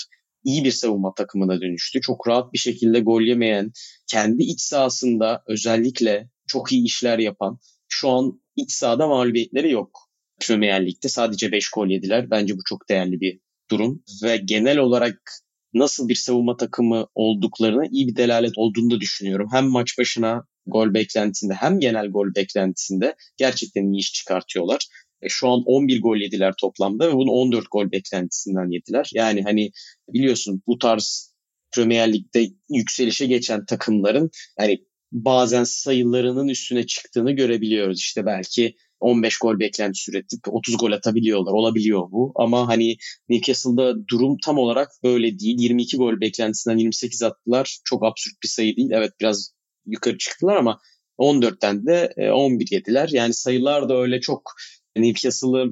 İyi 0.48 0.64
bir 0.64 0.72
savunma 0.72 1.14
takımına 1.14 1.62
dönüştü. 1.62 2.02
Çok 2.02 2.28
rahat 2.28 2.54
bir 2.54 2.58
şekilde 2.58 3.00
gol 3.00 3.22
yemeyen, 3.22 3.72
kendi 4.08 4.44
iç 4.44 4.62
sahasında 4.62 5.44
özellikle 5.48 6.30
çok 6.48 6.72
iyi 6.72 6.86
işler 6.86 7.20
yapan, 7.20 7.60
şu 7.90 8.10
an 8.10 8.42
iç 8.56 8.72
sahada 8.72 9.08
mağlubiyetleri 9.08 9.72
yok. 9.72 10.00
Premier 10.42 10.86
Lig'de 10.86 11.10
sadece 11.10 11.52
5 11.52 11.70
gol 11.70 11.88
yediler. 11.88 12.32
Bence 12.32 12.54
bu 12.58 12.60
çok 12.66 12.90
değerli 12.90 13.22
bir 13.22 13.40
durum. 13.72 14.04
Ve 14.24 14.38
genel 14.38 14.78
olarak 14.78 15.32
nasıl 15.74 16.10
bir 16.10 16.16
savunma 16.16 16.58
takımı 16.58 17.08
olduklarına 17.16 17.86
iyi 17.92 18.08
bir 18.08 18.16
delalet 18.16 18.58
olduğunu 18.58 18.92
da 18.92 19.00
düşünüyorum. 19.00 19.50
Hem 19.52 19.66
maç 19.66 19.98
başına 20.00 20.44
gol 20.66 20.94
beklentisinde 20.94 21.54
hem 21.54 21.80
genel 21.80 22.08
gol 22.08 22.36
beklentisinde 22.36 23.16
gerçekten 23.38 23.92
iyi 23.92 24.00
iş 24.00 24.14
çıkartıyorlar. 24.14 24.88
E, 25.22 25.30
şu 25.30 25.48
an 25.48 25.64
11 25.66 26.02
gol 26.02 26.18
yediler 26.18 26.54
toplamda 26.62 27.10
ve 27.10 27.14
bunu 27.14 27.32
14 27.32 27.66
gol 27.72 27.92
beklentisinden 27.92 28.72
yediler. 28.72 29.10
Yani 29.14 29.44
hani 29.44 29.72
biliyorsun 30.14 30.62
bu 30.68 30.78
tarz 30.78 31.34
Premier 31.76 32.14
Lig'de 32.14 32.48
yükselişe 32.70 33.26
geçen 33.26 33.66
takımların 33.66 34.30
hani 34.58 34.80
bazen 35.12 35.64
sayılarının 35.64 36.48
üstüne 36.48 36.86
çıktığını 36.86 37.32
görebiliyoruz. 37.32 38.00
İşte 38.00 38.26
belki 38.26 38.76
15 39.00 39.38
gol 39.38 39.60
beklentisi 39.60 40.12
üretip 40.12 40.40
30 40.48 40.78
gol 40.78 40.92
atabiliyorlar. 40.92 41.52
Olabiliyor 41.52 42.12
bu. 42.12 42.32
Ama 42.36 42.68
hani 42.68 42.98
Newcastle'da 43.30 44.08
durum 44.08 44.38
tam 44.46 44.58
olarak 44.58 44.90
böyle 45.04 45.40
değil. 45.40 45.60
22 45.60 45.98
gol 45.98 46.22
beklentisinden 46.22 46.78
28 46.78 47.24
attılar. 47.24 47.78
Çok 47.84 48.06
absürt 48.06 48.34
bir 48.44 48.48
sayı 48.48 48.76
değil. 48.76 48.90
Evet 48.92 49.12
biraz 49.22 49.54
yukarı 49.86 50.18
çıktılar 50.18 50.56
ama 50.56 50.80
14'ten 51.20 51.86
de 51.86 52.14
11 52.32 52.66
e, 52.72 52.76
yediler. 52.76 53.10
Yani 53.12 53.34
sayılar 53.34 53.90
da 53.90 53.98
öyle 53.98 54.22
çok 54.22 54.54
Newcastle'ı 55.02 55.72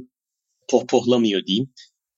pohpohlamıyor 0.69 1.45
diyeyim. 1.45 1.69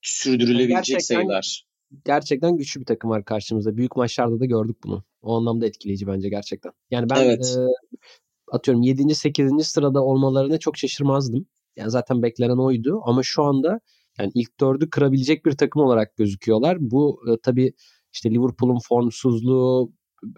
Sürdürülebilecek 0.01 0.75
gerçekten, 0.75 1.15
sayılar. 1.15 1.65
Gerçekten 2.05 2.57
güçlü 2.57 2.81
bir 2.81 2.85
takım 2.85 3.09
var 3.09 3.25
karşımızda. 3.25 3.77
Büyük 3.77 3.95
maçlarda 3.95 4.39
da 4.39 4.45
gördük 4.45 4.77
bunu. 4.83 5.03
O 5.21 5.37
anlamda 5.37 5.65
etkileyici 5.65 6.07
bence 6.07 6.29
gerçekten. 6.29 6.71
Yani 6.91 7.09
ben 7.09 7.23
evet. 7.23 7.55
e, 7.57 7.61
atıyorum 8.51 8.83
7. 8.83 9.15
8. 9.15 9.67
sırada 9.67 10.03
olmalarına 10.03 10.57
çok 10.57 10.77
şaşırmazdım. 10.77 11.47
Yani 11.75 11.91
zaten 11.91 12.23
beklenen 12.23 12.57
oydu 12.57 13.01
ama 13.05 13.21
şu 13.23 13.43
anda 13.43 13.79
yani 14.19 14.31
ilk 14.35 14.59
dördü 14.59 14.89
kırabilecek 14.89 15.45
bir 15.45 15.51
takım 15.51 15.81
olarak 15.81 16.15
gözüküyorlar. 16.17 16.77
Bu 16.79 17.21
e, 17.29 17.37
tabii 17.43 17.73
işte 18.13 18.31
Liverpool'un 18.31 18.79
formsuzluğu 18.87 19.93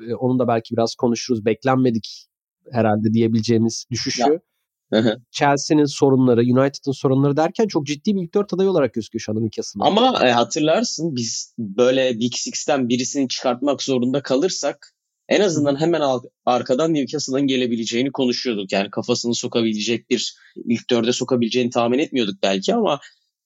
e, 0.08 0.14
onu 0.16 0.40
da 0.40 0.48
belki 0.48 0.76
biraz 0.76 0.96
konuşuruz. 0.96 1.46
Beklenmedik 1.46 2.28
herhalde 2.72 3.14
diyebileceğimiz 3.14 3.86
düşüşü. 3.92 4.40
Chelsea'nin 5.32 5.86
sorunları, 5.86 6.42
United'ın 6.42 6.92
sorunları 6.92 7.38
derken 7.38 7.68
çok 7.68 7.86
ciddi 7.86 8.16
bir 8.16 8.24
ilk 8.24 8.34
dört 8.34 8.54
aday 8.54 8.68
olarak 8.68 8.94
gözüküyor 8.94 9.22
şu 9.22 9.32
an 9.32 9.44
Newcastle. 9.44 9.80
Ama 9.84 10.28
e, 10.28 10.32
hatırlarsın 10.32 11.16
biz 11.16 11.56
böyle 11.58 12.20
Big 12.20 12.34
Six'ten 12.34 12.90
birisini 12.90 13.28
çıkartmak 13.28 13.84
zorunda 13.84 14.22
kalırsak 14.22 14.94
en 15.30 15.42
azından 15.42 15.80
hemen 15.80 16.02
arkadan 16.46 16.94
Newcastle'ın 16.94 17.48
gelebileceğini 17.48 18.12
konuşuyorduk. 18.12 18.72
Yani 18.72 18.90
kafasını 18.90 19.36
sokabilecek 19.36 20.10
bir 20.10 20.36
ilk 20.66 20.90
dörde 20.90 21.12
sokabileceğini 21.12 21.70
tahmin 21.70 22.00
etmiyorduk 22.00 22.36
belki 22.44 22.76
ama 22.76 23.00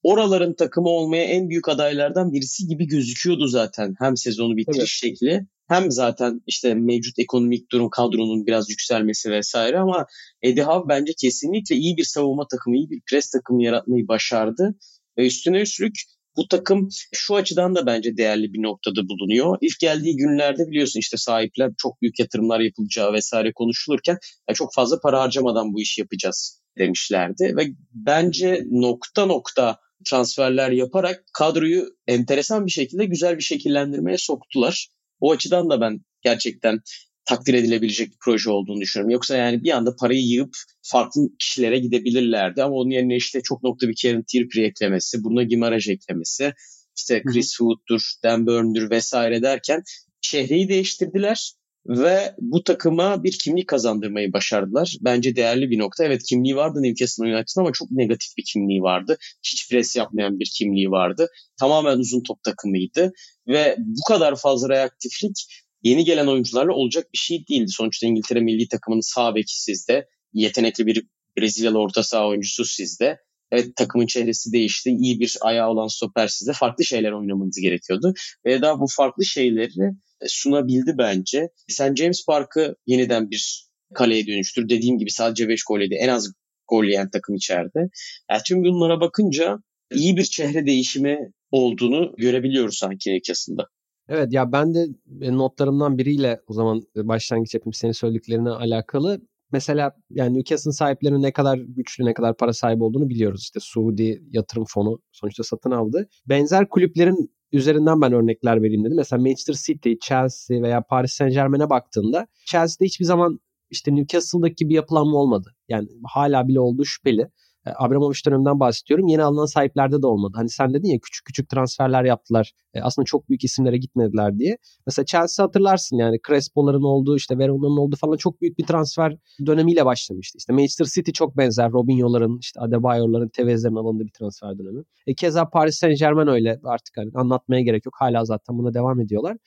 oraların 0.04 0.54
takımı 0.54 0.90
olmaya 0.90 1.24
en 1.24 1.50
büyük 1.50 1.70
adaylardan 1.70 2.34
birisi 2.34 2.68
gibi 2.68 2.88
gözüküyordu 2.88 3.48
zaten. 3.48 3.96
Hem 4.00 4.18
sezonu 4.18 4.58
bitiriş 4.58 4.80
evet. 4.80 4.88
şekli 4.88 5.48
hem 5.68 5.92
zaten 5.92 6.42
işte 6.48 6.74
mevcut 6.74 7.20
ekonomik 7.20 7.72
durum 7.72 7.90
kadronun 7.90 8.46
biraz 8.46 8.70
yükselmesi 8.70 9.32
vesaire 9.32 9.80
ama 9.80 10.06
Eddie 10.42 10.64
Howe 10.64 10.90
bence 10.90 11.14
kesinlikle 11.22 11.76
iyi 11.76 11.98
bir 11.98 12.04
savunma 12.04 12.48
takımı, 12.48 12.78
iyi 12.78 12.90
bir 12.90 13.02
pres 13.10 13.30
takımı 13.30 13.64
yaratmayı 13.64 14.08
başardı. 14.08 14.76
Ve 15.18 15.28
üstüne 15.28 15.62
üstlük 15.62 15.94
bu 16.38 16.48
takım 16.48 16.90
şu 17.14 17.36
açıdan 17.36 17.76
da 17.76 17.86
bence 17.86 18.18
değerli 18.18 18.54
bir 18.54 18.64
noktada 18.64 19.02
bulunuyor. 19.10 19.58
İlk 19.62 19.80
geldiği 19.80 20.16
günlerde 20.16 20.68
biliyorsun 20.68 21.00
işte 21.00 21.18
sahipler 21.18 21.72
çok 21.78 22.02
büyük 22.02 22.20
yatırımlar 22.20 22.60
yapılacağı 22.60 23.14
vesaire 23.14 23.54
konuşulurken 23.54 24.18
çok 24.54 24.74
fazla 24.74 25.00
para 25.00 25.22
harcamadan 25.22 25.74
bu 25.74 25.82
işi 25.82 26.02
yapacağız 26.02 26.62
demişlerdi. 26.78 27.54
Ve 27.58 27.68
bence 27.94 28.64
nokta 28.72 29.26
nokta 29.26 29.80
transferler 30.06 30.72
yaparak 30.72 31.24
kadroyu 31.34 31.86
enteresan 32.08 32.66
bir 32.66 32.72
şekilde 32.72 33.06
güzel 33.06 33.38
bir 33.38 33.44
şekillendirmeye 33.44 34.18
soktular. 34.18 34.88
O 35.24 35.32
açıdan 35.32 35.70
da 35.70 35.82
ben 35.82 36.00
gerçekten 36.22 36.80
takdir 37.26 37.54
edilebilecek 37.54 38.12
bir 38.12 38.18
proje 38.24 38.50
olduğunu 38.50 38.82
düşünüyorum. 38.82 39.10
Yoksa 39.10 39.38
yani 39.38 39.64
bir 39.64 39.72
anda 39.72 39.96
parayı 39.96 40.22
yığıp 40.22 40.56
farklı 40.82 41.22
kişilere 41.40 41.80
gidebilirlerdi 41.80 42.64
ama 42.64 42.76
onun 42.76 42.90
yerine 42.90 43.16
işte 43.16 43.42
çok 43.44 43.64
nokta 43.64 43.88
bir 43.88 43.96
Kieran 43.96 44.24
Trippier 44.32 44.64
eklemesi, 44.64 45.24
Bruno 45.24 45.44
Gimaraj 45.44 45.90
eklemesi, 45.90 46.54
işte 46.98 47.24
Chris 47.24 47.50
Wood'dur, 47.50 48.02
Dan 48.24 48.48
Burn'dur 48.48 48.90
vesaire 48.90 49.42
derken 49.42 49.84
şehreyi 50.22 50.70
değiştirdiler 50.70 51.54
ve 51.88 52.36
bu 52.40 52.64
takıma 52.64 53.24
bir 53.24 53.38
kimlik 53.44 53.68
kazandırmayı 53.68 54.34
başardılar. 54.34 54.98
Bence 55.02 55.36
değerli 55.36 55.70
bir 55.70 55.80
nokta. 55.80 56.04
Evet 56.04 56.24
kimliği 56.24 56.56
vardı 56.56 56.80
Newcastle 56.82 57.24
United'ın 57.24 57.62
ama 57.62 57.72
çok 57.72 57.92
negatif 57.92 58.38
bir 58.38 58.44
kimliği 58.44 58.82
vardı. 58.82 59.18
Hiç 59.44 59.70
pres 59.70 59.96
yapmayan 59.96 60.40
bir 60.40 60.52
kimliği 60.58 60.92
vardı. 60.92 61.28
Tamamen 61.60 61.98
uzun 61.98 62.24
top 62.24 62.44
takımıydı 62.44 63.12
ve 63.48 63.76
bu 63.80 64.02
kadar 64.08 64.36
fazla 64.36 64.70
reaktiflik 64.70 65.64
yeni 65.84 66.06
gelen 66.06 66.28
oyuncularla 66.28 66.74
olacak 66.74 67.08
bir 67.14 67.18
şey 67.18 67.48
değildi. 67.48 67.72
Sonuçta 67.72 68.08
İngiltere 68.08 68.40
milli 68.40 68.68
takımının 68.68 69.14
sağ 69.14 69.36
beki 69.36 69.62
sizde, 69.62 70.08
yetenekli 70.34 70.86
bir 70.86 71.08
Brezilyalı 71.38 71.80
orta 71.80 72.04
saha 72.04 72.28
oyuncusu 72.28 72.66
sizde. 72.66 73.18
Evet 73.52 73.76
takımın 73.76 74.06
çehresi 74.06 74.52
değişti. 74.52 74.90
İyi 74.90 75.20
bir 75.20 75.38
ayağı 75.42 75.70
olan 75.70 75.88
stoper 75.88 76.28
sizde. 76.28 76.54
Farklı 76.54 76.86
şeyler 76.86 77.12
oynamanız 77.12 77.60
gerekiyordu. 77.62 78.14
Ve 78.46 78.62
daha 78.62 78.80
bu 78.80 78.86
farklı 78.96 79.26
şeyleri 79.26 79.92
sunabildi 80.28 80.96
bence. 80.98 81.50
Sen 81.68 81.96
James 81.96 82.26
Park'ı 82.26 82.76
yeniden 82.86 83.32
bir 83.32 83.68
kaleye 83.94 84.28
dönüştür. 84.28 84.70
Dediğim 84.70 84.98
gibi 84.98 85.12
sadece 85.12 85.50
5 85.50 85.64
gol 85.64 85.80
yedi. 85.80 85.96
En 85.96 86.08
az 86.08 86.34
gol 86.68 86.84
yiyen 86.86 87.10
takım 87.10 87.36
içeride. 87.36 87.90
Yani 88.32 88.42
tüm 88.48 88.64
bunlara 88.64 89.02
bakınca 89.02 89.60
iyi 89.92 90.18
bir 90.18 90.24
çehre 90.24 90.66
değişimi 90.66 91.32
olduğunu 91.52 92.14
görebiliyoruz 92.18 92.78
sanki 92.78 93.12
Newcastle'da. 93.12 93.68
Evet 94.10 94.34
ya 94.34 94.52
ben 94.52 94.74
de 94.74 94.88
notlarımdan 95.12 95.98
biriyle 95.98 96.42
o 96.48 96.54
zaman 96.54 96.82
başlangıç 96.96 97.54
yapayım 97.54 97.74
senin 97.74 97.92
söylediklerine 97.92 98.50
alakalı. 98.50 99.22
Mesela 99.52 99.92
yani 100.10 100.38
Newcastle'ın 100.38 100.72
sahiplerinin 100.74 101.22
ne 101.22 101.32
kadar 101.32 101.58
güçlü, 101.58 102.06
ne 102.06 102.14
kadar 102.14 102.38
para 102.38 102.54
sahibi 102.54 102.84
olduğunu 102.84 103.10
biliyoruz. 103.10 103.42
İşte 103.42 103.60
Suudi 103.60 104.24
yatırım 104.32 104.66
fonu 104.68 105.02
sonuçta 105.12 105.44
satın 105.44 105.72
aldı. 105.72 106.10
Benzer 106.26 106.70
kulüplerin 106.70 107.32
üzerinden 107.54 108.02
ben 108.02 108.14
örnekler 108.14 108.64
vereyim 108.64 108.86
dedim. 108.86 108.98
Mesela 108.98 109.22
Manchester 109.22 109.54
City, 109.54 109.94
Chelsea 110.02 110.62
veya 110.62 110.82
Paris 110.82 111.14
Saint 111.14 111.34
Germain'e 111.34 111.70
baktığında 111.70 112.28
Chelsea'de 112.46 112.86
hiçbir 112.86 113.06
zaman 113.06 113.40
işte 113.70 113.96
Newcastle'daki 113.96 114.70
bir 114.70 114.76
yapılanma 114.76 115.18
olmadı. 115.18 115.56
Yani 115.68 115.88
hala 116.14 116.48
bile 116.48 116.60
olduğu 116.60 116.86
şüpheli. 116.86 117.30
Abramovich 117.76 118.26
döneminden 118.26 118.60
bahsediyorum. 118.60 119.08
Yeni 119.08 119.24
alınan 119.24 119.46
sahiplerde 119.46 120.02
de 120.02 120.08
olmadı. 120.08 120.34
Hani 120.36 120.50
sen 120.50 120.74
dedin 120.74 120.88
ya 120.88 121.00
küçük 121.00 121.26
küçük 121.26 121.50
transferler 121.50 122.04
yaptılar. 122.04 122.52
E, 122.74 122.82
aslında 122.82 123.06
çok 123.06 123.30
büyük 123.30 123.44
isimlere 123.44 123.78
gitmediler 123.78 124.40
diye. 124.40 124.58
Mesela 124.88 125.06
Chelsea 125.06 125.46
hatırlarsın 125.46 125.98
yani 125.98 126.18
Crespo'ların 126.28 126.84
olduğu 126.84 127.16
işte 127.16 127.38
Verona'nın 127.38 127.78
olduğu 127.78 127.96
falan 127.96 128.18
çok 128.18 128.42
büyük 128.42 128.58
bir 128.58 128.66
transfer 128.66 129.18
dönemiyle 129.46 129.86
başlamıştı. 129.86 130.38
İşte 130.38 130.54
Manchester 130.54 130.86
City 130.86 131.12
çok 131.12 131.38
benzer. 131.38 131.72
Robinho'ların, 131.72 132.38
işte 132.42 132.60
Adebayor'ların, 132.60 133.30
Tevez'lerin 133.30 133.76
alındığı 133.76 134.04
bir 134.04 134.12
transfer 134.12 134.60
dönemi. 134.60 134.84
E, 135.08 135.16
keza 135.16 135.50
Paris 135.50 135.78
Saint 135.78 136.00
Germain 136.00 136.28
öyle 136.28 136.60
artık 136.64 136.98
hani 136.98 137.12
anlatmaya 137.16 137.62
gerek 137.62 137.86
yok. 137.86 137.96
Hala 137.98 138.26
zaten 138.26 138.58
buna 138.58 138.74
devam 138.74 139.00
ediyorlar. 139.00 139.38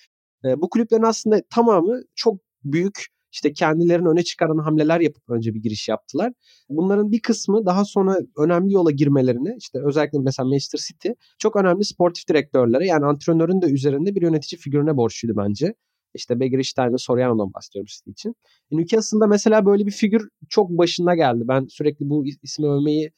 E, 0.45 0.61
bu 0.61 0.71
kulüplerin 0.71 1.03
aslında 1.03 1.43
tamamı 1.51 2.01
çok 2.15 2.41
büyük 2.65 3.07
işte 3.37 3.53
kendilerini 3.53 4.09
öne 4.09 4.22
çıkaran 4.22 4.59
hamleler 4.59 5.01
yapıp 5.01 5.31
önce 5.31 5.55
bir 5.55 5.62
giriş 5.62 5.88
yaptılar. 5.88 6.33
Bunların 6.68 7.12
bir 7.12 7.20
kısmı 7.20 7.66
daha 7.66 7.85
sonra 7.85 8.18
önemli 8.38 8.72
yola 8.72 8.90
girmelerini 8.90 9.57
işte 9.59 9.79
özellikle 9.85 10.18
mesela 10.18 10.49
Manchester 10.49 10.79
City 10.79 11.09
çok 11.38 11.57
önemli 11.57 11.85
sportif 11.85 12.29
direktörlere 12.29 12.87
yani 12.87 13.05
antrenörün 13.05 13.62
de 13.62 13.66
üzerinde 13.66 14.14
bir 14.14 14.22
yönetici 14.22 14.59
figürüne 14.59 14.96
borçluydu 14.96 15.37
bence. 15.37 15.75
İşte 16.14 16.40
Begiristain 16.40 16.92
ve 16.92 16.99
Soriano'dan 16.99 17.53
bahsediyorum 17.55 17.87
City 17.87 18.11
için. 18.11 18.35
Newcastle'da 18.70 19.27
mesela 19.27 19.66
böyle 19.66 19.87
bir 19.87 19.90
figür 19.90 20.29
çok 20.49 20.70
başına 20.70 21.14
geldi. 21.14 21.44
Ben 21.49 21.66
sürekli 21.68 22.11
bu 22.11 22.25
ismi 22.42 22.66
övmeyi 22.66 23.12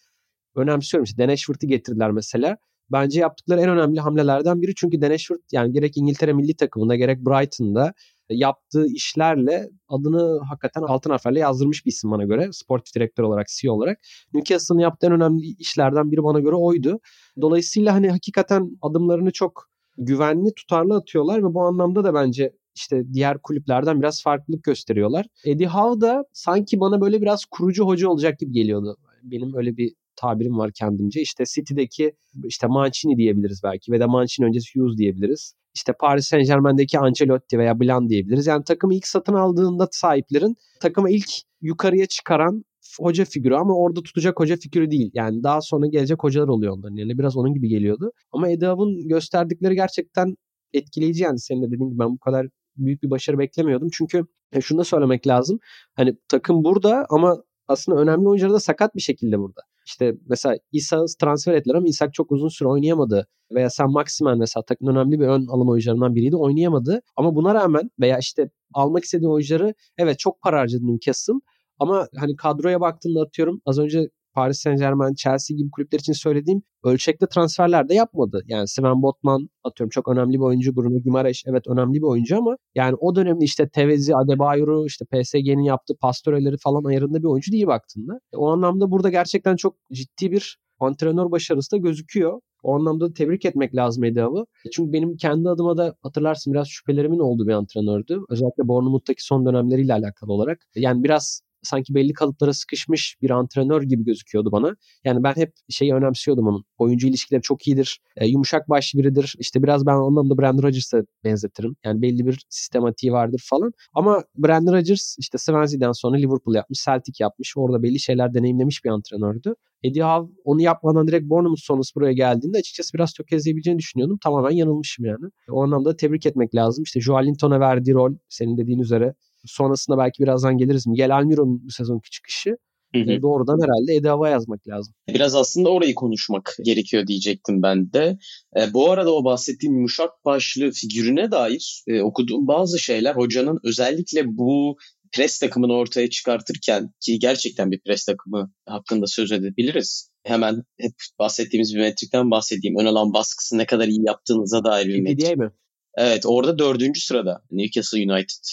önemsiyorum. 0.56 1.04
İşte 1.04 1.28
Dan 1.28 1.36
getirdiler 1.68 2.10
mesela. 2.10 2.56
Bence 2.92 3.20
yaptıkları 3.20 3.60
en 3.60 3.68
önemli 3.68 4.00
hamlelerden 4.00 4.62
biri 4.62 4.74
çünkü 4.74 5.00
Dan 5.00 5.16
yani 5.52 5.72
gerek 5.72 5.96
İngiltere 5.96 6.32
milli 6.32 6.56
takımında 6.56 6.96
gerek 6.96 7.18
Brighton'da 7.18 7.92
yaptığı 8.34 8.86
işlerle 8.86 9.68
adını 9.88 10.40
hakikaten 10.48 10.82
altın 10.82 11.10
harflerle 11.10 11.38
yazdırmış 11.38 11.86
bir 11.86 11.90
isim 11.90 12.10
bana 12.10 12.24
göre. 12.24 12.48
Sportif 12.52 12.94
direktör 12.94 13.24
olarak, 13.24 13.46
CEO 13.48 13.74
olarak. 13.74 13.98
Newcastle'ın 14.34 14.78
yaptığı 14.78 15.06
en 15.06 15.12
önemli 15.12 15.46
işlerden 15.58 16.12
biri 16.12 16.22
bana 16.22 16.40
göre 16.40 16.54
oydu. 16.54 17.00
Dolayısıyla 17.40 17.94
hani 17.94 18.10
hakikaten 18.10 18.70
adımlarını 18.82 19.30
çok 19.30 19.68
güvenli, 19.98 20.54
tutarlı 20.54 20.96
atıyorlar 20.96 21.38
ve 21.38 21.54
bu 21.54 21.62
anlamda 21.62 22.04
da 22.04 22.14
bence 22.14 22.52
işte 22.76 23.12
diğer 23.12 23.38
kulüplerden 23.38 24.00
biraz 24.00 24.22
farklılık 24.22 24.64
gösteriyorlar. 24.64 25.26
Eddie 25.44 25.66
Howe 25.66 26.00
da 26.00 26.24
sanki 26.32 26.80
bana 26.80 27.00
böyle 27.00 27.22
biraz 27.22 27.44
kurucu 27.44 27.86
hoca 27.86 28.08
olacak 28.08 28.38
gibi 28.38 28.52
geliyordu. 28.52 28.96
Benim 29.22 29.54
öyle 29.54 29.76
bir 29.76 29.94
tabirim 30.16 30.58
var 30.58 30.70
kendimce. 30.74 31.20
İşte 31.20 31.44
City'deki 31.54 32.12
işte 32.44 32.66
Mancini 32.66 33.16
diyebiliriz 33.16 33.60
belki 33.64 33.92
ve 33.92 34.00
de 34.00 34.06
Mancini 34.06 34.46
öncesi 34.46 34.80
Hughes 34.80 34.98
diyebiliriz 34.98 35.54
işte 35.78 35.92
Paris 36.00 36.26
Saint 36.26 36.46
Germain'deki 36.46 36.98
Ancelotti 36.98 37.58
veya 37.58 37.80
Blanc 37.80 38.08
diyebiliriz. 38.08 38.46
Yani 38.46 38.64
takımı 38.64 38.94
ilk 38.94 39.06
satın 39.06 39.34
aldığında 39.34 39.88
sahiplerin 39.90 40.56
takımı 40.80 41.10
ilk 41.10 41.30
yukarıya 41.60 42.06
çıkaran 42.06 42.64
hoca 43.00 43.24
figürü 43.24 43.54
ama 43.54 43.74
orada 43.74 44.02
tutacak 44.02 44.40
hoca 44.40 44.56
figürü 44.56 44.90
değil. 44.90 45.10
Yani 45.14 45.42
daha 45.42 45.60
sonra 45.60 45.86
gelecek 45.86 46.22
hocalar 46.24 46.48
oluyor 46.48 46.72
onların 46.76 46.96
yani 46.96 47.18
biraz 47.18 47.36
onun 47.36 47.54
gibi 47.54 47.68
geliyordu. 47.68 48.12
Ama 48.32 48.48
Edav'ın 48.48 49.08
gösterdikleri 49.08 49.74
gerçekten 49.74 50.34
etkileyici 50.72 51.22
yani 51.22 51.38
senin 51.38 51.62
de 51.62 51.66
dediğin 51.66 51.90
gibi 51.90 51.98
ben 51.98 52.10
bu 52.10 52.18
kadar 52.18 52.46
büyük 52.76 53.02
bir 53.02 53.10
başarı 53.10 53.38
beklemiyordum. 53.38 53.88
Çünkü 53.92 54.24
e, 54.52 54.60
şunu 54.60 54.78
da 54.78 54.84
söylemek 54.84 55.26
lazım. 55.26 55.58
Hani 55.94 56.16
takım 56.28 56.64
burada 56.64 57.06
ama 57.10 57.42
aslında 57.68 58.00
önemli 58.00 58.28
oyuncular 58.28 58.52
da 58.52 58.60
sakat 58.60 58.94
bir 58.94 59.00
şekilde 59.00 59.38
burada. 59.38 59.60
İşte 59.88 60.14
mesela 60.28 60.56
İsa 60.72 61.04
transfer 61.20 61.54
ettiler 61.54 61.74
ama 61.74 61.86
İshak 61.88 62.14
çok 62.14 62.32
uzun 62.32 62.48
süre 62.48 62.68
oynayamadı. 62.68 63.28
Veya 63.52 63.70
Sen 63.70 63.90
Maximen 63.90 64.38
mesela 64.38 64.64
takımın 64.64 64.96
önemli 64.96 65.20
bir 65.20 65.26
ön 65.26 65.46
alım 65.46 65.68
oyuncularından 65.68 66.14
biriydi 66.14 66.36
oynayamadı. 66.36 67.02
Ama 67.16 67.34
buna 67.34 67.54
rağmen 67.54 67.90
veya 68.00 68.18
işte 68.18 68.50
almak 68.74 69.04
istediği 69.04 69.28
oyuncuları 69.28 69.74
evet 69.98 70.18
çok 70.18 70.42
para 70.42 70.60
harcadı 70.60 70.86
Newcastle. 70.86 71.34
Ama 71.78 72.08
hani 72.16 72.36
kadroya 72.36 72.80
baktığında 72.80 73.20
atıyorum 73.20 73.62
az 73.66 73.78
önce 73.78 74.08
Paris 74.38 74.60
Saint 74.60 74.78
Germain, 74.78 75.14
Chelsea 75.14 75.56
gibi 75.56 75.70
kulüpler 75.70 75.98
için 75.98 76.12
söylediğim 76.12 76.62
ölçekli 76.84 77.26
transferler 77.26 77.88
de 77.88 77.94
yapmadı. 77.94 78.42
Yani 78.46 78.68
Sven 78.68 79.02
Botman 79.02 79.48
atıyorum 79.64 79.90
çok 79.90 80.08
önemli 80.08 80.34
bir 80.34 80.44
oyuncu. 80.44 80.76
Bruno 80.76 81.02
Guimaraes 81.02 81.42
evet 81.46 81.66
önemli 81.68 81.94
bir 81.94 82.02
oyuncu 82.02 82.38
ama 82.38 82.56
yani 82.74 82.94
o 83.00 83.16
dönemde 83.16 83.44
işte 83.44 83.68
Tevez'i, 83.68 84.16
Adebayor'u 84.16 84.86
işte 84.86 85.04
PSG'nin 85.04 85.62
yaptığı 85.62 85.94
Pastoreleri 86.00 86.56
falan 86.56 86.84
ayarında 86.84 87.18
bir 87.18 87.24
oyuncu 87.24 87.52
değil 87.52 87.66
baktığında. 87.66 88.20
O 88.36 88.48
anlamda 88.50 88.90
burada 88.90 89.10
gerçekten 89.10 89.56
çok 89.56 89.76
ciddi 89.92 90.32
bir 90.32 90.58
antrenör 90.80 91.30
başarısı 91.30 91.72
da 91.72 91.76
gözüküyor. 91.76 92.40
O 92.62 92.74
anlamda 92.74 93.08
da 93.08 93.12
tebrik 93.12 93.44
etmek 93.44 93.74
lazım 93.74 94.04
Edav'ı. 94.04 94.44
Çünkü 94.72 94.92
benim 94.92 95.16
kendi 95.16 95.48
adıma 95.48 95.76
da 95.76 95.94
hatırlarsın 96.02 96.52
biraz 96.52 96.68
şüphelerimin 96.68 97.18
olduğu 97.18 97.46
bir 97.46 97.52
antrenördü. 97.52 98.20
Özellikle 98.28 98.68
Bournemouth'taki 98.68 99.24
son 99.24 99.46
dönemleriyle 99.46 99.92
alakalı 99.92 100.32
olarak. 100.32 100.58
Yani 100.76 101.04
biraz 101.04 101.40
sanki 101.62 101.94
belli 101.94 102.12
kalıplara 102.12 102.52
sıkışmış 102.52 103.16
bir 103.22 103.30
antrenör 103.30 103.82
gibi 103.82 104.04
gözüküyordu 104.04 104.52
bana. 104.52 104.76
Yani 105.04 105.22
ben 105.22 105.32
hep 105.36 105.52
şeyi 105.68 105.94
önemsiyordum 105.94 106.46
onun. 106.46 106.64
Oyuncu 106.78 107.08
ilişkileri 107.08 107.42
çok 107.42 107.68
iyidir. 107.68 108.00
E, 108.16 108.26
yumuşak 108.26 108.68
başlı 108.68 108.98
biridir. 108.98 109.34
İşte 109.38 109.62
biraz 109.62 109.86
ben 109.86 109.92
anlamda 109.92 110.38
Brandon 110.38 110.62
Rodgers'a 110.62 111.02
benzetirim. 111.24 111.76
Yani 111.84 112.02
belli 112.02 112.26
bir 112.26 112.46
sistematiği 112.48 113.12
vardır 113.12 113.42
falan. 113.44 113.72
Ama 113.94 114.22
Brandon 114.36 114.72
Rodgers 114.72 115.16
işte 115.18 115.38
Swansea'den 115.38 115.92
sonra 115.92 116.16
Liverpool 116.16 116.54
yapmış, 116.54 116.84
Celtic 116.84 117.24
yapmış. 117.24 117.54
Orada 117.56 117.82
belli 117.82 118.00
şeyler 118.00 118.34
deneyimlemiş 118.34 118.84
bir 118.84 118.90
antrenördü. 118.90 119.54
Eddie 119.82 120.02
Howe 120.02 120.32
onu 120.44 120.62
yapmadan 120.62 121.08
direkt 121.08 121.30
Bournemouth 121.30 121.60
sonrası 121.60 121.94
buraya 121.94 122.12
geldiğinde 122.12 122.58
açıkçası 122.58 122.94
biraz 122.94 123.12
tökezleyebileceğini 123.12 123.78
düşünüyordum. 123.78 124.18
Tamamen 124.22 124.50
yanılmışım 124.50 125.04
yani. 125.04 125.30
O 125.50 125.62
anlamda 125.62 125.96
tebrik 125.96 126.26
etmek 126.26 126.54
lazım. 126.54 126.84
İşte 126.84 127.00
Joe 127.00 127.26
Linton'a 127.26 127.60
verdiği 127.60 127.94
rol 127.94 128.14
senin 128.28 128.58
dediğin 128.58 128.78
üzere 128.78 129.14
sonrasında 129.46 129.98
belki 129.98 130.22
birazdan 130.22 130.58
geliriz. 130.58 130.86
Miguel 130.86 131.16
Almiron'un 131.16 131.64
bu 131.64 131.70
sezonki 131.70 132.10
çıkışı 132.10 132.56
Hı 132.94 132.98
hı. 132.98 133.12
E, 133.12 133.22
doğrudan 133.22 133.58
herhalde 133.62 133.94
Edava 133.94 134.28
yazmak 134.28 134.68
lazım. 134.68 134.94
Biraz 135.08 135.34
aslında 135.34 135.68
orayı 135.68 135.94
konuşmak 135.94 136.56
gerekiyor 136.64 137.06
diyecektim 137.06 137.62
ben 137.62 137.92
de. 137.92 138.18
E, 138.56 138.72
bu 138.72 138.90
arada 138.90 139.14
o 139.14 139.24
bahsettiğim 139.24 139.76
yumuşak 139.76 140.24
başlı 140.24 140.70
figürüne 140.70 141.30
dair 141.30 141.82
e, 141.86 142.00
okuduğum 142.00 142.46
bazı 142.46 142.78
şeyler 142.78 143.14
hocanın 143.14 143.58
özellikle 143.64 144.36
bu 144.36 144.76
pres 145.12 145.38
takımını 145.38 145.72
ortaya 145.72 146.10
çıkartırken 146.10 146.90
ki 147.00 147.18
gerçekten 147.18 147.70
bir 147.70 147.80
pres 147.80 148.04
takımı 148.04 148.52
hakkında 148.66 149.06
söz 149.06 149.32
edebiliriz. 149.32 150.10
Hemen 150.24 150.62
hep 150.80 150.92
bahsettiğimiz 151.18 151.74
bir 151.74 151.80
metrikten 151.80 152.30
bahsedeyim. 152.30 152.78
Ön 152.78 152.86
alan 152.86 153.12
baskısı 153.12 153.58
ne 153.58 153.66
kadar 153.66 153.88
iyi 153.88 154.06
yaptığınıza 154.06 154.64
dair 154.64 154.86
bir 154.86 155.00
metrik. 155.00 155.36
mi? 155.36 155.50
Evet 155.96 156.26
orada 156.26 156.58
dördüncü 156.58 157.00
sırada 157.00 157.42
Newcastle 157.50 158.12
United. 158.12 158.44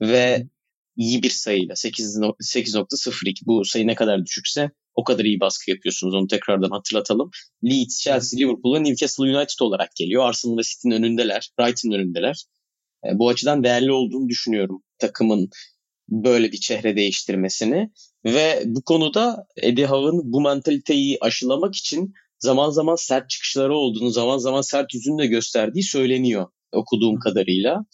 Ve 0.00 0.48
iyi 0.96 1.22
bir 1.22 1.30
sayıyla 1.30 1.74
8.02 1.74 3.46
bu 3.46 3.64
sayı 3.64 3.86
ne 3.86 3.94
kadar 3.94 4.24
düşükse 4.24 4.70
o 4.94 5.04
kadar 5.04 5.24
iyi 5.24 5.40
baskı 5.40 5.70
yapıyorsunuz. 5.70 6.14
Onu 6.14 6.26
tekrardan 6.26 6.70
hatırlatalım. 6.70 7.30
Leeds, 7.64 8.00
Chelsea, 8.00 8.38
Liverpool'a 8.38 8.80
Newcastle 8.80 9.24
United 9.24 9.60
olarak 9.60 9.96
geliyor. 9.96 10.24
Arsenal 10.24 10.58
ve 10.58 10.62
City'nin 10.62 10.94
önündeler. 10.94 11.50
Brighton'ın 11.58 11.94
önündeler. 11.94 12.44
E, 13.06 13.18
bu 13.18 13.28
açıdan 13.28 13.64
değerli 13.64 13.92
olduğunu 13.92 14.28
düşünüyorum 14.28 14.82
takımın 14.98 15.48
böyle 16.08 16.52
bir 16.52 16.60
çehre 16.60 16.96
değiştirmesini. 16.96 17.90
Ve 18.24 18.62
bu 18.66 18.82
konuda 18.82 19.46
Eddie 19.56 19.86
Howe'ın 19.86 20.32
bu 20.32 20.40
mentaliteyi 20.40 21.18
aşılamak 21.20 21.74
için 21.74 22.14
zaman 22.38 22.70
zaman 22.70 22.96
sert 22.96 23.30
çıkışları 23.30 23.76
olduğunu, 23.76 24.10
zaman 24.10 24.38
zaman 24.38 24.60
sert 24.60 24.94
yüzünü 24.94 25.22
de 25.22 25.26
gösterdiği 25.26 25.82
söyleniyor 25.82 26.46
okuduğum 26.72 27.18
kadarıyla. 27.18 27.84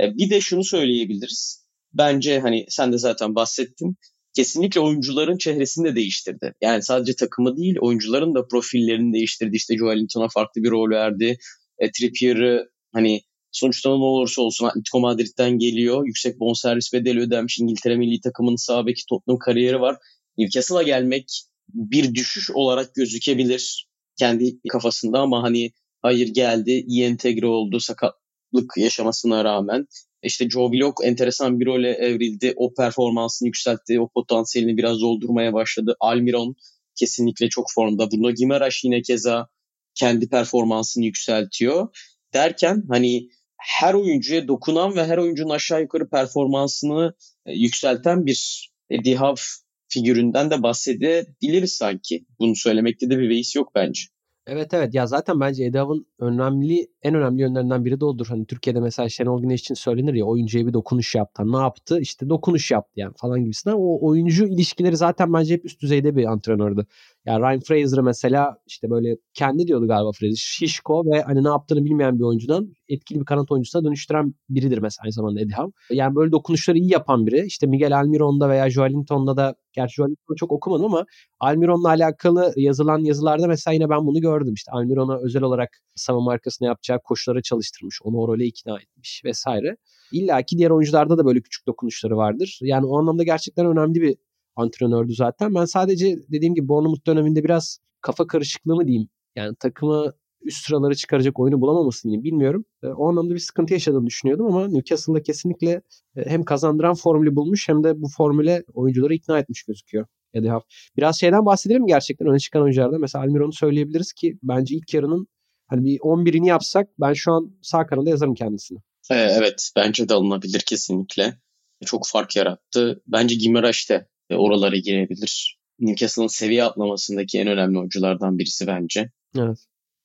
E, 0.00 0.16
bir 0.16 0.30
de 0.30 0.40
şunu 0.40 0.64
söyleyebiliriz. 0.64 1.66
Bence 1.92 2.40
hani 2.40 2.66
sen 2.68 2.92
de 2.92 2.98
zaten 2.98 3.34
bahsettin. 3.34 3.96
Kesinlikle 4.36 4.80
oyuncuların 4.80 5.38
çehresini 5.38 5.88
de 5.88 5.96
değiştirdi. 5.96 6.54
Yani 6.62 6.82
sadece 6.82 7.16
takımı 7.16 7.56
değil 7.56 7.76
oyuncuların 7.80 8.34
da 8.34 8.46
profillerini 8.46 9.12
değiştirdi. 9.12 9.56
İşte 9.56 9.76
Joe 9.76 9.96
Linton'a 9.96 10.28
farklı 10.28 10.62
bir 10.62 10.70
rol 10.70 10.90
verdi. 10.90 11.38
E, 11.78 11.90
Trippier'ı 11.90 12.70
hani 12.92 13.22
sonuçta 13.52 13.88
ne 13.88 13.94
olursa 13.94 14.42
olsun 14.42 14.66
Atletico 14.66 15.00
Madrid'den 15.00 15.58
geliyor. 15.58 16.06
Yüksek 16.06 16.40
bonservis 16.40 16.92
bedeli 16.92 17.20
ödenmiş 17.20 17.58
İngiltere 17.58 17.96
milli 17.96 18.20
takımının 18.20 18.56
sağ 18.56 18.86
beki 18.86 19.02
Tottenham 19.08 19.38
kariyeri 19.38 19.80
var. 19.80 19.96
Newcastle'a 20.38 20.82
gelmek 20.82 21.42
bir 21.68 22.14
düşüş 22.14 22.50
olarak 22.50 22.94
gözükebilir 22.94 23.86
kendi 24.18 24.58
kafasında 24.68 25.18
ama 25.18 25.42
hani 25.42 25.70
hayır 26.02 26.28
geldi, 26.28 26.84
iyi 26.86 27.04
entegre 27.04 27.46
oldu, 27.46 27.80
sakat 27.80 28.14
sakatlık 28.46 28.72
yaşamasına 28.76 29.44
rağmen 29.44 29.86
işte 30.22 30.50
Joe 30.50 30.70
Willock 30.70 31.04
enteresan 31.04 31.60
bir 31.60 31.66
role 31.66 31.90
evrildi. 31.90 32.52
O 32.56 32.74
performansını 32.74 33.48
yükseltti. 33.48 34.00
O 34.00 34.08
potansiyelini 34.08 34.76
biraz 34.76 35.00
doldurmaya 35.00 35.52
başladı. 35.52 35.96
Almiron 36.00 36.56
kesinlikle 36.98 37.48
çok 37.48 37.66
formda. 37.74 38.10
Bruno 38.10 38.34
Guimaraes 38.34 38.84
yine 38.84 39.02
keza 39.02 39.48
kendi 39.94 40.28
performansını 40.28 41.04
yükseltiyor. 41.04 41.88
Derken 42.34 42.82
hani 42.88 43.28
her 43.58 43.94
oyuncuya 43.94 44.48
dokunan 44.48 44.96
ve 44.96 45.04
her 45.04 45.18
oyuncunun 45.18 45.50
aşağı 45.50 45.80
yukarı 45.80 46.08
performansını 46.10 47.14
e, 47.46 47.52
yükselten 47.52 48.26
bir 48.26 48.70
Eddie 48.90 49.16
Howe 49.16 49.42
figüründen 49.88 50.50
de 50.50 50.62
bahsedebiliriz 50.62 51.72
sanki. 51.72 52.24
Bunu 52.38 52.56
söylemekte 52.56 53.10
de 53.10 53.18
bir 53.18 53.30
beis 53.30 53.56
yok 53.56 53.72
bence. 53.74 54.02
Evet 54.46 54.74
evet 54.74 54.94
ya 54.94 55.06
zaten 55.06 55.40
bence 55.40 55.64
Edav'ın 55.64 56.06
önemli 56.18 56.86
en 57.02 57.14
önemli 57.14 57.42
yönlerinden 57.42 57.84
biri 57.84 58.00
de 58.00 58.04
odur. 58.04 58.26
Hani 58.26 58.46
Türkiye'de 58.46 58.80
mesela 58.80 59.08
Şenol 59.08 59.42
Güneş 59.42 59.60
için 59.60 59.74
söylenir 59.74 60.14
ya 60.14 60.24
oyuncuya 60.24 60.66
bir 60.66 60.72
dokunuş 60.72 61.14
yaptı. 61.14 61.52
Ne 61.52 61.56
yaptı? 61.56 62.00
İşte 62.00 62.28
dokunuş 62.28 62.70
yaptı 62.70 62.92
yani 63.00 63.12
falan 63.16 63.44
gibisinden. 63.44 63.76
O 63.78 64.06
oyuncu 64.08 64.46
ilişkileri 64.46 64.96
zaten 64.96 65.32
bence 65.32 65.54
hep 65.54 65.64
üst 65.64 65.82
düzeyde 65.82 66.16
bir 66.16 66.24
antrenördü. 66.24 66.86
Ya 67.26 67.40
Ryan 67.40 67.60
Fraser'ı 67.60 68.02
mesela 68.02 68.58
işte 68.66 68.90
böyle 68.90 69.16
kendi 69.34 69.66
diyordu 69.66 69.88
galiba 69.88 70.10
Fraser. 70.12 70.36
Şişko 70.36 71.04
ve 71.06 71.22
hani 71.22 71.44
ne 71.44 71.48
yaptığını 71.48 71.84
bilmeyen 71.84 72.18
bir 72.18 72.24
oyuncudan 72.24 72.74
etkili 72.88 73.20
bir 73.20 73.24
kanat 73.24 73.52
oyuncusuna 73.52 73.84
dönüştüren 73.84 74.34
biridir 74.48 74.78
mesela 74.78 75.04
aynı 75.04 75.12
zamanda 75.12 75.40
Eddie 75.40 75.56
Howe. 75.56 75.72
Yani 75.90 76.14
böyle 76.14 76.32
dokunuşları 76.32 76.78
iyi 76.78 76.92
yapan 76.92 77.26
biri. 77.26 77.46
İşte 77.46 77.66
Miguel 77.66 77.98
Almiron'da 77.98 78.48
veya 78.48 78.70
Joelinton'da 78.70 79.36
da 79.36 79.54
gerçi 79.72 79.94
Joelinton'u 79.94 80.36
çok 80.36 80.52
okumadım 80.52 80.84
ama 80.84 81.04
Almiron'la 81.40 81.88
alakalı 81.88 82.52
yazılan 82.56 82.98
yazılarda 82.98 83.46
mesela 83.46 83.74
yine 83.74 83.88
ben 83.90 84.06
bunu 84.06 84.20
gördüm. 84.20 84.54
İşte 84.54 84.72
Almiron'a 84.72 85.18
özel 85.18 85.42
olarak 85.42 85.68
savunma 85.94 86.32
arkasına 86.32 86.68
yapacağı 86.68 87.00
koşuları 87.04 87.42
çalıştırmış. 87.42 87.98
Onu 88.02 88.16
o 88.16 88.28
role 88.28 88.44
ikna 88.44 88.78
etmiş 88.80 89.22
vesaire. 89.24 89.76
İlla 90.12 90.42
ki 90.42 90.58
diğer 90.58 90.70
oyuncularda 90.70 91.18
da 91.18 91.24
böyle 91.26 91.40
küçük 91.40 91.66
dokunuşları 91.66 92.16
vardır. 92.16 92.58
Yani 92.62 92.86
o 92.86 92.98
anlamda 92.98 93.22
gerçekten 93.22 93.66
önemli 93.66 94.00
bir 94.00 94.16
antrenördü 94.56 95.14
zaten. 95.14 95.54
Ben 95.54 95.64
sadece 95.64 96.16
dediğim 96.32 96.54
gibi 96.54 96.68
Bournemouth 96.68 97.06
döneminde 97.06 97.44
biraz 97.44 97.78
kafa 98.00 98.26
karışıklığı 98.26 98.76
mı 98.76 98.86
diyeyim. 98.86 99.08
Yani 99.36 99.56
takımı 99.60 100.12
üst 100.42 100.66
sıraları 100.66 100.94
çıkaracak 100.94 101.40
oyunu 101.40 101.60
bulamamasını 101.60 102.10
diyeyim 102.10 102.24
bilmiyorum. 102.24 102.64
O 102.96 103.08
anlamda 103.08 103.34
bir 103.34 103.38
sıkıntı 103.38 103.72
yaşadığını 103.72 104.06
düşünüyordum 104.06 104.46
ama 104.46 104.68
Newcastle'da 104.68 105.22
kesinlikle 105.22 105.82
hem 106.14 106.44
kazandıran 106.44 106.94
formülü 106.94 107.36
bulmuş 107.36 107.68
hem 107.68 107.84
de 107.84 108.02
bu 108.02 108.08
formüle 108.16 108.64
oyuncuları 108.74 109.14
ikna 109.14 109.38
etmiş 109.38 109.62
gözüküyor. 109.62 110.06
Eddie. 110.34 110.52
Biraz 110.96 111.20
şeyden 111.20 111.46
bahsedelim 111.46 111.86
gerçekten 111.86 112.28
öne 112.28 112.38
çıkan 112.38 112.62
oyuncularda. 112.62 112.98
Mesela 112.98 113.24
Almiron'u 113.24 113.52
söyleyebiliriz 113.52 114.12
ki 114.12 114.38
bence 114.42 114.74
ilk 114.76 114.94
yarının 114.94 115.26
hani 115.66 115.84
bir 115.84 115.98
11'ini 115.98 116.46
yapsak 116.46 116.88
ben 117.00 117.12
şu 117.12 117.32
an 117.32 117.56
sağ 117.62 117.86
kanada 117.86 118.10
yazarım 118.10 118.34
kendisini. 118.34 118.78
Evet 119.10 119.70
bence 119.76 120.08
de 120.08 120.14
alınabilir 120.14 120.60
kesinlikle. 120.60 121.38
Çok 121.84 122.06
fark 122.06 122.36
yarattı. 122.36 123.02
Bence 123.06 123.34
Gimaraş 123.34 123.90
da 124.30 124.36
oralara 124.38 124.76
girebilir. 124.76 125.58
Newcastle'ın 125.78 126.26
seviye 126.26 126.64
atlamasındaki 126.64 127.38
en 127.38 127.48
önemli 127.48 127.78
oyunculardan 127.78 128.38
birisi 128.38 128.66
bence. 128.66 129.10
Evet. 129.38 129.58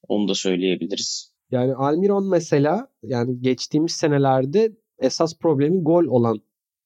Onu 0.07 0.27
da 0.27 0.36
söyleyebiliriz. 0.36 1.31
Yani 1.51 1.73
Almiron 1.73 2.29
mesela 2.29 2.88
yani 3.03 3.41
geçtiğimiz 3.41 3.91
senelerde 3.91 4.71
esas 4.99 5.38
problemi 5.39 5.84
gol 5.84 6.05
olan 6.05 6.41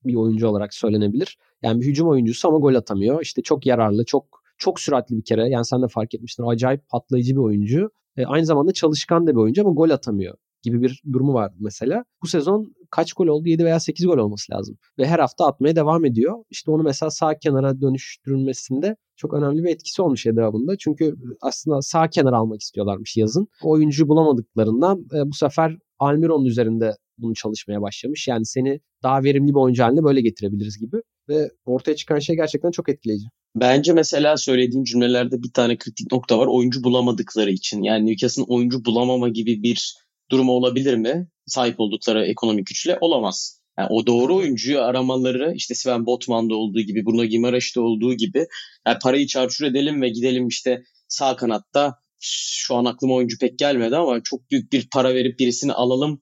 bir 0.05 0.15
oyuncu 0.15 0.47
olarak 0.47 0.73
söylenebilir. 0.73 1.37
Yani 1.61 1.81
bir 1.81 1.85
hücum 1.85 2.09
oyuncusu 2.09 2.47
ama 2.47 2.57
gol 2.57 2.75
atamıyor. 2.75 3.21
İşte 3.21 3.41
çok 3.41 3.65
yararlı, 3.65 4.05
çok 4.05 4.43
çok 4.57 4.79
süratli 4.79 5.17
bir 5.17 5.23
kere. 5.23 5.49
Yani 5.49 5.65
sen 5.65 5.81
de 5.81 5.87
fark 5.87 6.15
etmiştin. 6.15 6.43
Acayip 6.43 6.89
patlayıcı 6.89 7.35
bir 7.35 7.41
oyuncu. 7.41 7.91
E, 8.17 8.25
aynı 8.25 8.45
zamanda 8.45 8.73
çalışkan 8.73 9.27
da 9.27 9.31
bir 9.31 9.39
oyuncu 9.39 9.61
ama 9.61 9.71
gol 9.71 9.89
atamıyor 9.89 10.37
gibi 10.63 10.81
bir 10.81 11.01
durumu 11.13 11.33
vardı 11.33 11.55
mesela. 11.59 12.05
Bu 12.23 12.27
sezon 12.27 12.75
kaç 12.95 13.13
gol 13.13 13.27
oldu? 13.27 13.49
7 13.49 13.65
veya 13.65 13.79
8 13.79 14.05
gol 14.05 14.17
olması 14.17 14.53
lazım. 14.53 14.77
Ve 14.99 15.07
her 15.07 15.19
hafta 15.19 15.45
atmaya 15.45 15.75
devam 15.75 16.05
ediyor. 16.05 16.43
İşte 16.49 16.71
onu 16.71 16.83
mesela 16.83 17.09
sağ 17.09 17.37
kenara 17.37 17.81
dönüştürülmesinde 17.81 18.95
çok 19.15 19.33
önemli 19.33 19.63
bir 19.63 19.69
etkisi 19.69 20.01
olmuş 20.01 20.25
etrafında. 20.25 20.77
Çünkü 20.77 21.15
aslında 21.41 21.81
sağ 21.81 22.09
kenar 22.09 22.33
almak 22.33 22.61
istiyorlarmış 22.61 23.17
yazın. 23.17 23.47
O 23.63 23.69
oyuncuyu 23.69 24.07
bulamadıklarından 24.07 25.05
e, 25.13 25.29
bu 25.29 25.33
sefer 25.33 25.77
Almiron'un 25.99 26.45
üzerinde 26.45 26.95
bunu 27.17 27.33
çalışmaya 27.33 27.81
başlamış. 27.81 28.27
Yani 28.27 28.45
seni 28.45 28.79
daha 29.03 29.23
verimli 29.23 29.49
bir 29.49 29.59
oyuncu 29.59 29.83
haline 29.83 30.03
böyle 30.03 30.21
getirebiliriz 30.21 30.77
gibi. 30.77 30.97
Ve 31.29 31.49
ortaya 31.65 31.95
çıkan 31.95 32.19
şey 32.19 32.35
gerçekten 32.35 32.71
çok 32.71 32.89
etkileyici. 32.89 33.25
Bence 33.55 33.93
mesela 33.93 34.37
söylediğin 34.37 34.83
cümlelerde 34.83 35.43
bir 35.43 35.51
tane 35.53 35.77
kritik 35.77 36.11
nokta 36.11 36.39
var. 36.39 36.47
Oyuncu 36.47 36.83
bulamadıkları 36.83 37.51
için. 37.51 37.83
Yani 37.83 38.05
Newcastle'ın 38.05 38.45
oyuncu 38.47 38.85
bulamama 38.85 39.29
gibi 39.29 39.63
bir 39.63 39.95
durumu 40.31 40.51
olabilir 40.51 40.95
mi? 40.95 41.27
Sahip 41.47 41.79
oldukları 41.79 42.25
ekonomik 42.25 42.67
güçle 42.67 42.97
olamaz. 43.01 43.61
Yani 43.79 43.87
o 43.91 44.07
doğru 44.07 44.35
oyuncuyu 44.35 44.81
aramaları 44.81 45.53
işte 45.55 45.75
Sven 45.75 46.05
Botman'da 46.05 46.55
olduğu 46.55 46.81
gibi, 46.81 47.05
Bruno 47.05 47.25
Gimareş'te 47.25 47.79
olduğu 47.79 48.13
gibi 48.13 48.47
yani 48.87 48.97
parayı 49.03 49.27
çarçur 49.27 49.65
edelim 49.65 50.01
ve 50.01 50.09
gidelim 50.09 50.47
işte 50.47 50.83
sağ 51.07 51.35
kanatta 51.35 51.95
şu 52.19 52.75
an 52.75 52.85
aklıma 52.85 53.13
oyuncu 53.13 53.37
pek 53.39 53.59
gelmedi 53.59 53.95
ama 53.95 54.23
çok 54.23 54.51
büyük 54.51 54.71
bir 54.71 54.87
para 54.93 55.13
verip 55.13 55.39
birisini 55.39 55.73
alalım. 55.73 56.21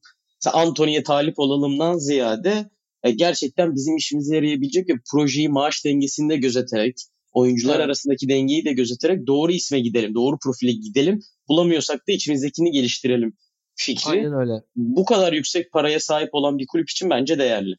Anthony'ye 0.54 1.04
talip 1.04 1.40
olalımdan 1.40 1.98
ziyade 1.98 2.70
e, 3.04 3.12
gerçekten 3.12 3.76
bizim 3.76 3.98
işimize 3.98 4.36
yarayabilecek 4.36 4.90
ve 4.90 4.94
projeyi 5.12 5.50
maaş 5.50 5.86
dengesinde 5.86 6.38
gözeterek 6.38 6.96
oyuncular 7.32 7.76
evet. 7.76 7.86
arasındaki 7.86 8.30
dengeyi 8.30 8.66
de 8.66 8.74
gözeterek 8.74 9.28
doğru 9.28 9.52
isme 9.52 9.80
gidelim, 9.80 10.16
doğru 10.16 10.38
profile 10.44 10.72
gidelim. 10.72 11.20
Bulamıyorsak 11.48 12.08
da 12.08 12.12
içimizdekini 12.12 12.72
geliştirelim 12.72 13.38
fikri 13.76 14.12
Aynen 14.12 14.34
öyle. 14.34 14.64
bu 14.76 15.06
kadar 15.06 15.34
yüksek 15.34 15.72
paraya 15.72 16.00
sahip 16.00 16.30
olan 16.34 16.58
bir 16.58 16.68
kulüp 16.68 16.90
için 16.90 17.10
bence 17.10 17.40
değerli. 17.40 17.76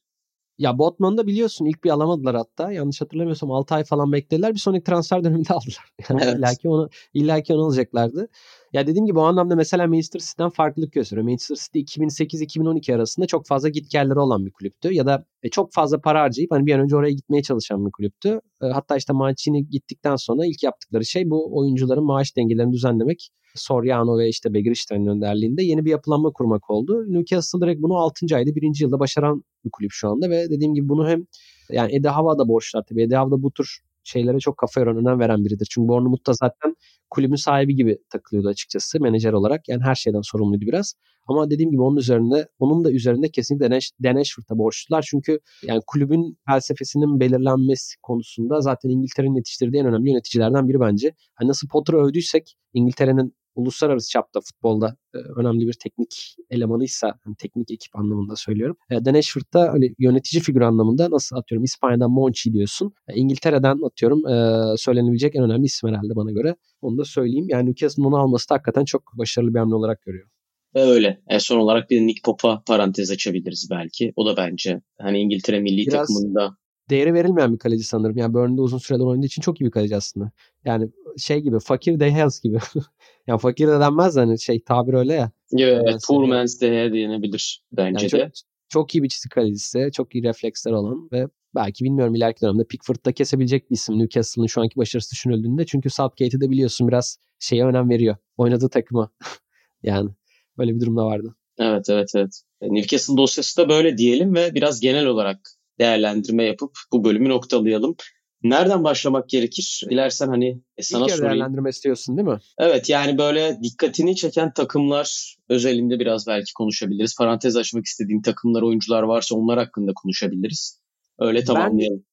Ya 0.58 0.78
Botman'ı 0.78 1.16
da 1.16 1.26
biliyorsun 1.26 1.64
ilk 1.64 1.84
bir 1.84 1.90
alamadılar 1.90 2.36
hatta. 2.36 2.72
Yanlış 2.72 3.00
hatırlamıyorsam 3.00 3.50
6 3.50 3.74
ay 3.74 3.84
falan 3.84 4.12
beklediler. 4.12 4.54
Bir 4.54 4.58
sonraki 4.58 4.84
transfer 4.84 5.24
döneminde 5.24 5.48
aldılar. 5.54 5.88
Yani 6.08 6.20
evet. 6.24 6.38
illaki 6.38 6.68
onu 6.68 6.88
illaki 7.14 7.54
onu 7.54 7.64
alacaklardı. 7.64 8.28
Ya 8.72 8.86
dediğim 8.86 9.06
gibi 9.06 9.18
o 9.18 9.22
anlamda 9.22 9.56
mesela 9.56 9.86
Manchester 9.86 10.20
City'den 10.20 10.50
farklılık 10.50 10.92
gösteriyor. 10.92 11.24
Manchester 11.24 11.56
City 11.56 11.78
2008-2012 11.78 12.94
arasında 12.94 13.26
çok 13.26 13.46
fazla 13.46 13.68
gitgelleri 13.68 14.18
olan 14.18 14.46
bir 14.46 14.50
kulüptü. 14.50 14.92
Ya 14.92 15.06
da 15.06 15.24
e, 15.42 15.50
çok 15.50 15.72
fazla 15.72 16.00
para 16.00 16.20
harcayıp 16.20 16.50
hani 16.50 16.66
bir 16.66 16.74
an 16.74 16.80
önce 16.80 16.96
oraya 16.96 17.12
gitmeye 17.12 17.42
çalışan 17.42 17.86
bir 17.86 17.90
kulüptü. 17.90 18.40
E, 18.62 18.66
hatta 18.66 18.96
işte 18.96 19.12
Mancini 19.12 19.68
gittikten 19.68 20.16
sonra 20.16 20.46
ilk 20.46 20.62
yaptıkları 20.62 21.04
şey 21.04 21.30
bu 21.30 21.58
oyuncuların 21.58 22.04
maaş 22.04 22.36
dengelerini 22.36 22.72
düzenlemek. 22.72 23.30
Soriano 23.54 24.18
ve 24.18 24.28
işte 24.28 24.54
Begiristain 24.54 25.06
önderliğinde 25.06 25.62
yeni 25.62 25.84
bir 25.84 25.90
yapılanma 25.90 26.30
kurmak 26.30 26.70
oldu. 26.70 27.04
Newcastle 27.08 27.60
direkt 27.60 27.82
bunu 27.82 27.96
6. 27.96 28.26
ayda 28.36 28.54
1. 28.54 28.80
yılda 28.80 28.98
başaran 28.98 29.44
bir 29.64 29.70
kulüp 29.70 29.90
şu 29.92 30.08
anda 30.08 30.30
ve 30.30 30.50
dediğim 30.50 30.74
gibi 30.74 30.88
bunu 30.88 31.08
hem 31.08 31.26
yani 31.70 31.96
Ede 31.96 32.08
Hava 32.08 32.38
da 32.38 32.48
borçlar 32.48 32.84
tabii. 32.88 33.02
Ede 33.02 33.16
Hava 33.16 33.30
da 33.30 33.42
bu 33.42 33.50
tür 33.50 33.80
şeylere 34.04 34.38
çok 34.38 34.58
kafa 34.58 34.80
yoran, 34.80 34.96
önem 34.96 35.20
veren 35.20 35.44
biridir. 35.44 35.66
Çünkü 35.70 35.88
Bournemouth 35.88 36.26
da 36.26 36.32
zaten 36.32 36.76
kulübün 37.10 37.36
sahibi 37.36 37.74
gibi 37.74 37.98
takılıyordu 38.10 38.48
açıkçası 38.48 39.00
menajer 39.00 39.32
olarak. 39.32 39.68
Yani 39.68 39.82
her 39.82 39.94
şeyden 39.94 40.20
sorumluydu 40.20 40.66
biraz. 40.66 40.94
Ama 41.26 41.50
dediğim 41.50 41.70
gibi 41.70 41.82
onun 41.82 41.96
üzerinde 41.96 42.48
onun 42.58 42.84
da 42.84 42.92
üzerinde 42.92 43.30
kesinlikle 43.30 43.70
Dan, 43.70 43.80
Dan 44.02 44.16
Ashford'a 44.16 44.58
borçlular. 44.58 45.06
Çünkü 45.10 45.40
yani 45.62 45.80
kulübün 45.86 46.38
felsefesinin 46.48 47.20
belirlenmesi 47.20 47.94
konusunda 48.02 48.60
zaten 48.60 48.88
İngiltere'nin 48.88 49.34
yetiştirdiği 49.34 49.82
en 49.82 49.88
önemli 49.88 50.10
yöneticilerden 50.10 50.68
biri 50.68 50.80
bence. 50.80 51.14
Hani 51.34 51.48
nasıl 51.48 51.68
Potter'ı 51.68 51.96
övdüysek 51.96 52.56
İngiltere'nin 52.74 53.34
uluslararası 53.54 54.10
çapta 54.10 54.40
futbolda 54.40 54.96
e, 55.14 55.18
önemli 55.18 55.66
bir 55.66 55.72
teknik 55.72 56.36
elemanıysa 56.50 57.14
hani 57.24 57.36
teknik 57.36 57.70
ekip 57.70 57.96
anlamında 57.96 58.36
söylüyorum. 58.36 58.76
E, 58.90 59.04
Dan 59.04 59.14
Ashford 59.14 59.54
da 59.54 59.72
hani 59.72 59.94
yönetici 59.98 60.42
figür 60.42 60.60
anlamında 60.60 61.10
nasıl 61.10 61.36
atıyorum 61.36 61.64
İspanya'dan 61.64 62.10
Monchi 62.10 62.52
diyorsun. 62.52 62.92
E, 63.08 63.14
İngiltere'den 63.14 63.86
atıyorum 63.86 64.26
e, 64.26 64.76
söylenebilecek 64.76 65.36
en 65.36 65.42
önemli 65.42 65.64
isim 65.64 65.88
herhalde 65.88 66.16
bana 66.16 66.32
göre. 66.32 66.56
Onu 66.82 66.98
da 66.98 67.04
söyleyeyim. 67.04 67.46
Yani 67.48 67.66
Newcastle'ın 67.66 68.06
onu 68.06 68.16
alması 68.16 68.50
da 68.50 68.54
hakikaten 68.54 68.84
çok 68.84 69.02
başarılı 69.18 69.54
bir 69.54 69.58
hamle 69.58 69.74
olarak 69.74 70.02
görüyorum. 70.02 70.30
Öyle. 70.74 71.20
E, 71.28 71.38
son 71.38 71.58
olarak 71.58 71.90
bir 71.90 72.00
Nick 72.00 72.20
Pope'a 72.24 72.62
parantez 72.66 73.10
açabiliriz 73.10 73.68
belki. 73.70 74.12
O 74.16 74.26
da 74.26 74.36
bence 74.36 74.80
hani 75.00 75.20
İngiltere 75.20 75.60
milli 75.60 75.86
Biraz 75.86 76.08
takımında 76.08 76.56
değeri 76.90 77.14
verilmeyen 77.14 77.52
bir 77.52 77.58
kaleci 77.58 77.84
sanırım. 77.84 78.16
Yani 78.16 78.34
Burnley'de 78.34 78.60
uzun 78.60 78.78
süredir 78.78 79.04
oynadığı 79.04 79.26
için 79.26 79.42
çok 79.42 79.60
iyi 79.60 79.64
bir 79.64 79.70
kaleci 79.70 79.96
aslında. 79.96 80.30
Yani 80.64 80.90
şey 81.18 81.40
gibi 81.40 81.60
fakir 81.60 82.00
De 82.00 82.10
Gea 82.10 82.28
gibi. 82.42 82.58
yani 83.26 83.38
fakir 83.38 83.68
de 83.68 83.80
denmez 83.80 84.16
hani 84.16 84.40
şey 84.40 84.60
tabir 84.60 84.94
öyle 84.94 85.12
ya. 85.12 85.30
Evet, 85.52 85.82
yani 85.86 85.98
poor 86.08 86.24
man's 86.24 86.60
De 86.60 86.68
Gea 86.68 86.92
denebilir 86.92 87.62
bence 87.72 88.06
yani 88.06 88.12
de. 88.12 88.18
Çok, 88.18 88.32
çok 88.68 88.94
iyi 88.94 89.02
bir 89.02 89.08
çizik 89.08 89.32
kalecisi, 89.32 89.90
çok 89.92 90.14
iyi 90.14 90.24
refleksler 90.24 90.72
olan 90.72 91.08
ve 91.12 91.28
belki 91.54 91.84
bilmiyorum 91.84 92.14
ileriki 92.14 92.40
dönemde 92.42 92.64
Pickford'da 92.64 93.12
kesebilecek 93.12 93.70
bir 93.70 93.74
isim 93.74 93.98
Newcastle'ın 93.98 94.46
şu 94.46 94.60
anki 94.60 94.76
başarısı 94.76 95.12
düşünüldüğünde. 95.12 95.66
Çünkü 95.66 95.90
Southgate'i 95.90 96.40
de 96.40 96.50
biliyorsun 96.50 96.88
biraz 96.88 97.18
şeye 97.38 97.64
önem 97.64 97.90
veriyor. 97.90 98.16
Oynadığı 98.36 98.68
takıma. 98.68 99.10
yani 99.82 100.10
böyle 100.58 100.74
bir 100.74 100.80
durumda 100.80 101.06
vardı. 101.06 101.36
Evet 101.58 101.90
evet 101.90 102.12
evet. 102.16 102.42
Newcastle 102.62 103.16
dosyası 103.16 103.62
da 103.62 103.68
böyle 103.68 103.98
diyelim 103.98 104.34
ve 104.34 104.54
biraz 104.54 104.80
genel 104.80 105.06
olarak 105.06 105.50
değerlendirme 105.78 106.44
yapıp 106.44 106.70
bu 106.92 107.04
bölümü 107.04 107.28
noktalayalım. 107.28 107.96
Nereden 108.42 108.84
başlamak 108.84 109.28
gerekir? 109.28 109.82
Dilersen 109.90 110.28
hani 110.28 110.60
e, 110.76 110.82
sana 110.82 111.04
İlk 111.04 111.10
sorayım. 111.10 111.30
değerlendirme 111.30 111.70
istiyorsun 111.70 112.16
değil 112.16 112.28
mi? 112.28 112.38
Evet 112.58 112.88
yani 112.88 113.18
böyle 113.18 113.58
dikkatini 113.62 114.16
çeken 114.16 114.52
takımlar 114.52 115.36
özelinde 115.48 116.00
biraz 116.00 116.26
belki 116.26 116.52
konuşabiliriz. 116.52 117.16
Parantez 117.18 117.56
açmak 117.56 117.84
istediğin 117.84 118.22
takımlar, 118.22 118.62
oyuncular 118.62 119.02
varsa 119.02 119.36
onlar 119.36 119.58
hakkında 119.58 119.92
konuşabiliriz. 119.94 120.80
Öyle 121.18 121.44
tamamlayalım. 121.44 121.98
Ben, 121.98 122.04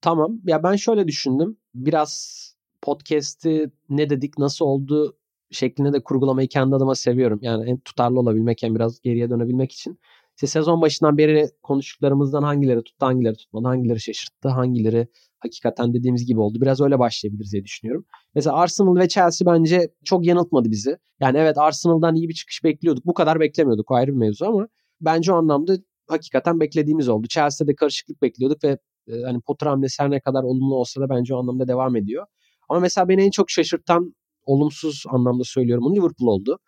tamam. 0.00 0.40
Ya 0.44 0.62
ben 0.62 0.76
şöyle 0.76 1.08
düşündüm. 1.08 1.56
Biraz 1.74 2.40
podcast'i 2.82 3.70
ne 3.88 4.10
dedik, 4.10 4.38
nasıl 4.38 4.64
oldu 4.64 5.16
şeklinde 5.50 5.92
de 5.92 6.02
kurgulamayı 6.02 6.48
kendi 6.48 6.76
adıma 6.76 6.94
seviyorum. 6.94 7.38
Yani 7.42 7.70
en 7.70 7.78
tutarlı 7.78 8.20
olabilmek, 8.20 8.62
hem 8.62 8.74
biraz 8.74 9.00
geriye 9.00 9.30
dönebilmek 9.30 9.72
için. 9.72 9.98
İşte 10.40 10.46
sezon 10.46 10.80
başından 10.82 11.18
beri 11.18 11.46
konuştuklarımızdan 11.62 12.42
hangileri 12.42 12.82
tuttu, 12.82 13.06
hangileri 13.06 13.34
tutmadı, 13.34 13.66
hangileri 13.66 14.00
şaşırttı, 14.00 14.48
hangileri 14.48 15.08
hakikaten 15.38 15.94
dediğimiz 15.94 16.26
gibi 16.26 16.40
oldu. 16.40 16.60
Biraz 16.60 16.80
öyle 16.80 16.98
başlayabiliriz 16.98 17.52
diye 17.52 17.64
düşünüyorum. 17.64 18.04
Mesela 18.34 18.56
Arsenal 18.56 18.96
ve 18.96 19.08
Chelsea 19.08 19.54
bence 19.54 19.88
çok 20.04 20.26
yanıltmadı 20.26 20.70
bizi. 20.70 20.96
Yani 21.20 21.38
evet 21.38 21.58
Arsenal'dan 21.58 22.14
iyi 22.14 22.28
bir 22.28 22.34
çıkış 22.34 22.64
bekliyorduk. 22.64 23.06
Bu 23.06 23.14
kadar 23.14 23.40
beklemiyorduk. 23.40 23.92
Ayrı 23.92 24.12
bir 24.12 24.16
mevzu 24.16 24.44
ama 24.44 24.68
bence 25.00 25.32
o 25.32 25.36
anlamda 25.36 25.76
hakikaten 26.08 26.60
beklediğimiz 26.60 27.08
oldu. 27.08 27.26
Chelsea'de 27.28 27.74
karışıklık 27.74 28.22
bekliyorduk 28.22 28.64
ve 28.64 28.78
e, 29.08 29.22
hani 29.24 29.40
Potter 29.40 29.66
hamlesi 29.66 30.02
her 30.02 30.10
ne 30.10 30.20
kadar 30.20 30.42
olumlu 30.42 30.74
olsa 30.74 31.00
da 31.00 31.08
bence 31.08 31.34
o 31.34 31.38
anlamda 31.38 31.68
devam 31.68 31.96
ediyor. 31.96 32.26
Ama 32.68 32.80
mesela 32.80 33.08
beni 33.08 33.22
en 33.22 33.30
çok 33.30 33.50
şaşırtan 33.50 34.14
olumsuz 34.46 35.04
anlamda 35.08 35.44
söylüyorum 35.44 35.94
Liverpool 35.94 36.28
oldu. 36.28 36.58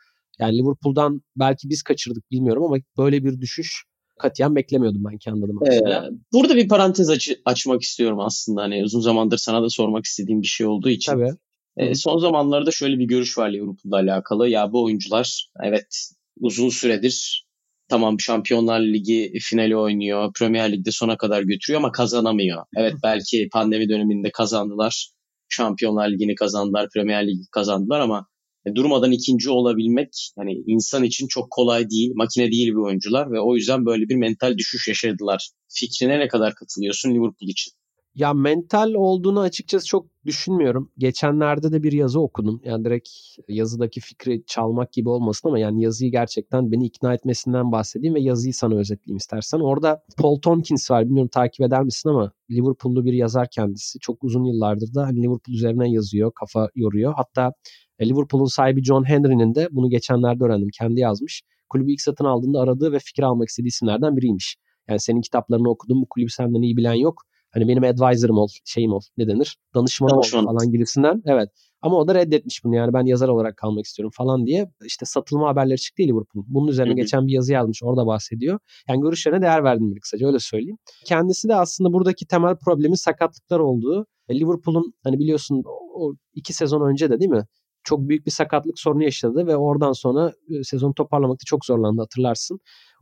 Yani 0.42 0.58
Liverpool'dan 0.58 1.22
belki 1.36 1.70
biz 1.70 1.82
kaçırdık 1.82 2.30
bilmiyorum 2.30 2.64
ama 2.64 2.76
böyle 2.98 3.24
bir 3.24 3.40
düşüş 3.40 3.84
katiyen 4.18 4.56
beklemiyordum 4.56 5.04
ben 5.04 5.18
kendi 5.18 5.44
adıma. 5.44 5.60
Ee, 5.66 6.10
burada 6.32 6.56
bir 6.56 6.68
parantez 6.68 7.10
aç- 7.10 7.36
açmak 7.44 7.82
istiyorum 7.82 8.20
aslında. 8.20 8.62
Hani 8.62 8.84
uzun 8.84 9.00
zamandır 9.00 9.38
sana 9.38 9.62
da 9.62 9.70
sormak 9.70 10.04
istediğim 10.04 10.42
bir 10.42 10.46
şey 10.46 10.66
olduğu 10.66 10.88
için. 10.88 11.12
Tabii. 11.12 11.30
E, 11.76 11.94
son 11.94 12.18
zamanlarda 12.18 12.70
şöyle 12.70 12.98
bir 12.98 13.04
görüş 13.04 13.38
var 13.38 13.50
Liverpool'la 13.50 13.96
alakalı. 13.96 14.48
Ya 14.48 14.72
bu 14.72 14.84
oyuncular 14.84 15.48
evet 15.62 16.08
uzun 16.40 16.68
süredir 16.68 17.46
tamam 17.88 18.20
Şampiyonlar 18.20 18.80
Ligi 18.80 19.32
finali 19.40 19.76
oynuyor. 19.76 20.32
Premier 20.38 20.72
Lig'de 20.72 20.90
sona 20.90 21.16
kadar 21.16 21.42
götürüyor 21.42 21.80
ama 21.80 21.92
kazanamıyor. 21.92 22.64
Evet 22.76 22.94
belki 23.02 23.48
pandemi 23.52 23.88
döneminde 23.88 24.30
kazandılar. 24.30 25.08
Şampiyonlar 25.48 26.10
Ligi'ni 26.10 26.34
kazandılar, 26.34 26.88
Premier 26.94 27.26
Ligi 27.26 27.42
kazandılar 27.52 28.00
ama 28.00 28.26
durmadan 28.74 29.12
ikinci 29.12 29.50
olabilmek 29.50 30.32
yani 30.38 30.62
insan 30.66 31.04
için 31.04 31.26
çok 31.26 31.50
kolay 31.50 31.90
değil. 31.90 32.12
Makine 32.14 32.50
değil 32.50 32.68
bir 32.68 32.86
oyuncular 32.86 33.32
ve 33.32 33.40
o 33.40 33.56
yüzden 33.56 33.86
böyle 33.86 34.08
bir 34.08 34.16
mental 34.16 34.58
düşüş 34.58 34.88
yaşadılar. 34.88 35.50
Fikrine 35.68 36.18
ne 36.18 36.28
kadar 36.28 36.54
katılıyorsun 36.54 37.10
Liverpool 37.10 37.48
için? 37.48 37.72
Ya 38.14 38.32
mental 38.34 38.94
olduğunu 38.94 39.40
açıkçası 39.40 39.86
çok 39.86 40.06
düşünmüyorum. 40.24 40.90
Geçenlerde 40.98 41.72
de 41.72 41.82
bir 41.82 41.92
yazı 41.92 42.20
okudum. 42.20 42.60
Yani 42.64 42.84
direkt 42.84 43.08
yazıdaki 43.48 44.00
fikri 44.00 44.42
çalmak 44.46 44.92
gibi 44.92 45.08
olmasın 45.08 45.48
ama 45.48 45.58
yani 45.58 45.82
yazıyı 45.82 46.10
gerçekten 46.10 46.72
beni 46.72 46.86
ikna 46.86 47.14
etmesinden 47.14 47.72
bahsedeyim 47.72 48.14
ve 48.14 48.20
yazıyı 48.20 48.54
sana 48.54 48.74
özetleyeyim 48.74 49.16
istersen. 49.16 49.58
Orada 49.58 50.04
Paul 50.18 50.40
Tompkins 50.40 50.90
var. 50.90 51.04
Bilmiyorum 51.04 51.30
takip 51.32 51.66
eder 51.66 51.82
misin 51.82 52.08
ama 52.08 52.32
Liverpool'lu 52.50 53.04
bir 53.04 53.12
yazar 53.12 53.48
kendisi. 53.50 53.98
Çok 53.98 54.24
uzun 54.24 54.44
yıllardır 54.44 54.94
da 54.94 55.02
hani 55.02 55.22
Liverpool 55.22 55.54
üzerinden 55.54 55.86
yazıyor, 55.86 56.32
kafa 56.34 56.68
yoruyor. 56.74 57.14
Hatta 57.16 57.52
e, 57.91 57.91
Liverpool'un 58.06 58.44
sahibi 58.56 58.84
John 58.84 59.08
Henry'nin 59.08 59.54
de 59.54 59.68
bunu 59.70 59.90
geçenlerde 59.90 60.44
öğrendim. 60.44 60.68
Kendi 60.78 61.00
yazmış. 61.00 61.42
Kulübü 61.68 61.92
ilk 61.92 62.00
satın 62.00 62.24
aldığında 62.24 62.60
aradığı 62.60 62.92
ve 62.92 62.98
fikir 62.98 63.22
almak 63.22 63.48
istediği 63.48 63.68
isimlerden 63.68 64.16
biriymiş. 64.16 64.56
Yani 64.88 65.00
senin 65.00 65.20
kitaplarını 65.20 65.70
okudum. 65.70 66.02
Bu 66.02 66.06
kulübü 66.10 66.30
senden 66.30 66.62
iyi 66.62 66.76
bilen 66.76 66.94
yok. 66.94 67.22
Hani 67.50 67.68
benim 67.68 67.84
advisor'ım 67.84 68.38
ol, 68.38 68.48
şeyim 68.64 68.92
ol, 68.92 69.00
ne 69.16 69.28
denir? 69.28 69.56
Danışmanım 69.74 70.18
ol 70.18 70.22
falan 70.22 70.72
gibisinden. 70.72 71.22
Evet. 71.26 71.48
Ama 71.82 71.96
o 71.96 72.08
da 72.08 72.14
reddetmiş 72.14 72.64
bunu 72.64 72.76
yani 72.76 72.92
ben 72.92 73.04
yazar 73.04 73.28
olarak 73.28 73.56
kalmak 73.56 73.84
istiyorum 73.84 74.12
falan 74.16 74.46
diye. 74.46 74.70
işte 74.84 75.06
satılma 75.06 75.48
haberleri 75.48 75.78
çıktı 75.78 76.02
Liverpool. 76.02 76.44
Bunun 76.46 76.68
üzerine 76.68 76.90
Hı-hı. 76.90 77.00
geçen 77.00 77.26
bir 77.26 77.32
yazı 77.32 77.52
yazmış 77.52 77.82
orada 77.82 78.06
bahsediyor. 78.06 78.58
Yani 78.88 79.00
görüşlerine 79.00 79.42
değer 79.42 79.64
verdim 79.64 79.94
bir 79.94 80.00
kısaca 80.00 80.26
öyle 80.26 80.38
söyleyeyim. 80.38 80.78
Kendisi 81.06 81.48
de 81.48 81.54
aslında 81.54 81.92
buradaki 81.92 82.26
temel 82.26 82.56
problemi 82.56 82.98
sakatlıklar 82.98 83.58
olduğu. 83.58 84.06
E, 84.28 84.40
Liverpool'un 84.40 84.94
hani 85.04 85.18
biliyorsun 85.18 85.62
o 85.94 86.14
iki 86.34 86.52
sezon 86.52 86.90
önce 86.90 87.10
de 87.10 87.20
değil 87.20 87.30
mi? 87.30 87.44
Çok 87.84 88.08
büyük 88.08 88.26
bir 88.26 88.30
sakatlık 88.30 88.78
sorunu 88.78 89.04
yaşadı 89.04 89.46
ve 89.46 89.56
oradan 89.56 89.92
sonra 89.92 90.32
e, 90.50 90.64
sezonu 90.64 90.94
toparlamakta 90.94 91.44
çok 91.46 91.64
zorlandı 91.64 92.02
hatırlarsın. 92.02 92.60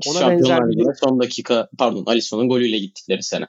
Ona 0.08 0.30
benzer 0.30 0.60
bir 0.60 0.86
son 1.00 1.20
dakika 1.20 1.68
pardon 1.78 2.04
Alisson'un 2.06 2.48
golüyle 2.48 2.78
gittikleri 2.78 3.22
sene. 3.22 3.46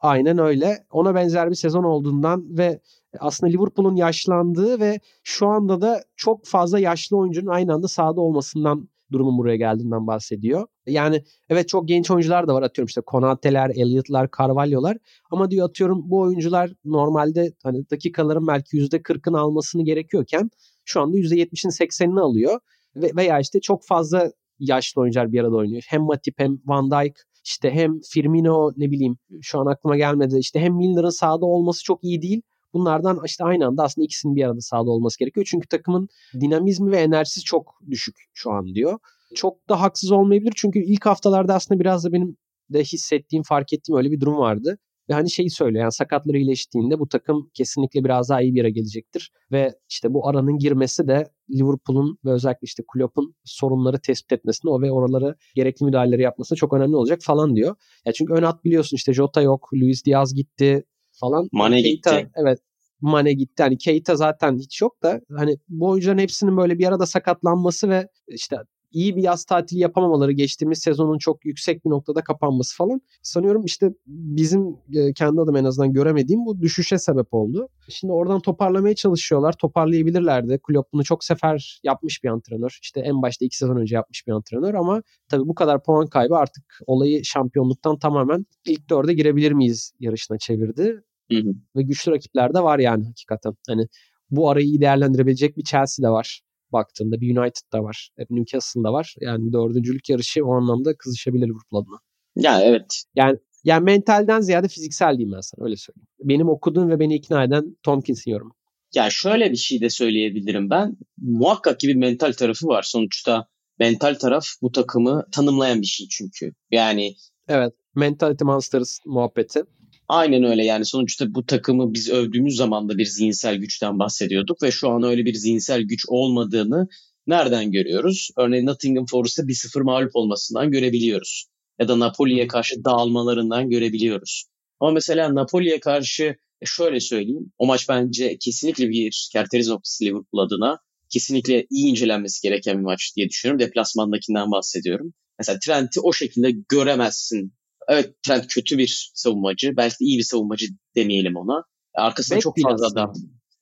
Aynen 0.00 0.38
öyle. 0.38 0.78
Ona 0.90 1.14
benzer 1.14 1.50
bir 1.50 1.54
sezon 1.54 1.84
olduğundan 1.84 2.58
ve 2.58 2.80
aslında 3.18 3.52
Liverpool'un 3.52 3.96
yaşlandığı 3.96 4.80
ve 4.80 5.00
şu 5.22 5.46
anda 5.46 5.80
da 5.80 6.04
çok 6.16 6.46
fazla 6.46 6.78
yaşlı 6.78 7.16
oyuncunun 7.16 7.50
aynı 7.50 7.74
anda 7.74 7.88
sahada 7.88 8.20
olmasından 8.20 8.88
durumun 9.12 9.38
buraya 9.38 9.56
geldiğinden 9.56 10.06
bahsediyor. 10.06 10.66
Yani 10.86 11.22
evet 11.48 11.68
çok 11.68 11.88
genç 11.88 12.10
oyuncular 12.10 12.48
da 12.48 12.54
var 12.54 12.62
atıyorum 12.62 12.86
işte 12.86 13.00
Konate'ler, 13.06 13.70
Elliott'lar, 13.70 14.28
Carvalho'lar 14.38 14.96
ama 15.30 15.50
diyor 15.50 15.68
atıyorum 15.68 16.10
bu 16.10 16.20
oyuncular 16.20 16.72
normalde 16.84 17.52
hani 17.62 17.90
dakikaların 17.90 18.46
belki 18.46 18.76
%40'ını 18.76 19.38
almasını 19.38 19.84
gerekiyorken 19.84 20.50
şu 20.84 21.00
anda 21.00 21.18
%70'in 21.18 21.70
80'ini 21.70 22.20
alıyor 22.20 22.60
ve 22.96 23.10
veya 23.16 23.40
işte 23.40 23.60
çok 23.60 23.86
fazla 23.86 24.30
yaşlı 24.58 25.02
oyuncular 25.02 25.32
bir 25.32 25.40
arada 25.40 25.56
oynuyor. 25.56 25.82
Hem 25.88 26.02
Matip 26.02 26.34
hem 26.38 26.58
Van 26.66 26.90
Dijk 26.90 27.16
işte 27.44 27.70
hem 27.70 28.00
Firmino 28.12 28.72
ne 28.76 28.90
bileyim 28.90 29.16
şu 29.42 29.60
an 29.60 29.66
aklıma 29.66 29.96
gelmedi. 29.96 30.38
İşte 30.38 30.60
hem 30.60 30.76
Milner'ın 30.76 31.10
sahada 31.10 31.46
olması 31.46 31.84
çok 31.84 32.04
iyi 32.04 32.22
değil. 32.22 32.42
Bunlardan 32.76 33.20
işte 33.24 33.44
aynı 33.44 33.66
anda 33.66 33.82
aslında 33.82 34.04
ikisinin 34.04 34.36
bir 34.36 34.44
arada 34.44 34.60
sahada 34.60 34.90
olması 34.90 35.18
gerekiyor. 35.18 35.46
Çünkü 35.50 35.68
takımın 35.68 36.08
dinamizmi 36.40 36.90
ve 36.90 36.96
enerjisi 36.96 37.40
çok 37.40 37.74
düşük 37.90 38.16
şu 38.34 38.50
an 38.50 38.74
diyor. 38.74 38.98
Çok 39.34 39.68
da 39.68 39.80
haksız 39.80 40.12
olmayabilir 40.12 40.52
çünkü 40.56 40.78
ilk 40.78 41.06
haftalarda 41.06 41.54
aslında 41.54 41.80
biraz 41.80 42.04
da 42.04 42.12
benim 42.12 42.36
de 42.72 42.82
hissettiğim, 42.84 43.42
fark 43.42 43.72
ettiğim 43.72 43.98
öyle 43.98 44.10
bir 44.10 44.20
durum 44.20 44.36
vardı. 44.36 44.78
Ve 45.08 45.14
hani 45.14 45.30
şeyi 45.30 45.50
söylüyor 45.50 45.82
yani 45.82 45.92
sakatları 45.92 46.38
iyileştiğinde 46.38 46.98
bu 46.98 47.08
takım 47.08 47.50
kesinlikle 47.54 48.04
biraz 48.04 48.28
daha 48.28 48.42
iyi 48.42 48.54
bir 48.54 48.58
yere 48.58 48.70
gelecektir. 48.70 49.30
Ve 49.52 49.74
işte 49.90 50.14
bu 50.14 50.28
aranın 50.28 50.58
girmesi 50.58 51.08
de 51.08 51.30
Liverpool'un 51.50 52.18
ve 52.24 52.30
özellikle 52.30 52.64
işte 52.64 52.82
Klopp'un 52.92 53.34
sorunları 53.44 54.00
tespit 54.00 54.32
etmesine 54.32 54.70
o 54.70 54.82
ve 54.82 54.92
oraları 54.92 55.36
gerekli 55.54 55.84
müdahaleleri 55.84 56.22
yapmasına 56.22 56.56
çok 56.56 56.72
önemli 56.72 56.96
olacak 56.96 57.18
falan 57.22 57.56
diyor. 57.56 57.76
Ya 58.06 58.12
çünkü 58.12 58.32
ön 58.32 58.42
at 58.42 58.64
biliyorsun 58.64 58.96
işte 58.96 59.12
Jota 59.12 59.42
yok, 59.42 59.68
Luis 59.74 60.04
Diaz 60.04 60.34
gitti 60.34 60.84
falan. 61.20 61.48
Mane 61.52 61.82
Keita, 61.82 62.20
gitti. 62.20 62.30
Evet 62.36 62.58
Mane 63.00 63.32
gitti. 63.32 63.62
Hani 63.62 63.78
Keita 63.78 64.16
zaten 64.16 64.58
hiç 64.58 64.80
yok 64.82 65.02
da 65.02 65.20
hani 65.36 65.56
bu 65.68 65.88
oyuncuların 65.88 66.18
hepsinin 66.18 66.56
böyle 66.56 66.78
bir 66.78 66.86
arada 66.86 67.06
sakatlanması 67.06 67.88
ve 67.88 68.08
işte 68.28 68.56
iyi 68.96 69.16
bir 69.16 69.22
yaz 69.22 69.44
tatili 69.44 69.80
yapamamaları 69.80 70.32
geçtiğimiz 70.32 70.78
sezonun 70.78 71.18
çok 71.18 71.44
yüksek 71.44 71.84
bir 71.84 71.90
noktada 71.90 72.24
kapanması 72.24 72.76
falan 72.76 73.00
sanıyorum 73.22 73.64
işte 73.64 73.90
bizim 74.06 74.76
e, 74.94 75.12
kendi 75.12 75.40
adım 75.40 75.56
en 75.56 75.64
azından 75.64 75.92
göremediğim 75.92 76.46
bu 76.46 76.60
düşüşe 76.60 76.98
sebep 76.98 77.34
oldu. 77.34 77.68
Şimdi 77.88 78.12
oradan 78.12 78.40
toparlamaya 78.40 78.94
çalışıyorlar. 78.94 79.52
Toparlayabilirlerdi. 79.52 80.60
Klopp 80.62 80.92
bunu 80.92 81.04
çok 81.04 81.24
sefer 81.24 81.80
yapmış 81.84 82.24
bir 82.24 82.28
antrenör. 82.28 82.78
İşte 82.82 83.00
en 83.00 83.22
başta 83.22 83.44
iki 83.44 83.56
sezon 83.56 83.76
önce 83.76 83.94
yapmış 83.94 84.26
bir 84.26 84.32
antrenör 84.32 84.74
ama 84.74 85.02
tabii 85.28 85.48
bu 85.48 85.54
kadar 85.54 85.82
puan 85.82 86.06
kaybı 86.06 86.36
artık 86.36 86.64
olayı 86.86 87.24
şampiyonluktan 87.24 87.98
tamamen 87.98 88.46
ilk 88.66 88.90
dörde 88.90 89.14
girebilir 89.14 89.52
miyiz 89.52 89.92
yarışına 90.00 90.38
çevirdi. 90.38 91.02
Hı 91.32 91.38
hı. 91.38 91.54
Ve 91.76 91.82
güçlü 91.82 92.12
rakipler 92.12 92.54
de 92.54 92.62
var 92.62 92.78
yani 92.78 93.04
hakikaten. 93.04 93.54
Hani 93.68 93.88
bu 94.30 94.50
arayı 94.50 94.66
iyi 94.66 94.80
değerlendirebilecek 94.80 95.56
bir 95.56 95.62
Chelsea 95.64 96.08
de 96.08 96.10
var 96.10 96.45
baktığında 96.72 97.20
bir 97.20 97.36
United 97.36 97.72
da 97.72 97.82
var. 97.82 98.10
Newcastle 98.30 98.82
da 98.84 98.92
var. 98.92 99.14
Yani 99.20 99.52
dördüncülük 99.52 100.08
yarışı 100.08 100.44
o 100.44 100.54
anlamda 100.54 100.96
kızışabilir 100.96 101.46
Liverpool 101.46 101.82
adına. 101.82 101.98
Ya 102.36 102.60
evet. 102.62 103.02
Yani 103.14 103.38
yani 103.64 103.84
mentalden 103.84 104.40
ziyade 104.40 104.68
fiziksel 104.68 105.18
diyeyim 105.18 105.32
ben 105.32 105.40
sana 105.40 105.64
öyle 105.64 105.76
söyleyeyim. 105.76 106.06
Benim 106.20 106.48
okuduğum 106.48 106.90
ve 106.90 107.00
beni 107.00 107.14
ikna 107.14 107.44
eden 107.44 107.76
Tomkins'in 107.82 108.30
yorumu. 108.30 108.54
Ya 108.94 109.10
şöyle 109.10 109.50
bir 109.50 109.56
şey 109.56 109.80
de 109.80 109.90
söyleyebilirim 109.90 110.70
ben. 110.70 110.96
Muhakkak 111.18 111.80
ki 111.80 111.88
bir 111.88 111.94
mental 111.94 112.32
tarafı 112.32 112.66
var. 112.66 112.82
Sonuçta 112.82 113.48
mental 113.78 114.14
taraf 114.14 114.46
bu 114.62 114.72
takımı 114.72 115.24
tanımlayan 115.32 115.80
bir 115.80 115.86
şey 115.86 116.06
çünkü. 116.10 116.52
Yani 116.70 117.14
Evet. 117.48 117.72
Mentality 117.94 118.44
Monsters 118.44 118.98
muhabbeti. 119.06 119.62
Aynen 120.08 120.44
öyle 120.44 120.64
yani 120.64 120.84
sonuçta 120.84 121.34
bu 121.34 121.46
takımı 121.46 121.94
biz 121.94 122.10
övdüğümüz 122.10 122.56
zaman 122.56 122.88
da 122.88 122.98
bir 122.98 123.04
zihinsel 123.04 123.56
güçten 123.56 123.98
bahsediyorduk 123.98 124.62
ve 124.62 124.70
şu 124.70 124.90
an 124.90 125.02
öyle 125.02 125.24
bir 125.24 125.34
zihinsel 125.34 125.82
güç 125.82 126.04
olmadığını 126.08 126.88
nereden 127.26 127.72
görüyoruz? 127.72 128.30
Örneğin 128.38 128.66
Nottingham 128.66 129.06
Forest'a 129.06 129.42
1-0 129.42 129.82
mağlup 129.82 130.10
olmasından 130.14 130.70
görebiliyoruz. 130.70 131.46
Ya 131.78 131.88
da 131.88 131.98
Napoli'ye 131.98 132.46
karşı 132.46 132.84
dağılmalarından 132.84 133.70
görebiliyoruz. 133.70 134.44
Ama 134.80 134.90
mesela 134.90 135.34
Napoli'ye 135.34 135.80
karşı 135.80 136.36
e, 136.60 136.66
şöyle 136.66 137.00
söyleyeyim. 137.00 137.52
O 137.58 137.66
maç 137.66 137.88
bence 137.88 138.36
kesinlikle 138.40 138.88
bir 138.88 139.28
kerteriz 139.32 139.68
noktası 139.68 140.04
Liverpool 140.04 140.46
adına. 140.46 140.78
Kesinlikle 141.10 141.66
iyi 141.70 141.90
incelenmesi 141.90 142.42
gereken 142.42 142.78
bir 142.78 142.82
maç 142.82 143.12
diye 143.16 143.28
düşünüyorum. 143.28 143.60
Deplasmandakinden 143.66 144.50
bahsediyorum. 144.50 145.14
Mesela 145.38 145.58
Trent'i 145.58 146.00
o 146.00 146.12
şekilde 146.12 146.50
göremezsin 146.68 147.52
Evet 147.88 148.22
Trent 148.22 148.46
kötü 148.46 148.78
bir 148.78 149.10
savunmacı. 149.14 149.76
Belki 149.76 149.94
de 149.94 150.04
iyi 150.04 150.18
bir 150.18 150.22
savunmacı 150.22 150.66
demeyelim 150.96 151.36
ona. 151.36 151.64
Arkasında 151.94 152.36
Bek 152.36 152.42
çok 152.42 152.56
fazla 152.62 152.86
adam. 152.86 153.12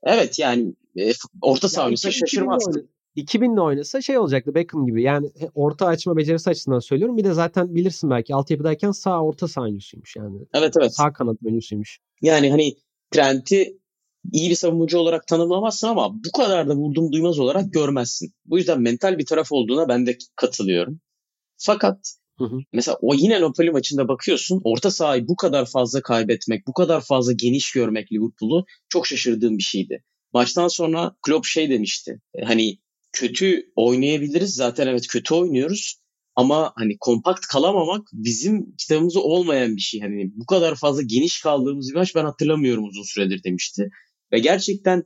Evet 0.03 0.39
yani 0.39 0.75
e, 0.99 1.12
orta 1.43 1.68
saha 1.68 1.87
oynasa 1.87 2.11
şaşırmazsın. 2.11 2.89
2000'le 3.16 3.61
oynasa 3.61 4.01
şey 4.01 4.18
olacaktı 4.18 4.55
Beckham 4.55 4.87
gibi. 4.87 5.03
Yani 5.03 5.31
orta 5.55 5.87
açma 5.87 6.16
becerisi 6.16 6.51
açısından 6.51 6.79
söylüyorum. 6.79 7.16
Bir 7.16 7.25
de 7.25 7.33
zaten 7.33 7.75
bilirsin 7.75 8.11
belki 8.11 8.35
altyapıdayken 8.35 8.91
sağ 8.91 9.22
orta 9.22 9.61
oyuncusuymuş 9.61 10.16
yani. 10.16 10.39
Evet 10.55 10.75
evet. 10.81 10.95
Sağ 10.95 11.12
kanat 11.12 11.37
oyuncusuymuş. 11.45 11.99
Yani 12.22 12.51
hani 12.51 12.77
Trent'i 13.11 13.79
iyi 14.33 14.51
bir 14.51 14.55
savunmacı 14.55 14.99
olarak 14.99 15.27
tanımlamazsın 15.27 15.89
ama 15.89 16.14
bu 16.14 16.33
kadar 16.37 16.68
da 16.68 16.77
vurdum 16.77 17.12
duymaz 17.12 17.39
olarak 17.39 17.72
görmezsin. 17.72 18.35
Bu 18.45 18.59
yüzden 18.59 18.81
mental 18.81 19.18
bir 19.18 19.27
taraf 19.27 19.53
olduğuna 19.53 19.89
ben 19.89 20.07
de 20.07 20.18
katılıyorum. 20.37 21.01
Fakat 21.57 22.14
Hı 22.39 22.45
hı. 22.45 22.59
Mesela 22.72 22.99
o 23.01 23.14
yine 23.14 23.41
Napoli 23.41 23.70
maçında 23.70 24.09
bakıyorsun 24.09 24.61
orta 24.64 24.91
sahayı 24.91 25.28
bu 25.28 25.37
kadar 25.37 25.66
fazla 25.66 26.03
kaybetmek, 26.03 26.66
bu 26.66 26.72
kadar 26.72 27.01
fazla 27.01 27.32
geniş 27.32 27.72
görmek 27.72 28.12
Liverpool'u 28.12 28.64
çok 28.89 29.07
şaşırdığım 29.07 29.59
bir 29.59 29.62
şeydi. 29.62 30.05
Maçtan 30.32 30.68
sonra 30.68 31.16
Klopp 31.22 31.47
şey 31.47 31.70
demişti. 31.70 32.20
E, 32.35 32.45
hani 32.45 32.78
kötü 33.12 33.72
oynayabiliriz 33.76 34.55
zaten 34.55 34.87
evet 34.87 35.07
kötü 35.09 35.35
oynuyoruz 35.35 36.01
ama 36.37 36.72
hani 36.76 36.97
kompakt 37.01 37.47
kalamamak 37.47 38.09
bizim 38.12 38.76
kitabımızda 38.76 39.20
olmayan 39.20 39.76
bir 39.76 39.80
şey. 39.80 40.01
Hani 40.01 40.30
bu 40.35 40.47
kadar 40.47 40.74
fazla 40.74 41.03
geniş 41.03 41.41
kaldığımız 41.41 41.91
bir 41.91 41.95
maç 41.95 42.14
ben 42.14 42.24
hatırlamıyorum 42.24 42.85
uzun 42.85 43.03
süredir 43.03 43.45
demişti. 43.45 43.89
Ve 44.32 44.39
gerçekten 44.39 45.05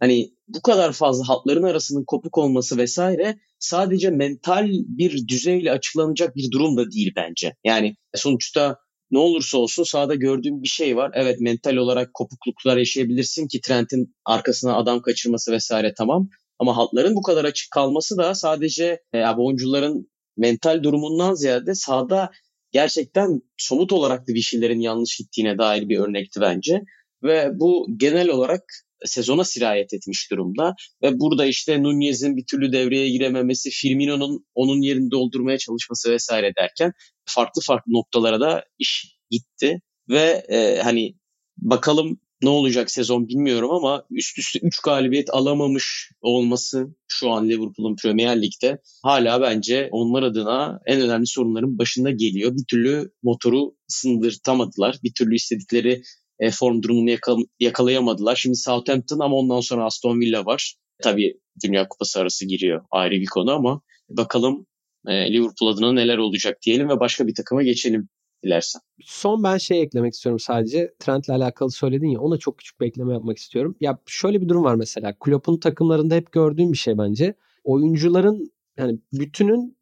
hani 0.00 0.30
bu 0.48 0.62
kadar 0.62 0.92
fazla 0.92 1.28
hatların 1.28 1.62
arasının 1.62 2.04
kopuk 2.04 2.38
olması 2.38 2.78
vesaire 2.78 3.38
sadece 3.58 4.10
mental 4.10 4.68
bir 4.70 5.28
düzeyle 5.28 5.72
açıklanacak 5.72 6.36
bir 6.36 6.50
durum 6.50 6.76
da 6.76 6.90
değil 6.90 7.12
bence. 7.16 7.56
Yani 7.64 7.96
sonuçta 8.14 8.78
ne 9.10 9.18
olursa 9.18 9.58
olsun 9.58 9.84
sahada 9.84 10.14
gördüğüm 10.14 10.62
bir 10.62 10.68
şey 10.68 10.96
var. 10.96 11.10
Evet 11.14 11.40
mental 11.40 11.76
olarak 11.76 12.14
kopukluklar 12.14 12.76
yaşayabilirsin 12.76 13.48
ki 13.48 13.60
Trent'in 13.60 14.14
arkasına 14.24 14.76
adam 14.76 15.02
kaçırması 15.02 15.52
vesaire 15.52 15.94
tamam. 15.98 16.28
Ama 16.58 16.76
hatların 16.76 17.14
bu 17.14 17.22
kadar 17.22 17.44
açık 17.44 17.70
kalması 17.70 18.18
da 18.18 18.34
sadece 18.34 19.00
e, 19.12 19.26
oyuncuların 19.28 20.10
mental 20.36 20.82
durumundan 20.82 21.34
ziyade 21.34 21.74
sahada 21.74 22.30
gerçekten 22.72 23.42
somut 23.56 23.92
olarak 23.92 24.28
da 24.28 24.34
bir 24.34 24.40
şeylerin 24.40 24.80
yanlış 24.80 25.16
gittiğine 25.16 25.58
dair 25.58 25.88
bir 25.88 25.98
örnekti 25.98 26.40
bence. 26.40 26.82
Ve 27.22 27.50
bu 27.54 27.86
genel 27.96 28.28
olarak 28.28 28.62
sezona 29.04 29.44
sirayet 29.44 29.94
etmiş 29.94 30.30
durumda. 30.30 30.74
Ve 31.02 31.20
burada 31.20 31.46
işte 31.46 31.82
Nunez'in 31.82 32.36
bir 32.36 32.44
türlü 32.50 32.72
devreye 32.72 33.10
girememesi, 33.10 33.70
Firmino'nun 33.70 34.44
onun 34.54 34.82
yerini 34.82 35.10
doldurmaya 35.10 35.58
çalışması 35.58 36.10
vesaire 36.10 36.52
derken 36.60 36.92
farklı 37.24 37.62
farklı 37.62 37.92
noktalara 37.92 38.40
da 38.40 38.64
iş 38.78 39.16
gitti. 39.30 39.80
Ve 40.08 40.44
e, 40.48 40.80
hani 40.82 41.14
bakalım 41.58 42.20
ne 42.42 42.48
olacak 42.48 42.90
sezon 42.90 43.28
bilmiyorum 43.28 43.70
ama 43.70 44.04
üst 44.10 44.38
üste 44.38 44.58
3 44.62 44.80
galibiyet 44.80 45.34
alamamış 45.34 46.12
olması 46.20 46.86
şu 47.08 47.30
an 47.30 47.48
Liverpool'un 47.48 47.96
Premier 48.02 48.42
Lig'de 48.42 48.78
hala 49.02 49.40
bence 49.40 49.88
onlar 49.92 50.22
adına 50.22 50.80
en 50.86 51.00
önemli 51.00 51.26
sorunların 51.26 51.78
başında 51.78 52.10
geliyor. 52.10 52.56
Bir 52.56 52.64
türlü 52.64 53.10
motoru 53.22 53.74
ısındırtamadılar. 53.90 54.98
Bir 55.04 55.12
türlü 55.14 55.34
istedikleri 55.34 56.02
e, 56.40 56.50
form 56.50 56.82
durumunu 56.82 57.10
yakal- 57.10 57.46
yakalayamadılar. 57.60 58.36
Şimdi 58.36 58.56
Southampton 58.56 59.18
ama 59.18 59.36
ondan 59.36 59.60
sonra 59.60 59.84
Aston 59.84 60.20
Villa 60.20 60.46
var. 60.46 60.74
Tabii 61.02 61.40
Dünya 61.64 61.88
Kupası 61.88 62.20
arası 62.20 62.46
giriyor 62.46 62.84
ayrı 62.90 63.14
bir 63.14 63.26
konu 63.26 63.52
ama 63.52 63.80
bakalım 64.08 64.66
e, 65.06 65.32
Liverpool 65.32 65.70
adına 65.72 65.92
neler 65.92 66.18
olacak 66.18 66.58
diyelim 66.66 66.88
ve 66.88 67.00
başka 67.00 67.26
bir 67.26 67.34
takıma 67.34 67.62
geçelim 67.62 68.08
dilersen. 68.44 68.82
Son 69.04 69.42
ben 69.42 69.58
şey 69.58 69.82
eklemek 69.82 70.14
istiyorum 70.14 70.38
sadece. 70.38 70.94
Trent'le 70.98 71.28
alakalı 71.30 71.70
söyledin 71.70 72.08
ya 72.08 72.20
ona 72.20 72.38
çok 72.38 72.58
küçük 72.58 72.80
bir 72.80 72.86
ekleme 72.86 73.12
yapmak 73.12 73.38
istiyorum. 73.38 73.76
Ya 73.80 73.98
şöyle 74.06 74.40
bir 74.40 74.48
durum 74.48 74.64
var 74.64 74.74
mesela. 74.74 75.14
Klopp'un 75.20 75.56
takımlarında 75.56 76.14
hep 76.14 76.32
gördüğüm 76.32 76.72
bir 76.72 76.78
şey 76.78 76.98
bence. 76.98 77.34
Oyuncuların 77.64 78.52
yani 78.78 78.98
bütünün 79.12 79.76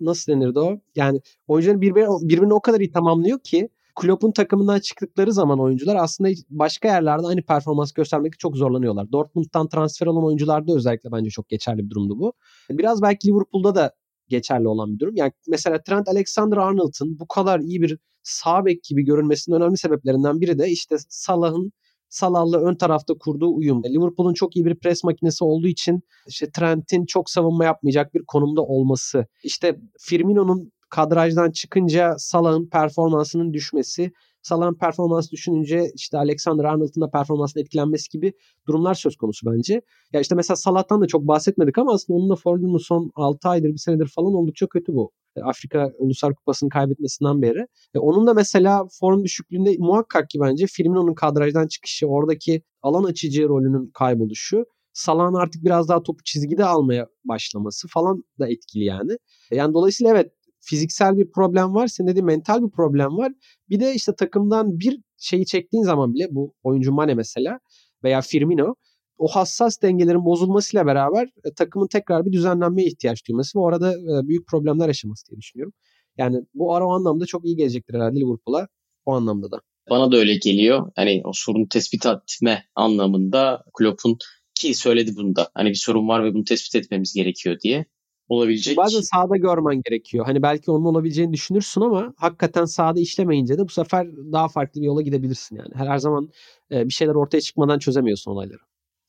nasıl 0.00 0.32
denirdi 0.32 0.58
o? 0.58 0.80
Yani 0.96 1.20
oyuncuların 1.48 1.80
birbirine, 1.80 2.08
birbirini 2.22 2.54
o 2.54 2.60
kadar 2.60 2.80
iyi 2.80 2.92
tamamlıyor 2.92 3.38
ki 3.38 3.68
Klopp'un 4.00 4.32
takımından 4.32 4.80
çıktıkları 4.80 5.32
zaman 5.32 5.60
oyuncular 5.60 5.96
aslında 5.96 6.30
başka 6.50 6.88
yerlerde 6.88 7.26
aynı 7.26 7.42
performans 7.42 7.92
göstermek 7.92 8.38
çok 8.38 8.56
zorlanıyorlar. 8.56 9.12
Dortmund'dan 9.12 9.68
transfer 9.68 10.06
olan 10.06 10.24
oyuncularda 10.24 10.74
özellikle 10.74 11.12
bence 11.12 11.30
çok 11.30 11.48
geçerli 11.48 11.84
bir 11.84 11.90
durumdu 11.90 12.18
bu. 12.18 12.32
Biraz 12.70 13.02
belki 13.02 13.28
Liverpool'da 13.28 13.74
da 13.74 13.92
geçerli 14.28 14.68
olan 14.68 14.94
bir 14.94 14.98
durum. 14.98 15.16
Yani 15.16 15.32
mesela 15.48 15.82
Trent 15.82 16.08
Alexander-Arnold'un 16.08 17.18
bu 17.20 17.28
kadar 17.28 17.60
iyi 17.60 17.82
bir 17.82 17.98
sağ 18.22 18.64
bek 18.64 18.84
gibi 18.84 19.04
görünmesinin 19.04 19.56
önemli 19.56 19.76
sebeplerinden 19.76 20.40
biri 20.40 20.58
de 20.58 20.68
işte 20.68 20.96
Salah'ın 21.08 21.72
Salah'la 22.08 22.60
ön 22.60 22.74
tarafta 22.74 23.14
kurduğu 23.14 23.54
uyum. 23.54 23.82
Liverpool'un 23.84 24.34
çok 24.34 24.56
iyi 24.56 24.64
bir 24.64 24.74
pres 24.74 25.04
makinesi 25.04 25.44
olduğu 25.44 25.66
için 25.66 26.00
işte 26.28 26.50
Trent'in 26.50 27.06
çok 27.06 27.30
savunma 27.30 27.64
yapmayacak 27.64 28.14
bir 28.14 28.22
konumda 28.26 28.62
olması. 28.62 29.26
İşte 29.44 29.80
Firmino'nun 30.00 30.72
kadrajdan 30.90 31.50
çıkınca 31.50 32.14
Salah'ın 32.18 32.66
performansının 32.66 33.52
düşmesi, 33.52 34.12
Salah'ın 34.42 34.74
performans 34.74 35.30
düşününce 35.30 35.90
işte 35.94 36.18
Alexander 36.18 36.64
Arnold'un 36.64 37.00
da 37.00 37.10
performansının 37.10 37.64
etkilenmesi 37.64 38.10
gibi 38.10 38.32
durumlar 38.66 38.94
söz 38.94 39.16
konusu 39.16 39.46
bence. 39.46 39.82
Ya 40.12 40.20
işte 40.20 40.34
mesela 40.34 40.56
Salah'tan 40.56 41.00
da 41.00 41.06
çok 41.06 41.22
bahsetmedik 41.22 41.78
ama 41.78 41.92
aslında 41.92 42.18
onunla 42.18 42.36
formunu 42.36 42.78
son 42.78 43.10
6 43.14 43.48
aydır, 43.48 43.68
bir 43.68 43.78
senedir 43.78 44.06
falan 44.06 44.34
oldukça 44.34 44.66
kötü 44.66 44.94
bu. 44.94 45.12
E, 45.36 45.40
Afrika 45.40 45.92
Uluslar 45.98 46.34
Kupası'nı 46.34 46.70
kaybetmesinden 46.70 47.42
beri. 47.42 47.66
E 47.94 47.98
onun 47.98 48.26
da 48.26 48.34
mesela 48.34 48.86
form 49.00 49.24
düşüklüğünde 49.24 49.76
muhakkak 49.78 50.30
ki 50.30 50.38
bence 50.40 50.66
Firmino'nun 50.66 51.14
kadrajdan 51.14 51.66
çıkışı, 51.66 52.06
oradaki 52.06 52.62
alan 52.82 53.04
açıcı 53.04 53.48
rolünün 53.48 53.90
kayboluşu 53.94 54.64
Salah'ın 54.98 55.34
artık 55.34 55.64
biraz 55.64 55.88
daha 55.88 56.02
topu 56.02 56.22
çizgide 56.24 56.64
almaya 56.64 57.08
başlaması 57.24 57.88
falan 57.88 58.24
da 58.38 58.48
etkili 58.48 58.84
yani. 58.84 59.12
E, 59.50 59.56
yani 59.56 59.74
dolayısıyla 59.74 60.12
evet 60.12 60.32
fiziksel 60.68 61.16
bir 61.16 61.30
problem 61.30 61.74
var. 61.74 61.86
Senin 61.86 62.08
dediğin 62.08 62.26
mental 62.26 62.62
bir 62.62 62.70
problem 62.70 63.16
var. 63.16 63.32
Bir 63.68 63.80
de 63.80 63.94
işte 63.94 64.14
takımdan 64.14 64.78
bir 64.80 65.00
şeyi 65.18 65.46
çektiğin 65.46 65.84
zaman 65.84 66.14
bile 66.14 66.28
bu 66.30 66.54
oyuncu 66.62 66.92
Mane 66.92 67.14
mesela 67.14 67.58
veya 68.04 68.20
Firmino 68.20 68.74
o 69.18 69.28
hassas 69.28 69.82
dengelerin 69.82 70.24
bozulmasıyla 70.24 70.86
beraber 70.86 71.28
e, 71.44 71.54
takımın 71.56 71.86
tekrar 71.86 72.26
bir 72.26 72.32
düzenlenmeye 72.32 72.88
ihtiyaç 72.88 73.28
duyması 73.28 73.58
ve 73.58 73.62
orada 73.62 73.92
e, 73.92 74.28
büyük 74.28 74.46
problemler 74.46 74.86
yaşaması 74.86 75.26
diye 75.30 75.38
düşünüyorum. 75.38 75.72
Yani 76.18 76.36
bu 76.54 76.74
ara 76.74 76.86
o 76.86 76.90
anlamda 76.90 77.26
çok 77.26 77.44
iyi 77.44 77.56
gelecektir 77.56 77.94
herhalde 77.94 78.20
Liverpool'a 78.20 78.68
o 79.06 79.12
anlamda 79.12 79.50
da. 79.50 79.60
Bana 79.90 80.12
da 80.12 80.16
öyle 80.16 80.34
geliyor. 80.36 80.92
Hani 80.96 81.22
o 81.24 81.30
sorunu 81.34 81.68
tespit 81.68 82.06
etme 82.06 82.64
anlamında 82.74 83.64
Klopp'un 83.78 84.18
ki 84.54 84.74
söyledi 84.74 85.16
bunda. 85.16 85.50
Hani 85.54 85.68
bir 85.70 85.74
sorun 85.74 86.08
var 86.08 86.24
ve 86.24 86.34
bunu 86.34 86.44
tespit 86.44 86.74
etmemiz 86.74 87.14
gerekiyor 87.14 87.60
diye 87.60 87.86
olabilecek. 88.28 88.76
Bazen 88.76 89.00
sahada 89.00 89.36
görmen 89.36 89.82
gerekiyor. 89.84 90.26
Hani 90.26 90.42
belki 90.42 90.70
onun 90.70 90.84
olabileceğini 90.84 91.32
düşünürsün 91.32 91.80
ama 91.80 92.14
hakikaten 92.16 92.64
sahada 92.64 93.00
işlemeyince 93.00 93.58
de 93.58 93.64
bu 93.64 93.68
sefer 93.68 94.06
daha 94.32 94.48
farklı 94.48 94.80
bir 94.80 94.86
yola 94.86 95.02
gidebilirsin 95.02 95.56
yani. 95.56 95.70
Her, 95.74 95.86
her 95.86 95.98
zaman 95.98 96.28
e, 96.70 96.88
bir 96.88 96.92
şeyler 96.92 97.14
ortaya 97.14 97.40
çıkmadan 97.40 97.78
çözemiyorsun 97.78 98.30
olayları. 98.30 98.60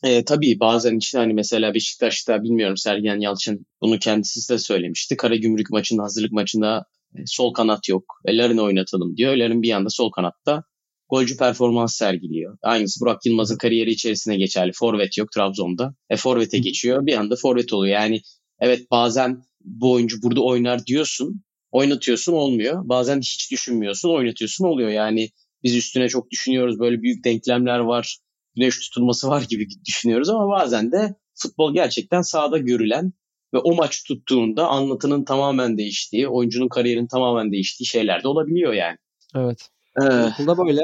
E, 0.04 0.26
tabii 0.26 0.60
bazen 0.60 0.98
işte 0.98 1.18
hani 1.18 1.34
mesela 1.34 1.74
Beşiktaş'ta 1.74 2.44
bilmiyorum 2.44 2.78
Sergen 2.78 3.20
Yalçın 3.20 3.66
bunu 3.82 4.00
kendisi 4.00 4.54
de 4.54 4.58
söylemişti. 4.58 5.18
Karagümrük 5.18 5.70
maçında 5.72 6.04
hazırlık 6.04 6.32
maçında 6.32 6.86
e, 7.16 7.20
sol 7.26 7.54
kanat 7.54 7.90
yok. 7.90 8.04
E, 8.26 8.38
Larin'i 8.38 8.62
oynatalım 8.62 9.18
diyor. 9.18 9.36
Larin 9.36 9.62
bir 9.62 9.72
anda 9.72 9.90
sol 9.90 10.12
kanatta 10.12 10.64
golcü 11.10 11.38
performans 11.38 11.96
sergiliyor. 11.96 12.58
Aynısı 12.62 13.00
Burak 13.02 13.26
Yılmaz'ın 13.26 13.58
kariyeri 13.58 13.92
içerisine 13.92 14.38
geçerli. 14.38 14.72
Forvet 14.76 15.18
yok 15.18 15.32
Trabzon'da. 15.32 15.96
E 16.10 16.18
Forvet'e 16.18 16.60
geçiyor. 16.60 17.06
Bir 17.06 17.14
anda 17.14 17.36
Forvet 17.36 17.74
oluyor. 17.74 17.94
Yani 17.94 18.22
evet 18.60 18.92
bazen 18.92 19.44
bu 19.62 19.92
oyuncu 19.92 20.22
burada 20.22 20.42
oynar 20.44 20.86
diyorsun. 20.86 21.44
Oynatıyorsun 21.72 22.34
olmuyor. 22.34 22.82
Bazen 22.90 23.20
hiç 23.20 23.52
düşünmüyorsun 23.52 24.10
oynatıyorsun 24.10 24.66
oluyor. 24.66 24.90
Yani 24.90 25.30
biz 25.64 25.76
üstüne 25.76 26.10
çok 26.10 26.32
düşünüyoruz. 26.32 26.80
Böyle 26.80 27.02
büyük 27.02 27.24
denklemler 27.24 27.80
var. 27.80 28.18
Güneş 28.56 28.80
tutulması 28.80 29.28
var 29.28 29.46
gibi 29.50 29.68
düşünüyoruz 29.88 30.30
ama 30.30 30.50
bazen 30.50 30.92
de 30.92 31.16
futbol 31.36 31.74
gerçekten 31.74 32.22
sahada 32.22 32.58
görülen 32.58 33.14
ve 33.54 33.58
o 33.58 33.76
maç 33.76 34.04
tuttuğunda 34.04 34.68
anlatının 34.68 35.24
tamamen 35.26 35.78
değiştiği, 35.78 36.28
oyuncunun 36.28 36.68
kariyerinin 36.68 37.08
tamamen 37.08 37.52
değiştiği 37.52 37.88
şeyler 37.88 38.24
de 38.24 38.28
olabiliyor 38.28 38.74
yani. 38.74 38.98
Evet. 39.36 39.70
Ee, 40.02 40.24
Okulda 40.24 40.58
böyle. 40.58 40.82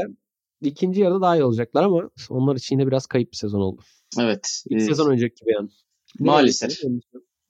İkinci 0.61 1.01
yarıda 1.01 1.21
daha 1.21 1.37
iyi 1.37 1.43
olacaklar 1.43 1.83
ama 1.83 2.09
onlar 2.29 2.55
için 2.55 2.75
yine 2.75 2.87
biraz 2.87 3.05
kayıp 3.05 3.31
bir 3.31 3.37
sezon 3.37 3.61
oldu. 3.61 3.81
Evet. 4.19 4.63
İlk 4.69 4.79
evet. 4.79 4.89
sezon 4.89 5.11
önceki 5.11 5.35
gibi 5.41 5.53
yani. 5.53 5.69
Ne 6.19 6.31
Maalesef. 6.31 6.79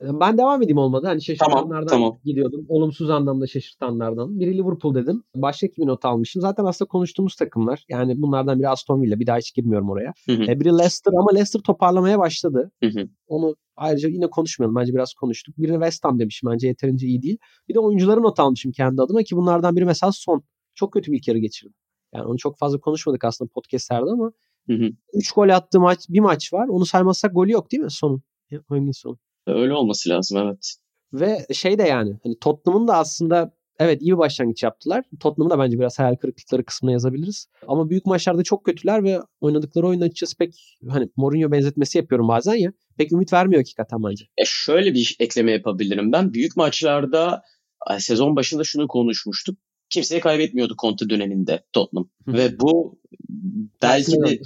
Ben 0.01 0.37
devam 0.37 0.61
edeyim 0.61 0.77
olmadı. 0.77 1.07
Hani 1.07 1.21
şaşırtanlardan 1.21 1.69
tamam, 1.69 1.87
tamam. 1.87 2.19
gidiyordum. 2.25 2.65
Olumsuz 2.69 3.09
anlamda 3.09 3.47
şaşırtanlardan. 3.47 4.39
Biri 4.39 4.57
Liverpool 4.57 4.95
dedim. 4.95 5.23
Başka 5.35 5.67
kimi 5.67 5.87
not 5.87 6.05
almışım. 6.05 6.41
Zaten 6.41 6.65
aslında 6.65 6.89
konuştuğumuz 6.89 7.35
takımlar. 7.35 7.85
Yani 7.89 8.21
bunlardan 8.21 8.59
biri 8.59 8.69
Aston 8.69 9.01
Villa. 9.01 9.19
Bir 9.19 9.27
daha 9.27 9.37
hiç 9.37 9.53
girmiyorum 9.53 9.89
oraya. 9.89 10.13
Hı 10.25 10.31
hı. 10.31 10.43
E, 10.43 10.59
biri 10.59 10.69
Leicester 10.69 11.13
ama 11.19 11.31
Leicester 11.31 11.59
toparlamaya 11.59 12.19
başladı. 12.19 12.71
Hı 12.83 12.89
hı. 12.89 13.09
Onu 13.27 13.55
ayrıca 13.75 14.09
yine 14.09 14.29
konuşmayalım. 14.29 14.75
Bence 14.75 14.93
biraz 14.93 15.13
konuştuk. 15.13 15.57
Biri 15.57 15.71
West 15.71 16.03
Ham 16.05 16.19
demişim. 16.19 16.49
Bence 16.51 16.67
yeterince 16.67 17.07
iyi 17.07 17.21
değil. 17.21 17.37
Bir 17.69 17.73
de 17.73 17.79
oyuncuları 17.79 18.21
not 18.23 18.39
almışım 18.39 18.71
kendi 18.71 19.01
adıma 19.01 19.23
ki 19.23 19.35
bunlardan 19.35 19.75
biri 19.75 19.85
mesela 19.85 20.11
Son. 20.11 20.43
Çok 20.75 20.93
kötü 20.93 21.11
bir 21.11 21.17
ilk 21.17 21.27
yarı 21.27 21.37
geçirdi. 21.37 21.73
Yani 22.13 22.25
onu 22.25 22.37
çok 22.37 22.57
fazla 22.57 22.79
konuşmadık 22.79 23.25
aslında 23.25 23.49
podcastlerde 23.53 24.09
ama 24.09 24.31
Hı 24.67 24.73
hı. 24.73 24.89
3 25.13 25.31
gol 25.31 25.49
attığı 25.49 25.79
maç 25.79 25.99
bir 26.09 26.19
maç 26.19 26.53
var. 26.53 26.67
Onu 26.67 26.85
saymazsak 26.85 27.35
golü 27.35 27.51
yok 27.51 27.71
değil 27.71 27.83
mi 27.83 27.91
sonun? 27.91 28.21
Hangi 28.69 28.93
son? 28.93 29.17
Öyle 29.47 29.73
olması 29.73 30.09
lazım 30.09 30.37
evet. 30.37 30.75
Ve 31.13 31.45
şey 31.53 31.77
de 31.77 31.83
yani 31.83 32.19
hani 32.23 32.39
Tottenham'ın 32.39 32.87
da 32.87 32.97
aslında 32.97 33.51
Evet 33.79 34.01
iyi 34.01 34.11
bir 34.11 34.17
başlangıç 34.17 34.63
yaptılar. 34.63 35.03
Tottenham'ı 35.19 35.49
da 35.49 35.59
bence 35.59 35.79
biraz 35.79 35.99
hayal 35.99 36.15
kırıklıkları 36.15 36.65
kısmına 36.65 36.91
yazabiliriz. 36.91 37.47
Ama 37.67 37.89
büyük 37.89 38.05
maçlarda 38.05 38.43
çok 38.43 38.65
kötüler 38.65 39.03
ve 39.03 39.19
oynadıkları 39.41 39.87
oyun 39.87 40.01
açıkçası 40.01 40.37
pek 40.37 40.77
hani 40.89 41.09
Mourinho 41.15 41.51
benzetmesi 41.51 41.97
yapıyorum 41.97 42.27
bazen 42.27 42.55
ya. 42.55 42.73
Pek 42.97 43.11
ümit 43.11 43.33
vermiyor 43.33 43.59
hakikaten 43.59 44.03
bence. 44.03 44.25
E 44.37 44.43
şöyle 44.45 44.93
bir 44.93 45.15
ekleme 45.19 45.51
yapabilirim 45.51 46.11
ben. 46.11 46.33
Büyük 46.33 46.57
maçlarda 46.57 47.41
sezon 47.97 48.35
başında 48.35 48.63
şunu 48.63 48.87
konuşmuştuk. 48.87 49.57
Kimseye 49.89 50.19
kaybetmiyordu 50.19 50.75
Conte 50.81 51.09
döneminde 51.09 51.63
Tottenham. 51.73 52.09
ve 52.27 52.59
bu 52.59 52.99
belki 53.81 54.11
de 54.11 54.39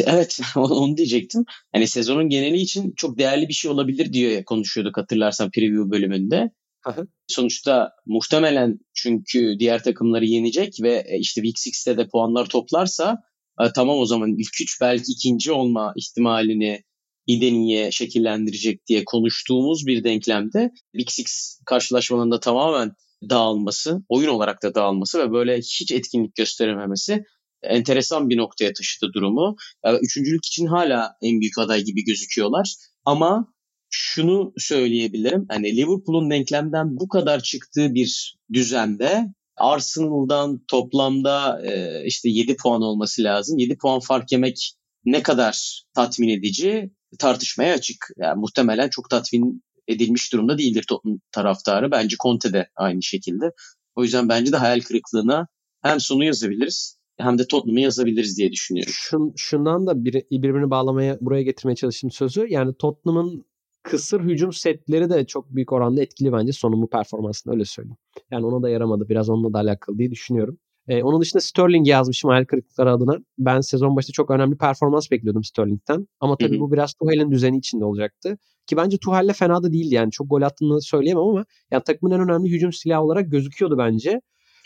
Evet 0.00 0.40
onu 0.56 0.96
diyecektim. 0.96 1.44
Hani 1.72 1.88
sezonun 1.88 2.28
geneli 2.28 2.56
için 2.56 2.92
çok 2.96 3.18
değerli 3.18 3.48
bir 3.48 3.54
şey 3.54 3.70
olabilir 3.70 4.12
diye 4.12 4.44
konuşuyorduk 4.44 4.96
hatırlarsan 4.96 5.50
preview 5.50 5.90
bölümünde. 5.90 6.50
Aha. 6.84 7.02
Sonuçta 7.26 7.90
muhtemelen 8.06 8.78
çünkü 8.94 9.56
diğer 9.58 9.82
takımları 9.82 10.24
yenecek 10.24 10.78
ve 10.82 11.04
e, 11.06 11.18
işte 11.18 11.42
Week 11.42 11.56
6'te 11.56 11.96
de 11.96 12.08
puanlar 12.08 12.46
toplarsa 12.46 13.18
e, 13.60 13.64
tamam 13.74 13.98
o 13.98 14.06
zaman 14.06 14.34
ilk 14.38 14.60
üç 14.60 14.80
belki 14.80 15.12
ikinci 15.12 15.52
olma 15.52 15.92
ihtimalini 15.96 16.82
iyiden 17.26 17.90
şekillendirecek 17.90 18.86
diye 18.86 19.04
konuştuğumuz 19.04 19.86
bir 19.86 20.04
denklemde 20.04 20.70
Big 20.94 21.08
Six 21.10 21.60
karşılaşmalarında 21.66 22.40
tamamen 22.40 22.92
dağılması, 23.30 24.02
oyun 24.08 24.28
olarak 24.28 24.62
da 24.62 24.74
dağılması 24.74 25.18
ve 25.18 25.32
böyle 25.32 25.58
hiç 25.58 25.92
etkinlik 25.92 26.34
gösterememesi 26.34 27.24
enteresan 27.68 28.28
bir 28.28 28.36
noktaya 28.36 28.72
taşıdı 28.72 29.12
durumu. 29.12 29.56
Üçüncülük 30.02 30.46
için 30.46 30.66
hala 30.66 31.16
en 31.22 31.40
büyük 31.40 31.58
aday 31.58 31.82
gibi 31.82 32.04
gözüküyorlar. 32.04 32.74
Ama 33.04 33.54
şunu 33.90 34.52
söyleyebilirim. 34.58 35.46
Hani 35.48 35.76
Liverpool'un 35.76 36.30
denklemden 36.30 36.96
bu 37.00 37.08
kadar 37.08 37.40
çıktığı 37.40 37.94
bir 37.94 38.36
düzende 38.52 39.26
Arsenal'dan 39.56 40.60
toplamda 40.68 41.62
e, 41.66 42.02
işte 42.06 42.28
7 42.28 42.56
puan 42.56 42.82
olması 42.82 43.22
lazım. 43.22 43.58
7 43.58 43.76
puan 43.76 44.00
fark 44.00 44.32
yemek 44.32 44.72
ne 45.04 45.22
kadar 45.22 45.84
tatmin 45.94 46.28
edici 46.28 46.90
tartışmaya 47.18 47.74
açık. 47.74 48.08
Yani 48.16 48.40
muhtemelen 48.40 48.88
çok 48.88 49.10
tatmin 49.10 49.62
edilmiş 49.88 50.32
durumda 50.32 50.58
değildir 50.58 50.86
taraftarı. 51.32 51.90
Bence 51.90 52.16
Conte 52.22 52.52
de 52.52 52.68
aynı 52.76 53.02
şekilde. 53.02 53.50
O 53.96 54.02
yüzden 54.02 54.28
bence 54.28 54.52
de 54.52 54.56
hayal 54.56 54.80
kırıklığına 54.80 55.46
hem 55.82 56.00
sonu 56.00 56.24
yazabiliriz 56.24 56.98
hem 57.16 57.38
de 57.38 57.46
Tottenham'ı 57.46 57.80
yazabiliriz 57.80 58.38
diye 58.38 58.52
düşünüyorum. 58.52 58.92
Şun, 58.96 59.32
şundan 59.36 59.86
da 59.86 60.04
bir, 60.04 60.12
birbirini 60.30 60.70
bağlamaya 60.70 61.18
buraya 61.20 61.42
getirmeye 61.42 61.76
çalıştım 61.76 62.10
sözü. 62.10 62.46
Yani 62.48 62.74
Tottenham'ın 62.74 63.44
kısır 63.82 64.20
hücum 64.20 64.52
setleri 64.52 65.10
de 65.10 65.26
çok 65.26 65.50
büyük 65.50 65.72
oranda 65.72 66.02
etkili 66.02 66.32
bence 66.32 66.52
sonumu 66.52 66.88
performansında 66.88 67.54
öyle 67.54 67.64
söyleyeyim. 67.64 67.96
Yani 68.30 68.46
ona 68.46 68.62
da 68.62 68.70
yaramadı. 68.70 69.08
Biraz 69.08 69.30
onunla 69.30 69.52
da 69.52 69.58
alakalı 69.58 69.98
diye 69.98 70.10
düşünüyorum. 70.10 70.58
Ee, 70.88 71.02
onun 71.02 71.20
dışında 71.20 71.40
Sterling 71.40 71.88
yazmışım 71.88 72.30
hayal 72.30 72.44
kırıklıkları 72.44 72.92
adına. 72.92 73.18
Ben 73.38 73.60
sezon 73.60 73.96
başında 73.96 74.12
çok 74.12 74.30
önemli 74.30 74.56
performans 74.56 75.10
bekliyordum 75.10 75.44
Sterling'den. 75.44 76.06
Ama 76.20 76.36
tabii 76.36 76.52
Hı-hı. 76.52 76.60
bu 76.60 76.72
biraz 76.72 76.94
Tuchel'in 76.94 77.30
düzeni 77.30 77.58
içinde 77.58 77.84
olacaktı. 77.84 78.38
Ki 78.66 78.76
bence 78.76 78.98
Tuchel'le 78.98 79.32
fena 79.32 79.62
da 79.62 79.72
değildi 79.72 79.94
yani. 79.94 80.10
Çok 80.10 80.30
gol 80.30 80.42
attığını 80.42 80.82
söyleyemem 80.82 81.22
ama 81.22 81.44
yani 81.70 81.82
takımın 81.82 82.14
en 82.14 82.20
önemli 82.20 82.50
hücum 82.50 82.72
silahı 82.72 83.02
olarak 83.02 83.30
gözüküyordu 83.30 83.78
bence. 83.78 84.20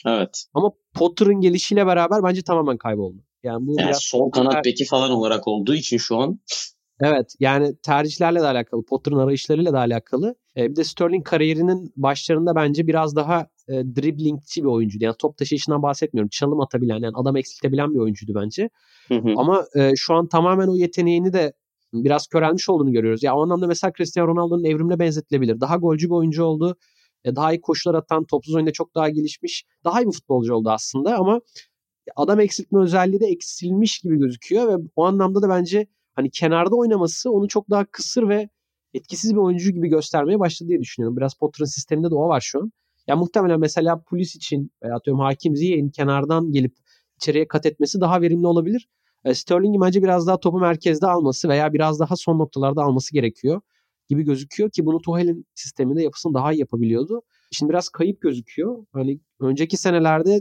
Evet. 0.06 0.44
Ama 0.54 0.72
Potter'ın 0.94 1.40
gelişiyle 1.40 1.86
beraber 1.86 2.22
bence 2.22 2.42
tamamen 2.42 2.76
kayboldu. 2.76 3.24
Yani 3.42 3.66
bu 3.66 3.74
yani 3.78 3.88
biraz 3.88 4.02
sol 4.02 4.30
kanat 4.30 4.52
ter... 4.52 4.64
beki 4.64 4.84
falan 4.84 5.10
olarak 5.10 5.48
olduğu 5.48 5.74
için 5.74 5.96
şu 5.96 6.16
an. 6.16 6.40
Evet 7.00 7.34
yani 7.40 7.76
tercihlerle 7.76 8.40
de 8.40 8.46
alakalı, 8.46 8.84
Potter'ın 8.84 9.18
arayışlarıyla 9.18 9.72
da 9.72 9.78
alakalı. 9.78 10.34
E, 10.56 10.70
bir 10.70 10.76
de 10.76 10.84
Sterling 10.84 11.26
kariyerinin 11.26 11.92
başlarında 11.96 12.54
bence 12.54 12.86
biraz 12.86 13.16
daha 13.16 13.46
e, 13.68 13.72
driblingçi 13.72 14.62
bir 14.62 14.68
oyuncuydu. 14.68 15.04
Yani 15.04 15.16
top 15.18 15.36
taşıyışından 15.36 15.82
bahsetmiyorum. 15.82 16.28
Çalım 16.28 16.60
atabilen, 16.60 16.98
yani 16.98 17.12
adam 17.14 17.36
eksiltebilen 17.36 17.94
bir 17.94 17.98
oyuncuydu 17.98 18.34
bence. 18.34 18.70
Hı 19.08 19.14
hı. 19.14 19.34
Ama 19.36 19.64
e, 19.74 19.92
şu 19.96 20.14
an 20.14 20.28
tamamen 20.28 20.68
o 20.68 20.76
yeteneğini 20.76 21.32
de 21.32 21.52
biraz 21.92 22.26
körelmiş 22.26 22.68
olduğunu 22.68 22.92
görüyoruz. 22.92 23.22
Ya 23.22 23.36
o 23.36 23.42
anlamda 23.42 23.66
mesela 23.66 23.92
Cristiano 23.96 24.28
Ronaldo'nun 24.28 24.64
evrimine 24.64 24.98
benzetilebilir. 24.98 25.60
Daha 25.60 25.76
golcü 25.76 26.06
bir 26.06 26.14
oyuncu 26.14 26.44
oldu. 26.44 26.76
E, 27.24 27.36
daha 27.36 27.52
iyi 27.52 27.60
koşular 27.60 27.94
atan, 27.94 28.24
topsuz 28.24 28.54
oyunda 28.54 28.72
çok 28.72 28.94
daha 28.94 29.08
gelişmiş. 29.08 29.64
Daha 29.84 30.02
iyi 30.02 30.06
bir 30.06 30.12
futbolcu 30.12 30.54
oldu 30.54 30.70
aslında 30.70 31.16
ama 31.16 31.40
adam 32.16 32.40
eksiltme 32.40 32.80
özelliği 32.80 33.20
de 33.20 33.26
eksilmiş 33.26 33.98
gibi 33.98 34.18
gözüküyor 34.18 34.68
ve 34.68 34.82
o 34.96 35.04
anlamda 35.04 35.42
da 35.42 35.48
bence 35.48 35.86
hani 36.14 36.30
kenarda 36.30 36.76
oynaması 36.76 37.30
onu 37.30 37.48
çok 37.48 37.70
daha 37.70 37.84
kısır 37.84 38.28
ve 38.28 38.48
etkisiz 38.94 39.32
bir 39.32 39.40
oyuncu 39.40 39.70
gibi 39.70 39.88
göstermeye 39.88 40.38
başladı 40.38 40.68
diye 40.68 40.80
düşünüyorum. 40.80 41.16
Biraz 41.16 41.34
Potter'ın 41.34 41.66
sisteminde 41.66 42.10
de 42.10 42.14
o 42.14 42.28
var 42.28 42.40
şu 42.40 42.60
an. 42.60 42.72
Ya 43.06 43.16
muhtemelen 43.16 43.60
mesela 43.60 44.02
polis 44.02 44.36
için 44.36 44.70
veya 44.82 44.96
atıyorum 44.96 45.20
Hakim 45.20 45.56
Ziyech'in 45.56 45.90
kenardan 45.90 46.52
gelip 46.52 46.76
içeriye 47.16 47.48
kat 47.48 47.66
etmesi 47.66 48.00
daha 48.00 48.20
verimli 48.20 48.46
olabilir. 48.46 48.88
E, 49.24 49.32
bence 49.80 50.02
biraz 50.02 50.26
daha 50.26 50.40
topu 50.40 50.58
merkezde 50.58 51.06
alması 51.06 51.48
veya 51.48 51.72
biraz 51.72 52.00
daha 52.00 52.16
son 52.16 52.38
noktalarda 52.38 52.82
alması 52.82 53.12
gerekiyor 53.12 53.60
gibi 54.08 54.22
gözüküyor 54.22 54.70
ki 54.70 54.86
bunu 54.86 55.00
Tuchel'in 55.00 55.46
sisteminde 55.54 56.02
yapısını 56.02 56.34
daha 56.34 56.52
iyi 56.52 56.60
yapabiliyordu. 56.60 57.22
Şimdi 57.52 57.70
biraz 57.70 57.88
kayıp 57.88 58.20
gözüküyor. 58.20 58.86
Hani 58.92 59.20
önceki 59.40 59.76
senelerde 59.76 60.40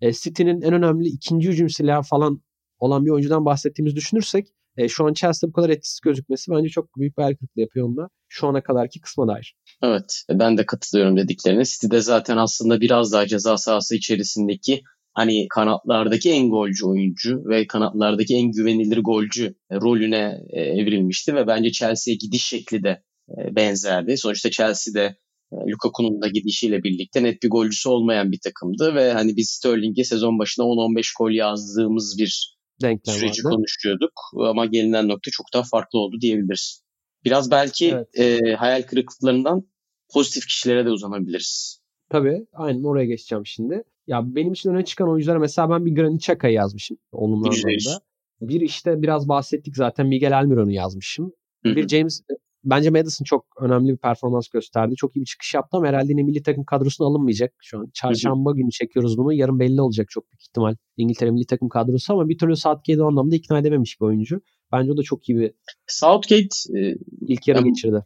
e, 0.00 0.12
City'nin 0.12 0.60
en 0.62 0.72
önemli 0.72 1.08
ikinci 1.08 1.48
hücum 1.48 1.68
silahı 1.68 2.02
falan 2.02 2.42
olan 2.78 3.06
bir 3.06 3.10
oyuncudan 3.10 3.44
bahsettiğimizi 3.44 3.96
düşünürsek 3.96 4.48
e, 4.76 4.88
şu 4.88 5.06
an 5.06 5.12
Chelsea'de 5.12 5.50
bu 5.50 5.52
kadar 5.52 5.70
etkisiz 5.70 6.00
gözükmesi 6.00 6.50
bence 6.50 6.68
çok 6.68 6.96
büyük 6.96 7.18
bir 7.18 7.22
kırıklığı 7.22 7.60
yapıyor 7.60 7.86
onda. 7.86 8.08
Şu 8.28 8.46
ana 8.46 8.62
kadarki 8.62 9.00
kısma 9.00 9.28
dair. 9.28 9.56
Evet 9.82 10.24
ben 10.30 10.58
de 10.58 10.66
katılıyorum 10.66 11.16
dediklerine. 11.16 11.64
City'de 11.64 12.00
zaten 12.00 12.36
aslında 12.36 12.80
biraz 12.80 13.12
daha 13.12 13.26
ceza 13.26 13.56
sahası 13.56 13.96
içerisindeki 13.96 14.82
hani 15.14 15.48
kanatlardaki 15.48 16.30
en 16.30 16.50
golcü 16.50 16.86
oyuncu 16.86 17.42
ve 17.48 17.66
kanatlardaki 17.66 18.34
en 18.34 18.52
güvenilir 18.52 18.98
golcü 18.98 19.54
e, 19.70 19.76
rolüne 19.76 20.40
e, 20.50 20.60
evrilmişti 20.60 21.34
ve 21.34 21.46
bence 21.46 21.72
Chelsea'ye 21.72 22.16
gidiş 22.16 22.44
şekli 22.44 22.82
de 22.82 23.02
e, 23.28 23.56
benzerdi. 23.56 24.16
Sonuçta 24.18 24.50
Chelsea'de 24.50 25.16
Lukaku'nun 25.52 26.22
da 26.22 26.28
gidişiyle 26.28 26.82
birlikte 26.82 27.22
net 27.22 27.42
bir 27.42 27.50
golcüsü 27.50 27.88
olmayan 27.88 28.32
bir 28.32 28.38
takımdı 28.44 28.94
ve 28.94 29.12
hani 29.12 29.36
biz 29.36 29.50
Sterling'e 29.50 30.04
sezon 30.04 30.38
başına 30.38 30.64
10-15 30.64 31.18
gol 31.18 31.30
yazdığımız 31.30 32.18
bir 32.18 32.56
Denklem 32.82 33.14
süreci 33.14 33.44
vardı. 33.44 33.54
konuşuyorduk 33.54 34.12
ama 34.36 34.66
gelinen 34.66 35.08
nokta 35.08 35.30
çok 35.30 35.46
daha 35.54 35.62
farklı 35.62 35.98
oldu 35.98 36.20
diyebiliriz. 36.20 36.82
Biraz 37.24 37.50
belki 37.50 37.96
evet. 38.16 38.42
e, 38.42 38.54
hayal 38.54 38.82
kırıklıklarından 38.82 39.68
pozitif 40.12 40.46
kişilere 40.46 40.86
de 40.86 40.90
uzanabiliriz. 40.90 41.80
Tabii 42.10 42.46
aynen 42.52 42.82
oraya 42.82 43.06
geçeceğim 43.06 43.46
şimdi. 43.46 43.84
Ya 44.10 44.34
benim 44.34 44.52
için 44.52 44.70
öne 44.70 44.84
çıkan 44.84 45.08
oyunculara 45.08 45.38
mesela 45.38 45.70
ben 45.70 45.86
bir 45.86 45.94
Granit 45.94 46.22
Xhaka'yı 46.22 46.54
yazmışım. 46.54 46.96
Olumlu 47.12 47.48
anlamda. 47.48 48.00
Bir 48.40 48.60
işte 48.60 49.02
biraz 49.02 49.28
bahsettik 49.28 49.76
zaten 49.76 50.06
Miguel 50.06 50.38
Almiron'u 50.38 50.70
yazmışım. 50.70 51.32
Hı-hı. 51.64 51.76
Bir 51.76 51.88
James 51.88 52.22
bence 52.64 52.90
Madison 52.90 53.24
çok 53.24 53.46
önemli 53.60 53.92
bir 53.92 53.96
performans 53.96 54.48
gösterdi. 54.48 54.94
Çok 54.96 55.16
iyi 55.16 55.20
bir 55.20 55.26
çıkış 55.26 55.54
yaptı 55.54 55.76
ama 55.76 55.86
herhalde 55.86 56.12
yine 56.12 56.22
milli 56.22 56.42
takım 56.42 56.64
kadrosuna 56.64 57.06
alınmayacak. 57.06 57.54
Şu 57.60 57.78
an 57.78 57.90
çarşamba 57.94 58.50
Hı-hı. 58.50 58.56
günü 58.56 58.70
çekiyoruz 58.70 59.18
bunu. 59.18 59.32
Yarın 59.32 59.58
belli 59.58 59.80
olacak 59.80 60.06
çok 60.10 60.30
büyük 60.30 60.42
ihtimal 60.42 60.76
İngiltere 60.96 61.30
milli 61.30 61.46
takım 61.46 61.68
kadrosu 61.68 62.12
ama 62.12 62.28
bir 62.28 62.38
türlü 62.38 62.56
Southgate'i 62.56 63.02
anlamda 63.02 63.36
ikna 63.36 63.58
edememiş 63.58 64.00
bir 64.00 64.06
oyuncu. 64.06 64.40
Bence 64.72 64.92
o 64.92 64.96
da 64.96 65.02
çok 65.02 65.28
iyi 65.28 65.38
bir 65.38 65.52
Southgate 65.86 66.78
e, 66.78 66.94
ilk 67.20 67.48
yarı 67.48 67.58
yani, 67.58 67.68
geçirdi 67.68 68.04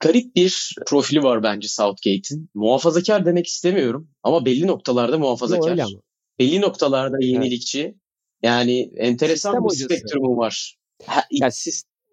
garip 0.00 0.36
bir 0.36 0.74
profili 0.86 1.22
var 1.22 1.42
bence 1.42 1.68
Southgate'in. 1.68 2.50
Muhafazakar 2.54 3.26
demek 3.26 3.46
istemiyorum 3.46 4.08
ama 4.22 4.44
belli 4.44 4.66
noktalarda 4.66 5.18
muhafazakar. 5.18 5.76
Yo, 5.76 5.86
belli 6.38 6.60
noktalarda 6.60 7.16
yenilikçi. 7.20 7.80
Evet. 7.80 7.94
Yani 8.42 8.90
enteresan 8.96 9.50
sistem 9.50 9.64
bir 9.64 9.68
hocası. 9.68 9.84
spektrumu 9.84 10.36
var. 10.36 10.76
Ha, 11.06 11.24
ya 11.30 11.50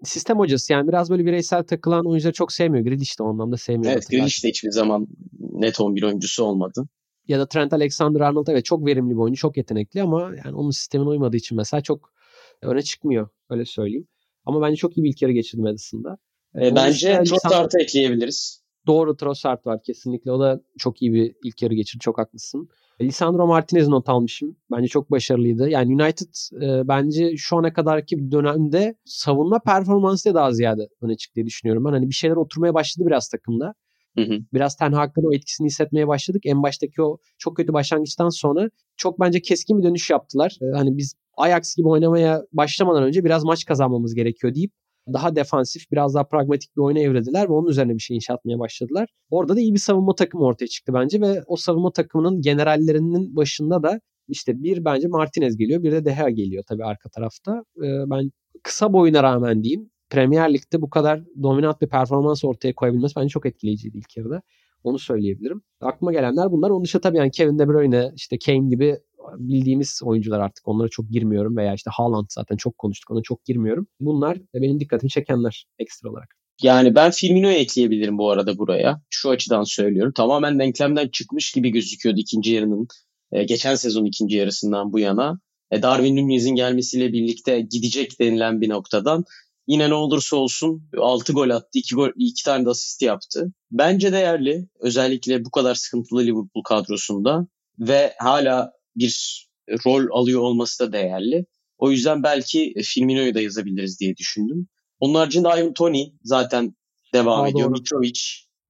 sistem 0.04 0.40
hocası 0.40 0.74
yani 0.74 0.88
biraz 0.88 1.10
böyle 1.10 1.26
bireysel 1.26 1.64
takılan 1.64 2.06
oyuncuları 2.06 2.34
çok 2.34 2.52
sevmiyor. 2.52 2.86
Grealish 2.86 3.20
de 3.20 3.24
o 3.24 3.28
anlamda 3.28 3.58
sevmiyor. 3.58 3.94
Evet 3.94 4.10
Grealish 4.10 4.44
de 4.44 4.48
hiçbir 4.48 4.72
zaman 4.72 5.08
net 5.40 5.82
11 5.82 6.04
oyuncusu 6.04 6.44
olmadı. 6.44 6.88
Ya 7.28 7.40
da 7.40 7.48
Trent 7.48 7.74
Alexander-Arnold 7.74 8.52
evet 8.52 8.66
çok 8.66 8.86
verimli 8.86 9.12
bir 9.14 9.20
oyuncu, 9.20 9.40
çok 9.40 9.58
yetenekli 9.58 10.02
ama 10.02 10.32
yani 10.46 10.56
onun 10.56 10.72
sistemine 10.72 11.10
uymadığı 11.10 11.38
için 11.38 11.58
mesela 11.58 11.82
çok 11.82 12.14
öne 12.62 12.82
çıkmıyor 12.82 13.30
öyle 13.50 13.66
söyleyeyim. 13.66 14.08
Ama 14.46 14.62
bence 14.62 14.76
çok 14.76 14.98
iyi 14.98 15.04
bir 15.04 15.10
ilk 15.10 15.22
yarı 15.22 15.32
geçirdi 15.32 15.62
Madison'da. 15.62 16.18
E, 16.62 16.76
bence 16.76 17.24
Trossard'ı 17.24 17.82
ekleyebiliriz. 17.82 18.64
Doğru 18.88 19.18
Trossard 19.18 19.66
var 19.66 19.84
kesinlikle. 19.84 20.32
O 20.32 20.40
da 20.40 20.62
çok 20.78 21.02
iyi 21.02 21.14
bir 21.14 21.36
ilk 21.44 21.62
yarı 21.62 21.74
geçirdi. 21.74 22.02
Çok 22.04 22.18
haklısın. 22.18 22.70
Lisandro 23.02 23.48
Martinez 23.48 23.88
not 23.88 24.10
almışım. 24.10 24.58
Bence 24.72 24.88
çok 24.88 25.12
başarılıydı. 25.12 25.70
Yani 25.70 26.04
United 26.04 26.62
e, 26.62 26.88
bence 26.88 27.38
şu 27.38 27.58
ana 27.58 27.74
kadarki 27.74 28.32
dönemde 28.32 28.96
savunma 29.06 29.60
performansı 29.60 30.30
da 30.30 30.34
daha 30.34 30.52
ziyade 30.52 30.90
öne 31.02 31.18
çıktı 31.18 31.36
diye 31.36 31.46
düşünüyorum. 31.46 31.86
Ben 31.86 31.92
hani 31.92 32.10
bir 32.10 32.14
şeyler 32.14 32.36
oturmaya 32.36 32.74
başladı 32.74 33.08
biraz 33.08 33.30
takımda. 33.30 33.74
Hı 34.18 34.22
hı. 34.22 34.40
Biraz 34.54 34.76
Ten 34.76 34.92
Hag'ın 34.92 35.24
o 35.24 35.34
etkisini 35.34 35.68
hissetmeye 35.68 36.08
başladık. 36.08 36.42
En 36.46 36.64
baştaki 36.64 37.02
o 37.02 37.18
çok 37.38 37.58
kötü 37.58 37.74
başlangıçtan 37.74 38.30
sonra 38.30 38.70
çok 38.98 39.20
bence 39.20 39.42
keskin 39.42 39.78
bir 39.78 39.84
dönüş 39.84 40.10
yaptılar. 40.10 40.58
E, 40.62 40.66
hani 40.78 40.98
biz 40.98 41.16
Ajax 41.38 41.76
gibi 41.76 41.88
oynamaya 41.88 42.42
başlamadan 42.52 43.04
önce 43.04 43.24
biraz 43.24 43.44
maç 43.44 43.66
kazanmamız 43.66 44.16
gerekiyor 44.16 44.56
deyip 44.56 44.72
daha 45.14 45.36
defansif, 45.36 45.92
biraz 45.92 46.16
daha 46.16 46.24
pragmatik 46.28 46.76
bir 46.78 46.82
oyuna 46.82 47.00
evrediler 47.00 47.50
ve 47.50 47.54
onun 47.54 47.70
üzerine 47.70 47.94
bir 47.94 48.00
şey 48.00 48.16
inşa 48.16 48.34
etmeye 48.34 48.60
başladılar. 48.60 49.10
Orada 49.30 49.56
da 49.56 49.60
iyi 49.60 49.74
bir 49.74 49.80
savunma 49.80 50.16
takımı 50.16 50.44
ortaya 50.44 50.68
çıktı 50.68 50.94
bence 50.94 51.22
ve 51.22 51.44
o 51.48 51.56
savunma 51.56 51.92
takımının 51.92 52.42
generallerinin 52.42 53.36
başında 53.36 53.84
da 53.84 54.00
işte 54.28 54.64
bir 54.64 54.86
bence 54.86 55.08
Martinez 55.08 55.58
geliyor, 55.58 55.84
bir 55.84 55.92
de 55.92 56.06
Deha 56.06 56.30
geliyor 56.30 56.64
tabii 56.68 56.86
arka 56.86 57.10
tarafta. 57.10 57.64
Ee, 57.78 58.10
ben 58.10 58.32
kısa 58.64 58.94
boyuna 58.94 59.24
rağmen 59.24 59.64
diyeyim 59.64 59.90
Premier 60.10 60.54
Lig'de 60.54 60.82
bu 60.82 60.90
kadar 60.90 61.22
dominant 61.44 61.82
bir 61.82 61.88
performans 61.88 62.46
ortaya 62.46 62.76
koyabilmesi 62.76 63.16
bence 63.16 63.30
çok 63.30 63.46
etkileyiciydi 63.46 63.98
ilk 63.98 64.18
yarıda. 64.18 64.42
Onu 64.84 65.00
söyleyebilirim. 65.00 65.62
Aklıma 65.82 66.12
gelenler 66.12 66.52
bunlar. 66.52 66.70
Onun 66.70 66.84
dışında 66.84 67.02
tabii 67.02 67.18
yani 67.18 67.32
Kevin 67.32 67.60
De 67.60 67.68
Bruyne, 67.68 68.12
işte 68.16 68.38
Kane 68.46 68.70
gibi 68.70 68.98
bildiğimiz 69.38 70.02
oyuncular 70.04 70.40
artık. 70.40 70.68
Onlara 70.68 70.90
çok 70.90 71.10
girmiyorum 71.10 71.58
veya 71.58 71.74
işte 71.74 71.90
Haaland 71.94 72.28
zaten 72.30 72.58
çok 72.58 72.78
konuştuk. 72.78 73.12
Ona 73.12 73.22
çok 73.22 73.46
girmiyorum. 73.46 73.88
Bunlar 74.00 74.38
benim 74.54 74.80
dikkatimi 74.80 75.10
çekenler 75.10 75.66
ekstra 75.80 76.10
olarak. 76.10 76.36
Yani 76.62 76.96
ben 76.96 77.12
Firmino'yu 77.12 77.56
ekleyebilirim 77.56 78.18
bu 78.18 78.32
arada 78.32 78.58
buraya. 78.58 79.02
Şu 79.10 79.30
açıdan 79.30 79.64
söylüyorum. 79.64 80.14
Tamamen 80.16 80.60
denklemden 80.60 81.08
çıkmış 81.08 81.52
gibi 81.52 81.70
gözüküyordu 81.70 82.20
ikinci 82.20 82.54
yarının. 82.54 82.88
E, 83.32 83.44
geçen 83.44 83.76
sezon 83.76 84.06
ikinci 84.06 84.38
yarısından 84.38 84.94
bu 84.94 85.00
yana. 85.00 85.40
E, 85.72 85.82
Darwin 85.82 86.18
Nunez'in 86.18 86.56
gelmesiyle 86.56 87.14
birlikte 87.14 87.62
gidecek 87.62 88.20
denilen 88.20 88.62
bir 88.62 88.70
noktadan 88.70 89.26
yine 89.68 89.90
ne 89.90 89.94
olursa 89.94 90.36
olsun 90.36 90.90
6 90.98 91.34
gol 91.34 91.50
attı, 91.50 91.70
2 91.74 91.96
gol 91.96 92.10
2 92.16 92.44
tane 92.44 92.66
de 92.66 92.70
asist 92.70 93.02
yaptı. 93.02 93.54
Bence 93.72 94.12
değerli. 94.12 94.68
Özellikle 94.80 95.46
bu 95.46 95.52
kadar 95.52 95.76
sıkıntılı 95.76 96.22
Liverpool 96.22 96.64
kadrosunda 96.64 97.48
ve 97.80 98.14
hala 98.20 98.72
bir 98.96 99.46
rol 99.86 100.08
alıyor 100.12 100.42
olması 100.42 100.84
da 100.88 100.94
değerli. 100.94 101.46
O 101.78 101.92
yüzden 101.92 102.24
belki 102.24 102.74
Firmino'yu 102.84 103.36
da 103.36 103.42
yazabiliriz 103.42 104.00
diye 104.00 104.18
düşündüm. 104.18 104.68
Onun 105.00 105.16
haricinde 105.16 105.48
Ivan 105.48 105.74
Tony 105.74 106.12
zaten 106.24 106.76
devam 107.14 107.44
Aa, 107.44 107.50
ediyor. 107.50 107.70
Doğru. 107.70 107.74
Mitrovic 107.80 108.20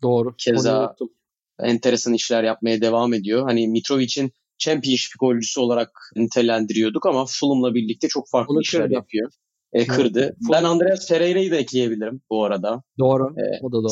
doğru. 0.02 0.36
keza 0.38 0.96
enteresan 1.60 2.14
işler 2.14 2.44
yapmaya 2.44 2.82
devam 2.82 3.14
ediyor. 3.14 3.44
Hani 3.44 3.68
Mitrovic'in 3.68 4.32
Championship 4.58 5.20
golcüsü 5.20 5.60
olarak 5.60 5.90
nitelendiriyorduk 6.16 7.06
ama 7.06 7.26
Fulham'la 7.26 7.76
birlikte 7.76 8.08
çok 8.08 8.30
farklı 8.30 8.54
Onu 8.54 8.62
işler 8.62 8.82
kırdı. 8.82 8.94
yapıyor. 8.94 9.32
E, 9.74 9.88
kırdı. 9.88 10.20
Evet. 10.20 10.36
Ben 10.52 10.64
Andreas 10.64 11.08
Ferreira'yı 11.08 11.52
da 11.52 11.56
ekleyebilirim 11.56 12.22
bu 12.30 12.44
arada. 12.44 12.84
Doğru. 13.00 13.24
E, 13.24 13.60
o 13.62 13.72
da 13.72 13.76
doğru. 13.84 13.92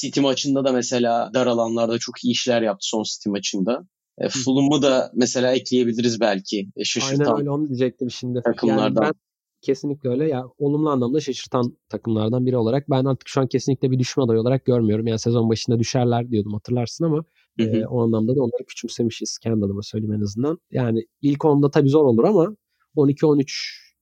City 0.00 0.20
maçında 0.20 0.64
da 0.64 0.72
mesela 0.72 1.30
dar 1.34 1.46
alanlarda 1.46 1.98
çok 1.98 2.24
iyi 2.24 2.32
işler 2.32 2.62
yaptı 2.62 2.86
son 2.88 3.02
City 3.02 3.28
maçında. 3.28 3.86
E, 4.18 4.28
Fulham'ı 4.28 4.82
da 4.82 5.10
mesela 5.14 5.52
ekleyebiliriz 5.52 6.20
belki. 6.20 6.68
E, 6.76 6.84
şaşırtan 6.84 7.24
Aynen 7.24 7.40
öyle 7.40 7.50
onu 7.50 7.68
diyecektim 7.68 8.10
şimdi. 8.10 8.42
Takımlardan. 8.44 8.82
Yani 8.82 8.96
ben 9.00 9.12
kesinlikle 9.62 10.10
öyle. 10.10 10.28
Ya 10.28 10.44
olumlu 10.58 10.90
anlamda 10.90 11.20
şaşırtan 11.20 11.76
takımlardan 11.88 12.46
biri 12.46 12.56
olarak 12.56 12.90
ben 12.90 13.04
artık 13.04 13.28
şu 13.28 13.40
an 13.40 13.46
kesinlikle 13.46 13.90
bir 13.90 13.98
düşme 13.98 14.22
adayı 14.22 14.40
olarak 14.40 14.64
görmüyorum. 14.64 15.06
Yani 15.06 15.18
sezon 15.18 15.50
başında 15.50 15.78
düşerler 15.78 16.30
diyordum 16.30 16.52
hatırlarsın 16.52 17.04
ama 17.04 17.24
hı 17.58 17.62
hı. 17.62 17.76
E, 17.76 17.86
o 17.86 18.02
anlamda 18.02 18.36
da 18.36 18.42
onları 18.42 18.64
küçümsemişiz 18.66 19.38
kendi 19.38 19.64
adıma 19.64 19.82
söyleyeyim 19.82 20.14
en 20.14 20.20
azından. 20.20 20.58
Yani 20.70 21.06
ilk 21.22 21.44
onda 21.44 21.70
tabii 21.70 21.88
zor 21.88 22.04
olur 22.04 22.24
ama 22.24 22.56
12-13 22.96 23.46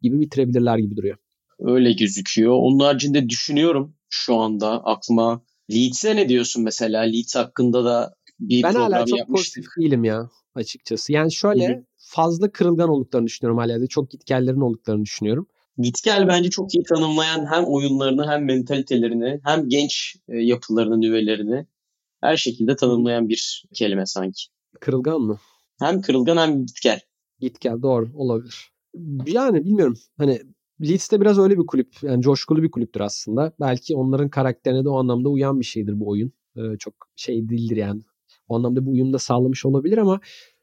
gibi 0.03 0.21
bitirebilirler 0.21 0.79
gibi 0.79 0.97
duruyor. 0.97 1.17
Öyle 1.59 1.93
gözüküyor. 1.93 2.53
Onun 2.53 2.79
haricinde 2.79 3.29
düşünüyorum 3.29 3.95
şu 4.09 4.37
anda 4.37 4.85
aklıma 4.85 5.43
Leeds'e 5.71 6.17
ne 6.17 6.29
diyorsun 6.29 6.65
mesela? 6.65 7.01
Leeds 7.01 7.37
hakkında 7.37 7.85
da 7.85 8.15
bir 8.41 8.63
ben 8.63 8.75
hala 8.75 9.07
çok 9.07 9.29
pozitif 9.29 9.65
değilim 9.79 10.05
ya 10.05 10.31
açıkçası. 10.55 11.13
Yani 11.13 11.33
şöyle 11.33 11.69
Hı-hı. 11.69 11.85
fazla 11.97 12.53
kırılgan 12.53 12.89
olduklarını 12.89 13.27
düşünüyorum 13.27 13.59
hala. 13.59 13.87
Çok 13.87 14.11
gitgellerin 14.11 14.61
olduklarını 14.61 15.05
düşünüyorum. 15.05 15.47
Gitgel 15.79 16.29
bence 16.29 16.51
çok 16.51 16.75
iyi 16.75 16.85
tanımlayan 16.85 17.47
hem 17.47 17.65
oyunlarını 17.65 18.31
hem 18.31 18.45
mentalitelerini 18.45 19.41
hem 19.45 19.69
genç 19.69 20.17
e, 20.29 20.37
yapılarını, 20.37 21.01
nüvelerini 21.01 21.67
her 22.21 22.37
şekilde 22.37 22.77
tanımlayan 22.77 23.29
bir 23.29 23.65
kelime 23.75 24.07
sanki. 24.07 24.43
Kırılgan 24.81 25.21
mı? 25.21 25.39
Hem 25.81 26.01
kırılgan 26.01 26.37
hem 26.37 26.67
gitgel. 26.67 27.01
Gitgel 27.39 27.83
doğru 27.83 28.11
olabilir. 28.15 28.73
Yani 29.27 29.65
bilmiyorum. 29.65 29.97
Hani 30.19 30.41
Leeds 30.81 31.13
de 31.13 31.21
biraz 31.21 31.39
öyle 31.39 31.59
bir 31.59 31.67
kulüp. 31.67 32.03
Yani 32.03 32.23
coşkulu 32.23 32.63
bir 32.63 32.71
kulüptür 32.71 33.01
aslında. 33.01 33.53
Belki 33.61 33.97
onların 33.97 34.29
karakterine 34.29 34.85
de 34.85 34.89
o 34.89 34.99
anlamda 34.99 35.29
uyan 35.29 35.61
bir 35.61 35.65
şeydir 35.65 36.01
bu 36.01 36.09
oyun. 36.09 36.33
Ee, 36.57 36.79
çok 36.79 36.95
şey 37.17 37.49
değildir 37.49 37.77
yani. 37.77 38.03
O 38.51 38.57
anlamda 38.57 38.87
bu 38.87 38.91
uyum 38.91 39.13
da 39.13 39.19
sağlamış 39.19 39.67
olabilir 39.67 39.99
ama 39.99 40.21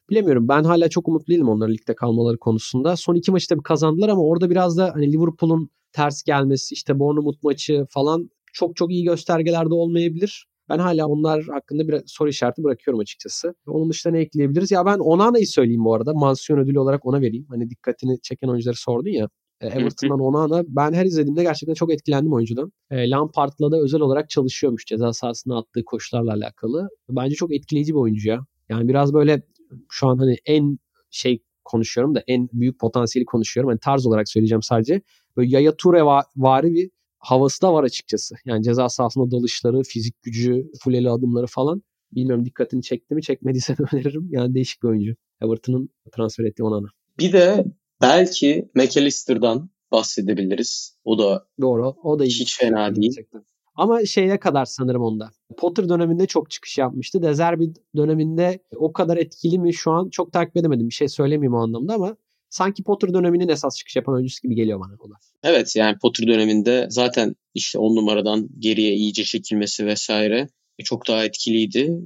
bilemiyorum. 0.10 0.48
Ben 0.48 0.64
hala 0.64 0.90
çok 0.90 1.08
umutlu 1.08 1.34
değilim 1.34 1.50
onların 1.50 1.74
ligde 1.74 1.96
kalmaları 1.96 2.38
konusunda. 2.38 2.96
Son 2.96 3.16
iki 3.16 3.32
maçı 3.32 3.48
tabii 3.48 3.64
kazandılar 3.64 4.10
ama 4.10 4.22
orada 4.22 4.50
biraz 4.50 4.78
da 4.78 4.92
hani 4.96 5.14
Liverpool'un 5.14 5.70
ters 5.94 6.24
gelmesi, 6.24 6.74
işte 6.74 7.00
Bournemouth 7.00 7.44
maçı 7.44 7.86
falan 7.90 8.30
çok 8.54 8.76
çok 8.76 8.92
iyi 8.92 9.04
göstergelerde 9.04 9.74
olmayabilir. 9.74 10.48
Ben 10.70 10.80
hala 10.80 11.08
onlar 11.08 11.44
hakkında 11.44 11.88
bir 11.88 12.02
soru 12.06 12.30
işareti 12.30 12.64
bırakıyorum 12.64 13.00
açıkçası. 13.00 13.56
Onun 13.68 13.90
dışında 13.90 14.14
ne 14.14 14.20
ekleyebiliriz? 14.20 14.72
Ya 14.72 14.86
ben 14.86 14.98
Onana'yı 15.00 15.48
söyleyeyim 15.48 15.86
bu 15.86 15.94
arada. 15.96 16.14
Mansiyon 16.14 16.60
ödülü 16.60 16.80
olarak 16.80 17.06
ona 17.06 17.22
vereyim. 17.22 17.46
Hani 17.50 17.70
dikkatini 17.70 18.22
çeken 18.22 18.48
oyuncuları 18.48 18.76
sordun 18.78 19.10
ya. 19.10 19.30
E, 19.62 19.68
Everton'dan 19.68 20.20
Onana 20.20 20.64
ben 20.68 20.94
her 20.94 21.06
izlediğimde 21.06 21.44
gerçekten 21.44 21.74
çok 21.74 21.94
etkilendim 21.94 22.34
oyuncudan. 22.34 22.72
E, 22.92 23.10
Lampard'la 23.10 23.72
da 23.72 23.78
özel 23.82 24.02
olarak 24.02 24.30
çalışıyormuş 24.30 24.86
ceza 24.86 25.14
sahasına 25.14 25.58
attığı 25.58 25.84
koşularla 25.86 26.34
alakalı. 26.34 26.90
Bence 27.10 27.36
çok 27.36 27.54
etkileyici 27.54 27.94
bir 27.94 28.00
oyuncu 28.00 28.30
ya. 28.30 28.40
Yani 28.70 28.88
biraz 28.88 29.14
böyle 29.14 29.42
şu 29.90 30.08
an 30.08 30.18
hani 30.18 30.38
en 30.46 30.78
şey 31.10 31.44
konuşuyorum 31.64 32.16
da 32.16 32.24
en 32.28 32.50
büyük 32.54 32.80
potansiyeli 32.80 33.26
konuşuyorum. 33.26 33.70
Yani 33.70 33.80
tarz 33.80 34.06
olarak 34.06 34.30
söyleyeceğim 34.30 34.62
sadece. 34.62 35.02
Böyle 35.38 35.50
Yaya 35.50 35.78
Toure 35.78 36.04
vari 36.38 36.74
bir 36.74 36.90
havası 37.20 37.62
da 37.62 37.74
var 37.74 37.84
açıkçası. 37.84 38.36
Yani 38.46 38.64
ceza 38.64 38.90
sahasında 38.90 39.32
dalışları, 39.32 39.84
fizik 39.84 40.24
gücü, 40.24 40.72
fuleli 40.84 41.10
adımları 41.10 41.48
falan. 41.48 41.84
Bilmiyorum 42.12 42.46
dikkatini 42.46 42.84
çekti 42.84 43.16
mi 43.16 43.22
çekmediyse 43.22 43.76
öneririm. 43.94 44.28
Yani 44.32 44.54
değişik 44.54 44.84
bir 44.84 44.88
oyuncu. 44.88 45.16
Everton'ın 45.42 45.90
transfer 46.16 46.46
ettiği 46.46 46.64
Onana. 46.64 46.88
Bir 47.20 47.34
de 47.34 47.66
belki 48.02 48.70
McAllister'dan 48.76 49.70
bahsedebiliriz. 49.92 50.98
O 51.04 51.20
da 51.20 51.48
Doğru. 51.62 51.96
O 52.04 52.20
da 52.20 52.24
hiç 52.24 52.58
fena 52.60 52.96
değil. 52.96 53.12
Gerçekten. 53.16 53.46
Ama 53.76 54.06
şeye 54.06 54.40
kadar 54.40 54.66
sanırım 54.66 55.02
onda. 55.02 55.32
Potter 55.58 55.90
döneminde 55.90 56.26
çok 56.26 56.52
çıkış 56.52 56.78
yapmıştı. 56.78 57.22
Dezerbi 57.22 57.74
döneminde 57.96 58.60
o 58.76 58.94
kadar 58.94 59.18
etkili 59.18 59.60
mi 59.60 59.74
şu 59.74 59.92
an 59.92 60.10
çok 60.10 60.34
takip 60.34 60.58
edemedim. 60.58 60.90
Bir 60.90 60.94
şey 60.94 61.10
söylemeyeyim 61.10 61.54
o 61.54 61.58
anlamda 61.58 61.94
ama 61.94 62.18
sanki 62.50 62.84
Potter 62.84 63.14
döneminin 63.14 63.48
esas 63.48 63.78
çıkış 63.78 63.96
yapan 63.96 64.16
oyuncusu 64.16 64.42
gibi 64.42 64.56
geliyor 64.56 64.80
bana 64.80 64.94
o 65.00 65.10
da. 65.10 65.14
Evet 65.44 65.76
yani 65.76 65.98
Potter 66.02 66.28
döneminde 66.28 66.88
zaten 66.90 67.36
işte 67.54 67.80
on 67.80 67.96
numaradan 67.96 68.50
geriye 68.60 68.94
iyice 68.94 69.24
çekilmesi 69.24 69.86
vesaire 69.86 70.48
çok 70.84 71.08
daha 71.08 71.26
etkiliydi. 71.26 72.02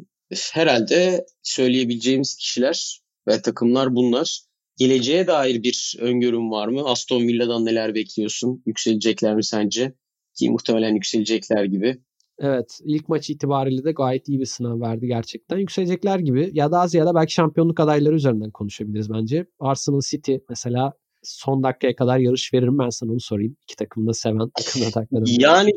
Herhalde 0.53 1.25
söyleyebileceğimiz 1.43 2.35
kişiler 2.35 3.01
ve 3.27 3.41
takımlar 3.41 3.95
bunlar. 3.95 4.41
Geleceğe 4.77 5.27
dair 5.27 5.63
bir 5.63 5.95
öngörüm 5.99 6.51
var 6.51 6.67
mı? 6.67 6.83
Aston 6.85 7.21
Villa'dan 7.21 7.65
neler 7.65 7.95
bekliyorsun? 7.95 8.63
Yükselecekler 8.65 9.35
mi 9.35 9.43
sence? 9.43 9.93
Ki 10.35 10.49
muhtemelen 10.49 10.93
yükselecekler 10.93 11.65
gibi. 11.65 12.01
Evet 12.39 12.79
ilk 12.85 13.09
maç 13.09 13.29
itibariyle 13.29 13.83
de 13.83 13.91
gayet 13.91 14.29
iyi 14.29 14.39
bir 14.39 14.45
sınav 14.45 14.81
verdi 14.81 15.07
gerçekten. 15.07 15.57
Yükselecekler 15.57 16.19
gibi 16.19 16.49
ya 16.53 16.71
da 16.71 16.79
az 16.79 16.93
ya 16.93 17.05
da 17.05 17.15
belki 17.15 17.33
şampiyonluk 17.33 17.79
adayları 17.79 18.15
üzerinden 18.15 18.51
konuşabiliriz 18.51 19.09
bence. 19.09 19.45
Arsenal 19.59 20.01
City 20.09 20.35
mesela 20.49 20.93
son 21.23 21.63
dakikaya 21.63 21.95
kadar 21.95 22.17
yarış 22.17 22.53
veririm 22.53 22.79
ben 22.79 22.89
sana 22.89 23.11
onu 23.11 23.19
sorayım. 23.19 23.57
İki 23.63 23.75
takım 23.75 24.07
da 24.07 24.13
seven 24.13 24.49
takımda 24.55 24.91
takmadan. 24.91 25.25
Yani 25.39 25.71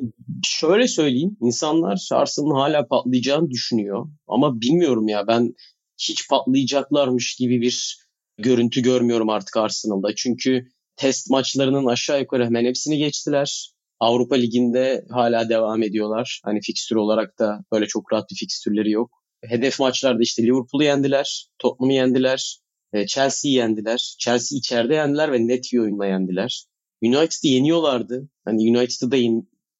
şöyle 0.45 0.88
söyleyeyim 0.88 1.36
insanlar 1.40 2.09
Arsenal'ın 2.12 2.55
hala 2.55 2.86
patlayacağını 2.88 3.51
düşünüyor. 3.51 4.07
Ama 4.26 4.61
bilmiyorum 4.61 5.09
ya 5.09 5.26
ben 5.26 5.55
hiç 5.99 6.28
patlayacaklarmış 6.28 7.36
gibi 7.36 7.61
bir 7.61 8.04
görüntü 8.39 8.82
görmüyorum 8.82 9.28
artık 9.28 9.57
Arsenal'da. 9.57 10.14
Çünkü 10.16 10.68
test 10.97 11.30
maçlarının 11.30 11.87
aşağı 11.87 12.20
yukarı 12.20 12.45
hemen 12.45 12.64
hepsini 12.64 12.99
geçtiler. 12.99 13.70
Avrupa 14.01 14.35
Ligi'nde 14.35 15.05
hala 15.11 15.49
devam 15.49 15.82
ediyorlar. 15.82 16.41
Hani 16.45 16.61
fikstür 16.61 16.97
olarak 16.97 17.39
da 17.39 17.64
böyle 17.72 17.87
çok 17.87 18.12
rahat 18.12 18.30
bir 18.30 18.37
fikstürleri 18.37 18.91
yok. 18.91 19.11
Hedef 19.45 19.80
maçlarda 19.80 20.22
işte 20.22 20.43
Liverpool'u 20.43 20.85
yendiler, 20.85 21.47
Tottenham'ı 21.59 21.93
yendiler, 21.93 22.59
e, 22.93 23.07
Chelsea'yi 23.07 23.57
yendiler. 23.57 24.14
Chelsea 24.18 24.59
içeride 24.59 24.95
yendiler 24.95 25.32
ve 25.32 25.47
net 25.47 25.64
bir 25.72 25.78
oyunla 25.78 26.07
yendiler. 26.07 26.64
United'ı 27.03 27.47
yeniyorlardı. 27.47 28.28
Hani 28.45 28.70
United'ı 28.70 29.11
da 29.11 29.16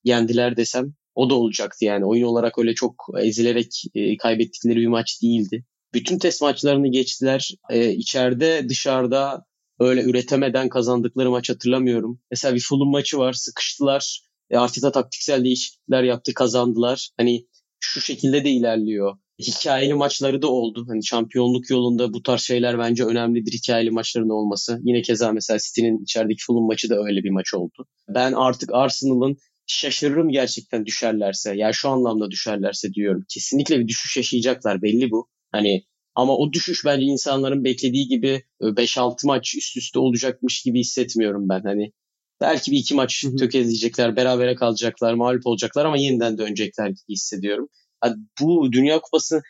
yendiler 0.05 0.57
desem 0.57 0.95
o 1.15 1.31
da 1.31 1.35
olacaktı 1.35 1.85
yani. 1.85 2.05
Oyun 2.05 2.27
olarak 2.27 2.59
öyle 2.59 2.75
çok 2.75 3.07
ezilerek 3.21 3.83
e, 3.95 4.17
kaybettikleri 4.17 4.77
bir 4.77 4.87
maç 4.87 5.23
değildi. 5.23 5.65
Bütün 5.95 6.19
test 6.19 6.43
maçlarını 6.43 6.89
geçtiler. 6.89 7.51
E, 7.71 7.93
içeride 7.93 8.69
dışarıda 8.69 9.45
öyle 9.81 10.03
üretemeden 10.03 10.69
kazandıkları 10.69 11.31
maç 11.31 11.51
hatırlamıyorum. 11.51 12.21
Mesela 12.31 12.55
bir 12.55 12.61
Fulham 12.61 12.91
maçı 12.91 13.19
var 13.19 13.33
sıkıştılar. 13.33 14.21
E, 14.51 14.57
Arteta 14.57 14.93
taktiksel 14.93 15.45
değişiklikler 15.45 16.03
yaptı 16.03 16.35
kazandılar. 16.35 17.11
Hani 17.17 17.47
şu 17.81 18.01
şekilde 18.01 18.45
de 18.45 18.51
ilerliyor. 18.51 19.17
Hikayeli 19.39 19.95
maçları 19.95 20.43
da 20.43 20.49
oldu. 20.49 20.85
Hani 20.89 21.05
şampiyonluk 21.05 21.71
yolunda 21.71 22.13
bu 22.13 22.23
tarz 22.23 22.41
şeyler 22.41 22.79
bence 22.79 23.05
önemlidir 23.05 23.53
hikayeli 23.53 23.91
maçların 23.91 24.29
olması. 24.29 24.81
Yine 24.83 25.03
keza 25.03 25.33
mesela 25.33 25.59
City'nin 25.59 26.03
içerideki 26.03 26.45
Fulham 26.47 26.67
maçı 26.67 26.91
da 26.91 27.05
öyle 27.05 27.23
bir 27.25 27.31
maç 27.31 27.55
oldu. 27.55 27.87
Ben 28.09 28.33
artık 28.33 28.71
Arsenal'ın 28.73 29.37
şaşırırım 29.67 30.29
gerçekten 30.29 30.87
düşerlerse. 30.87 31.55
Yani 31.57 31.75
şu 31.75 31.89
anlamda 31.89 32.31
düşerlerse 32.31 32.93
diyorum. 32.93 33.25
Kesinlikle 33.29 33.81
bir 33.81 33.89
düşüş 33.89 34.17
yaşayacaklar 34.17 34.83
belli 34.83 35.11
bu. 35.11 35.29
Hani 35.55 35.85
ama 36.15 36.37
o 36.37 36.53
düşüş 36.53 36.85
bence 36.85 37.05
insanların 37.05 37.65
beklediği 37.65 38.09
gibi 38.09 38.45
5-6 38.61 39.27
maç 39.27 39.55
üst 39.55 39.77
üste 39.77 39.99
olacakmış 39.99 40.63
gibi 40.63 40.81
hissetmiyorum 40.81 41.49
ben. 41.49 41.61
Hani 41.61 41.93
belki 42.41 42.73
bir 42.73 42.77
iki 42.77 42.95
maç 42.95 43.25
tökezleyecekler, 43.39 44.17
berabere 44.17 44.55
kalacaklar, 44.55 45.15
mağlup 45.15 45.47
olacaklar 45.47 45.85
ama 45.85 45.97
yeniden 45.97 46.39
dönecekler 46.39 46.87
gibi 46.89 47.09
hissediyorum. 47.09 47.69
Yani 48.05 48.17
bu 48.41 48.73
Dünya 48.73 49.01
Kupası 49.01 49.43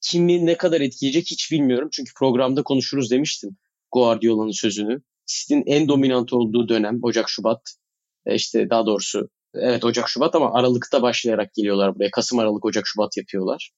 kimi 0.00 0.46
ne 0.46 0.56
kadar 0.56 0.80
etkileyecek 0.80 1.26
hiç 1.30 1.52
bilmiyorum. 1.52 1.88
Çünkü 1.92 2.12
programda 2.18 2.62
konuşuruz 2.62 3.10
demiştim 3.10 3.56
Guardiola'nın 3.92 4.50
sözünü. 4.50 5.02
City'nin 5.26 5.64
en 5.66 5.88
dominant 5.88 6.32
olduğu 6.32 6.68
dönem 6.68 6.98
Ocak-Şubat. 7.02 7.60
E 8.26 8.34
işte 8.34 8.70
daha 8.70 8.86
doğrusu 8.86 9.28
evet 9.54 9.84
Ocak-Şubat 9.84 10.34
ama 10.34 10.54
Aralık'ta 10.54 11.02
başlayarak 11.02 11.54
geliyorlar 11.54 11.94
buraya. 11.94 12.10
Kasım, 12.10 12.38
Aralık, 12.38 12.64
Ocak-Şubat 12.64 13.16
yapıyorlar. 13.16 13.70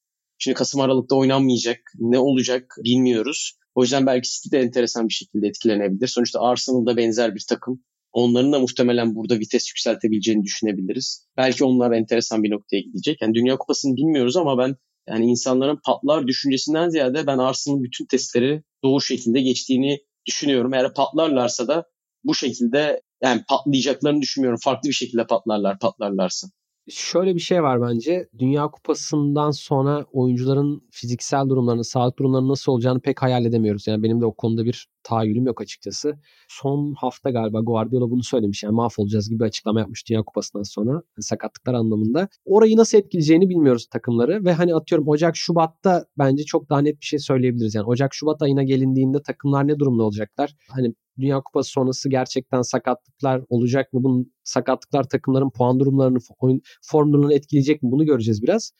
Şimdi 0.44 0.54
Kasım 0.54 0.80
Aralık'ta 0.80 1.16
oynanmayacak. 1.16 1.92
Ne 1.98 2.18
olacak 2.18 2.76
bilmiyoruz. 2.84 3.58
O 3.74 3.82
yüzden 3.82 4.06
belki 4.06 4.28
City 4.28 4.56
de 4.56 4.60
enteresan 4.60 5.08
bir 5.08 5.12
şekilde 5.12 5.46
etkilenebilir. 5.46 6.06
Sonuçta 6.06 6.40
Arsenal 6.40 6.86
da 6.86 6.96
benzer 6.96 7.34
bir 7.34 7.44
takım. 7.48 7.84
Onların 8.12 8.52
da 8.52 8.58
muhtemelen 8.58 9.14
burada 9.14 9.38
vites 9.38 9.70
yükseltebileceğini 9.70 10.42
düşünebiliriz. 10.42 11.28
Belki 11.36 11.64
onlar 11.64 11.92
enteresan 11.92 12.42
bir 12.42 12.50
noktaya 12.50 12.80
gidecek. 12.80 13.22
Yani 13.22 13.34
Dünya 13.34 13.56
Kupası'nı 13.56 13.96
bilmiyoruz 13.96 14.36
ama 14.36 14.58
ben 14.58 14.76
yani 15.08 15.26
insanların 15.26 15.80
patlar 15.86 16.26
düşüncesinden 16.26 16.88
ziyade 16.88 17.26
ben 17.26 17.38
Arsenal'ın 17.38 17.82
bütün 17.82 18.06
testleri 18.06 18.62
doğru 18.84 19.00
şekilde 19.00 19.40
geçtiğini 19.40 19.98
düşünüyorum. 20.26 20.74
Eğer 20.74 20.94
patlarlarsa 20.94 21.68
da 21.68 21.84
bu 22.24 22.34
şekilde 22.34 23.02
yani 23.22 23.42
patlayacaklarını 23.48 24.22
düşünmüyorum. 24.22 24.58
Farklı 24.62 24.88
bir 24.88 24.94
şekilde 24.94 25.26
patlarlar 25.26 25.78
patlarlarsa 25.78 26.48
şöyle 26.88 27.34
bir 27.34 27.40
şey 27.40 27.62
var 27.62 27.82
bence. 27.82 28.28
Dünya 28.38 28.68
Kupası'ndan 28.68 29.50
sonra 29.50 30.04
oyuncuların 30.12 30.82
fiziksel 30.90 31.48
durumlarını, 31.48 31.84
sağlık 31.84 32.18
durumlarını 32.18 32.48
nasıl 32.48 32.72
olacağını 32.72 33.00
pek 33.00 33.22
hayal 33.22 33.44
edemiyoruz. 33.44 33.86
Yani 33.86 34.02
benim 34.02 34.20
de 34.20 34.26
o 34.26 34.34
konuda 34.34 34.64
bir 34.64 34.88
tahayyülüm 35.02 35.46
yok 35.46 35.60
açıkçası. 35.60 36.18
Son 36.48 36.94
hafta 36.94 37.30
galiba 37.30 37.60
Guardiola 37.60 38.10
bunu 38.10 38.22
söylemiş. 38.22 38.62
Yani 38.62 38.74
mahvolacağız 38.74 39.28
gibi 39.28 39.40
bir 39.40 39.44
açıklama 39.44 39.80
yapmış 39.80 40.08
Dünya 40.08 40.22
Kupası'ndan 40.22 40.62
sonra. 40.62 40.90
Yani 40.90 41.02
sakatlıklar 41.20 41.74
anlamında. 41.74 42.28
Orayı 42.44 42.76
nasıl 42.76 42.98
etkileyeceğini 42.98 43.48
bilmiyoruz 43.48 43.86
takımları. 43.86 44.44
Ve 44.44 44.52
hani 44.52 44.74
atıyorum 44.74 45.08
Ocak, 45.08 45.36
Şubat'ta 45.36 46.04
bence 46.18 46.44
çok 46.44 46.70
daha 46.70 46.80
net 46.80 47.00
bir 47.00 47.06
şey 47.06 47.18
söyleyebiliriz. 47.18 47.74
Yani 47.74 47.86
Ocak, 47.86 48.14
Şubat 48.14 48.42
ayına 48.42 48.62
gelindiğinde 48.62 49.22
takımlar 49.22 49.68
ne 49.68 49.78
durumda 49.78 50.02
olacaklar? 50.02 50.56
Hani 50.68 50.94
Dünya 51.18 51.40
Kupası 51.40 51.70
sonrası 51.70 52.08
gerçekten 52.08 52.62
sakatlıklar 52.62 53.42
olacak 53.48 53.92
mı? 53.92 54.04
Bunun 54.04 54.32
sakatlıklar 54.44 55.04
takımların 55.04 55.50
puan 55.50 55.80
durumlarını, 55.80 56.18
oyun 56.38 56.60
form 56.82 57.12
durumlarını 57.12 57.34
etkileyecek 57.34 57.82
mi? 57.82 57.90
Bunu 57.92 58.06
göreceğiz 58.06 58.42
biraz. 58.42 58.72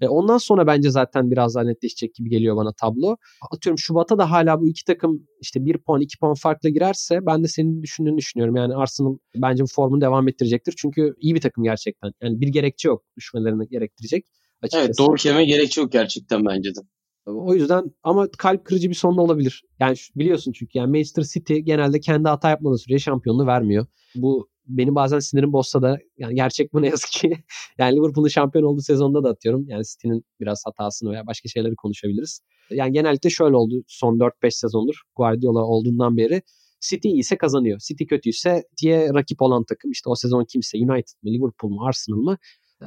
E, 0.00 0.08
ondan 0.08 0.38
sonra 0.38 0.66
bence 0.66 0.90
zaten 0.90 1.30
biraz 1.30 1.54
daha 1.54 1.64
netleşecek 1.64 2.14
gibi 2.14 2.30
geliyor 2.30 2.56
bana 2.56 2.72
tablo. 2.72 3.16
Atıyorum 3.50 3.78
Şubat'a 3.78 4.18
da 4.18 4.30
hala 4.30 4.60
bu 4.60 4.68
iki 4.68 4.84
takım 4.84 5.26
işte 5.40 5.64
bir 5.64 5.78
puan 5.78 6.00
iki 6.00 6.18
puan 6.18 6.34
farklı 6.34 6.68
girerse 6.68 7.26
ben 7.26 7.44
de 7.44 7.48
senin 7.48 7.82
düşündüğünü 7.82 8.16
düşünüyorum. 8.16 8.56
Yani 8.56 8.74
Arsenal 8.74 9.16
bence 9.36 9.62
bu 9.62 9.66
formunu 9.66 10.00
devam 10.00 10.28
ettirecektir. 10.28 10.74
Çünkü 10.76 11.14
iyi 11.20 11.34
bir 11.34 11.40
takım 11.40 11.64
gerçekten. 11.64 12.12
Yani 12.22 12.40
bir 12.40 12.48
gerekçe 12.48 12.88
yok 12.88 13.04
düşmelerini 13.16 13.68
gerektirecek. 13.68 14.26
Açıkçası. 14.62 14.86
Evet 14.86 14.98
doğru 14.98 15.14
kelime 15.14 15.44
gerekçe 15.44 15.80
yok 15.80 15.92
gerçekten 15.92 16.44
bence 16.44 16.70
de. 16.70 16.80
O 17.26 17.54
yüzden 17.54 17.92
ama 18.02 18.28
kalp 18.38 18.64
kırıcı 18.64 18.88
bir 18.88 18.94
sonda 18.94 19.20
olabilir. 19.20 19.64
Yani 19.80 19.96
biliyorsun 20.16 20.52
çünkü 20.52 20.78
yani 20.78 20.90
Manchester 20.90 21.22
City 21.22 21.56
genelde 21.56 22.00
kendi 22.00 22.28
hata 22.28 22.50
yapmadığı 22.50 22.78
sürece 22.78 22.98
şampiyonluğu 22.98 23.46
vermiyor. 23.46 23.86
Bu 24.14 24.48
beni 24.66 24.94
bazen 24.94 25.18
sinirim 25.18 25.52
bozsa 25.52 25.82
da 25.82 25.98
yani 26.18 26.34
gerçek 26.34 26.72
bu 26.72 26.82
ne 26.82 26.88
yazık 26.88 27.10
ki. 27.10 27.32
yani 27.78 27.96
Liverpool'un 27.96 28.28
şampiyon 28.28 28.64
olduğu 28.64 28.80
sezonda 28.82 29.24
da 29.24 29.28
atıyorum. 29.28 29.64
Yani 29.68 29.84
City'nin 29.84 30.24
biraz 30.40 30.62
hatasını 30.66 31.10
veya 31.10 31.26
başka 31.26 31.48
şeyleri 31.48 31.76
konuşabiliriz. 31.76 32.40
Yani 32.70 32.92
genellikle 32.92 33.30
şöyle 33.30 33.56
oldu 33.56 33.82
son 33.86 34.18
4-5 34.18 34.50
sezondur 34.50 35.02
Guardiola 35.16 35.64
olduğundan 35.64 36.16
beri. 36.16 36.42
City 36.80 37.08
iyiyse 37.08 37.36
kazanıyor. 37.36 37.78
City 37.78 38.04
kötüyse 38.04 38.64
diye 38.82 39.14
rakip 39.14 39.42
olan 39.42 39.64
takım 39.64 39.90
işte 39.90 40.10
o 40.10 40.14
sezon 40.14 40.44
kimse 40.44 40.78
United 40.78 41.22
mı 41.22 41.30
Liverpool 41.30 41.70
mu 41.70 41.86
Arsenal 41.86 42.16
mı 42.16 42.38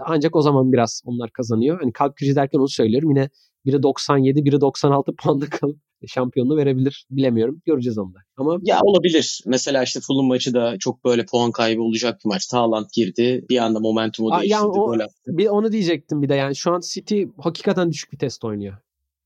ancak 0.05 0.35
o 0.35 0.41
zaman 0.41 0.73
biraz 0.73 1.01
onlar 1.05 1.31
kazanıyor. 1.31 1.79
Hani 1.79 1.93
kalp 1.93 2.15
krizi 2.15 2.35
derken 2.35 2.59
onu 2.59 2.69
söylüyorum. 2.69 3.09
Yine 3.09 3.29
biri 3.65 3.83
97, 3.83 4.45
biri 4.45 4.61
96 4.61 5.15
puanda 5.23 5.45
kalıp 5.49 5.77
şampiyonluğu 6.07 6.57
verebilir. 6.57 7.05
Bilemiyorum. 7.09 7.61
Göreceğiz 7.65 7.97
onu 7.97 8.13
da. 8.13 8.19
Ama 8.37 8.57
ya 8.61 8.79
olabilir. 8.81 9.41
Mesela 9.45 9.83
işte 9.83 9.99
Fulham 9.99 10.25
maçı 10.25 10.53
da 10.53 10.77
çok 10.79 11.05
böyle 11.05 11.25
puan 11.25 11.51
kaybı 11.51 11.81
olacak 11.81 12.19
bir 12.25 12.29
maç. 12.29 12.53
Haaland 12.53 12.85
girdi. 12.93 13.45
Bir 13.49 13.57
anda 13.57 13.79
momentumu 13.79 14.31
değiştirdi. 14.31 14.51
Yani 14.51 14.67
o, 14.67 14.97
bir 15.27 15.47
onu 15.47 15.71
diyecektim 15.71 16.21
bir 16.21 16.29
de 16.29 16.35
yani 16.35 16.55
şu 16.55 16.71
an 16.71 16.81
City 16.93 17.23
hakikaten 17.37 17.91
düşük 17.91 18.11
bir 18.11 18.17
test 18.17 18.45
oynuyor. 18.45 18.77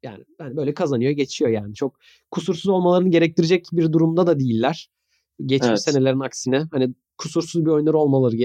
Yani, 0.04 0.24
yani 0.40 0.58
böyle 0.58 0.74
kazanıyor, 0.74 1.12
geçiyor 1.12 1.52
yani. 1.52 1.74
Çok 1.74 2.00
kusursuz 2.32 2.68
olmalarını 2.68 3.10
gerektirecek 3.10 3.66
bir 3.72 3.94
durumda 3.94 4.28
da 4.28 4.40
değiller. 4.40 4.90
Geçmiş 5.46 5.70
evet. 5.70 5.82
senelerin 5.82 6.20
aksine 6.20 6.64
hani 6.72 6.94
kusursuz 7.20 7.66
bir 7.66 7.70
oyunları 7.70 7.98
olmaları 7.98 8.36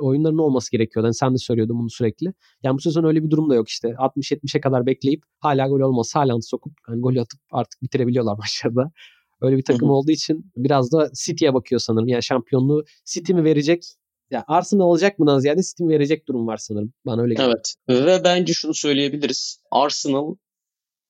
oyunların 0.00 0.38
olması 0.38 0.70
gerekiyor. 0.70 1.04
Yani 1.04 1.14
sen 1.14 1.34
de 1.34 1.38
söylüyordun 1.38 1.78
bunu 1.78 1.90
sürekli. 1.90 2.32
Yani 2.62 2.76
bu 2.76 2.80
sezon 2.80 3.04
öyle 3.04 3.24
bir 3.24 3.30
durum 3.30 3.50
da 3.50 3.54
yok 3.54 3.68
işte. 3.68 3.88
60-70'e 3.88 4.60
kadar 4.60 4.86
bekleyip 4.86 5.22
hala 5.40 5.68
gol 5.68 5.80
olmasa 5.80 6.20
hala 6.20 6.40
sokup 6.42 6.72
yani 6.88 7.00
gol 7.00 7.16
atıp 7.16 7.40
artık 7.50 7.82
bitirebiliyorlar 7.82 8.36
maçlarda. 8.38 8.92
Öyle 9.40 9.56
bir 9.56 9.64
takım 9.64 9.90
olduğu 9.90 10.10
için 10.10 10.52
biraz 10.56 10.92
da 10.92 11.10
City'ye 11.24 11.54
bakıyor 11.54 11.80
sanırım. 11.80 12.08
Yani 12.08 12.22
şampiyonluğu 12.22 12.84
City 13.04 13.32
mi 13.32 13.44
verecek? 13.44 13.84
Ya 14.30 14.44
Arsenal 14.48 14.84
olacak 14.84 15.18
mı 15.18 15.40
ziyade 15.40 15.62
City 15.62 15.82
mi 15.82 15.94
verecek 15.94 16.28
durum 16.28 16.46
var 16.46 16.56
sanırım. 16.56 16.92
Bana 17.06 17.22
öyle 17.22 17.34
geliyor. 17.34 17.54
Evet. 17.88 18.06
Ve 18.06 18.24
bence 18.24 18.52
şunu 18.52 18.74
söyleyebiliriz. 18.74 19.62
Arsenal 19.70 20.34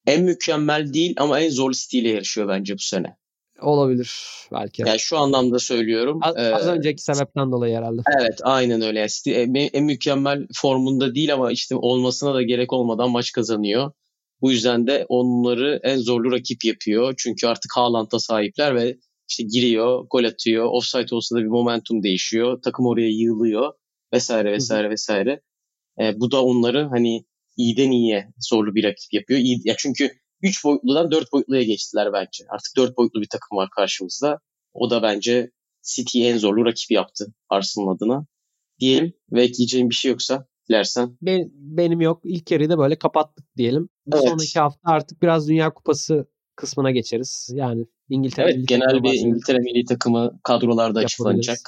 en 0.06 0.24
mükemmel 0.24 0.94
değil 0.94 1.14
ama 1.18 1.40
en 1.40 1.50
zor 1.50 1.72
City 1.72 1.98
ile 1.98 2.08
yarışıyor 2.08 2.48
bence 2.48 2.74
bu 2.74 2.82
sene. 2.82 3.16
Olabilir 3.60 4.20
belki. 4.52 4.82
Yani 4.86 4.98
şu 4.98 5.18
anlamda 5.18 5.58
söylüyorum. 5.58 6.18
Az, 6.22 6.36
ee, 6.36 6.54
az 6.54 6.66
önceki 6.66 7.02
sebepten 7.02 7.52
dolayı 7.52 7.76
herhalde. 7.76 8.02
Evet 8.20 8.40
aynen 8.42 8.82
öyle. 8.82 9.06
Yani 9.26 9.70
en, 9.72 9.84
mükemmel 9.84 10.46
formunda 10.54 11.14
değil 11.14 11.34
ama 11.34 11.52
işte 11.52 11.76
olmasına 11.76 12.34
da 12.34 12.42
gerek 12.42 12.72
olmadan 12.72 13.10
maç 13.10 13.32
kazanıyor. 13.32 13.92
Bu 14.40 14.52
yüzden 14.52 14.86
de 14.86 15.06
onları 15.08 15.80
en 15.82 15.96
zorlu 15.96 16.32
rakip 16.32 16.64
yapıyor. 16.64 17.14
Çünkü 17.18 17.46
artık 17.46 17.76
Haaland'a 17.76 18.18
sahipler 18.18 18.74
ve 18.74 18.96
işte 19.28 19.42
giriyor, 19.42 20.06
gol 20.10 20.24
atıyor. 20.24 20.64
Offside 20.64 21.14
olsa 21.14 21.36
da 21.36 21.40
bir 21.40 21.46
momentum 21.46 22.02
değişiyor. 22.02 22.62
Takım 22.64 22.86
oraya 22.86 23.08
yığılıyor 23.08 23.72
vesaire 24.12 24.52
vesaire 24.52 24.90
vesaire. 24.90 25.40
E, 26.00 26.20
bu 26.20 26.30
da 26.30 26.44
onları 26.44 26.88
hani 26.88 27.24
iyiden 27.56 27.90
iyiye 27.90 28.28
zorlu 28.38 28.74
bir 28.74 28.84
rakip 28.84 29.12
yapıyor. 29.12 29.40
İyi, 29.40 29.60
ya 29.64 29.74
çünkü 29.78 30.10
3 30.44 30.64
boyutludan 30.64 31.10
4 31.10 31.32
boyutluya 31.32 31.62
geçtiler 31.62 32.12
bence. 32.12 32.44
Artık 32.48 32.76
4 32.76 32.96
boyutlu 32.96 33.20
bir 33.20 33.28
takım 33.28 33.58
var 33.58 33.68
karşımızda. 33.76 34.40
O 34.72 34.90
da 34.90 35.02
bence 35.02 35.50
City'yi 35.82 36.24
en 36.24 36.38
zorlu 36.38 36.64
rakip 36.64 36.90
yaptı 36.90 37.34
Arsenal 37.48 37.88
adına. 37.88 38.26
Diyelim 38.80 39.12
ve 39.32 39.42
ekleyeceğim 39.42 39.90
bir 39.90 39.94
şey 39.94 40.10
yoksa 40.10 40.46
dilersen. 40.68 41.16
Ben, 41.22 41.50
benim 41.54 42.00
yok. 42.00 42.20
İlk 42.24 42.50
yarıyı 42.50 42.68
da 42.68 42.78
böyle 42.78 42.98
kapattık 42.98 43.56
diyelim. 43.56 43.88
Evet. 44.12 44.28
sonraki 44.28 44.60
hafta 44.60 44.80
artık 44.84 45.22
biraz 45.22 45.48
Dünya 45.48 45.74
Kupası 45.74 46.26
kısmına 46.56 46.90
geçeriz. 46.90 47.50
Yani 47.52 47.86
İngiltere 48.08 48.50
Evet 48.50 48.68
genel 48.68 49.02
bir 49.02 49.12
İngiltere 49.12 49.58
milli 49.58 49.84
takımı 49.84 50.40
kadrolarda 50.42 51.00
açıklanacak. 51.00 51.58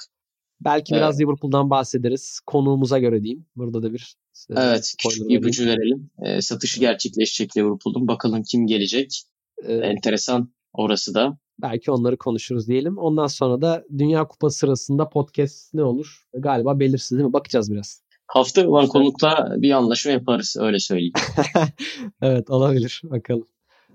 Belki 0.61 0.95
evet. 0.95 1.01
biraz 1.01 1.21
Liverpool'dan 1.21 1.71
bahsederiz. 1.71 2.41
Konuğumuza 2.47 2.99
göre 2.99 3.23
diyeyim. 3.23 3.47
Burada 3.57 3.83
da 3.83 3.93
bir 3.93 4.17
Evet 4.51 4.95
küçük 4.99 5.29
bir 5.29 5.39
ipucu 5.39 5.67
verelim. 5.67 6.11
E, 6.25 6.41
satışı 6.41 6.81
gerçekleşecek 6.81 7.57
Liverpool'un. 7.57 8.09
Bakalım 8.09 8.43
kim 8.43 8.67
gelecek. 8.67 9.23
E, 9.65 9.75
Enteresan 9.75 10.53
orası 10.73 11.15
da. 11.15 11.39
Belki 11.63 11.91
onları 11.91 12.17
konuşuruz 12.17 12.69
diyelim. 12.69 12.99
Ondan 12.99 13.27
sonra 13.27 13.61
da 13.61 13.85
Dünya 13.99 14.29
Kupası 14.29 14.59
sırasında 14.59 15.09
podcast 15.09 15.75
ne 15.75 15.83
olur? 15.83 16.27
Galiba 16.35 16.81
belirsiz 16.81 17.19
değil 17.19 17.27
mi? 17.27 17.33
Bakacağız 17.33 17.73
biraz. 17.73 18.03
Hafta 18.27 18.69
olan 18.69 18.87
konukla 18.87 19.55
bir 19.57 19.71
anlaşma 19.71 20.13
yaparız 20.13 20.57
öyle 20.61 20.79
söyleyeyim. 20.79 21.13
evet 22.23 22.51
olabilir 22.51 23.03
bakalım. 23.05 23.49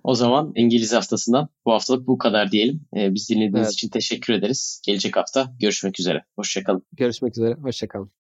O 0.04 0.16
zaman 0.16 0.52
İngiliz 0.56 0.94
haftasından 0.94 1.50
bu 1.66 1.72
haftalık 1.72 2.08
bu 2.08 2.18
kadar 2.18 2.52
diyelim. 2.52 2.82
Ee, 2.98 3.14
biz 3.14 3.30
dinlediğiniz 3.30 3.62
evet. 3.62 3.74
için 3.74 3.90
teşekkür 3.90 4.34
ederiz. 4.34 4.82
Gelecek 4.86 5.18
hafta 5.18 5.54
görüşmek 5.60 6.00
üzere. 6.00 6.24
Hoşçakalın. 6.36 6.84
Görüşmek 6.94 7.38
üzere. 7.38 7.54
Hoşçakalın. 7.54 8.21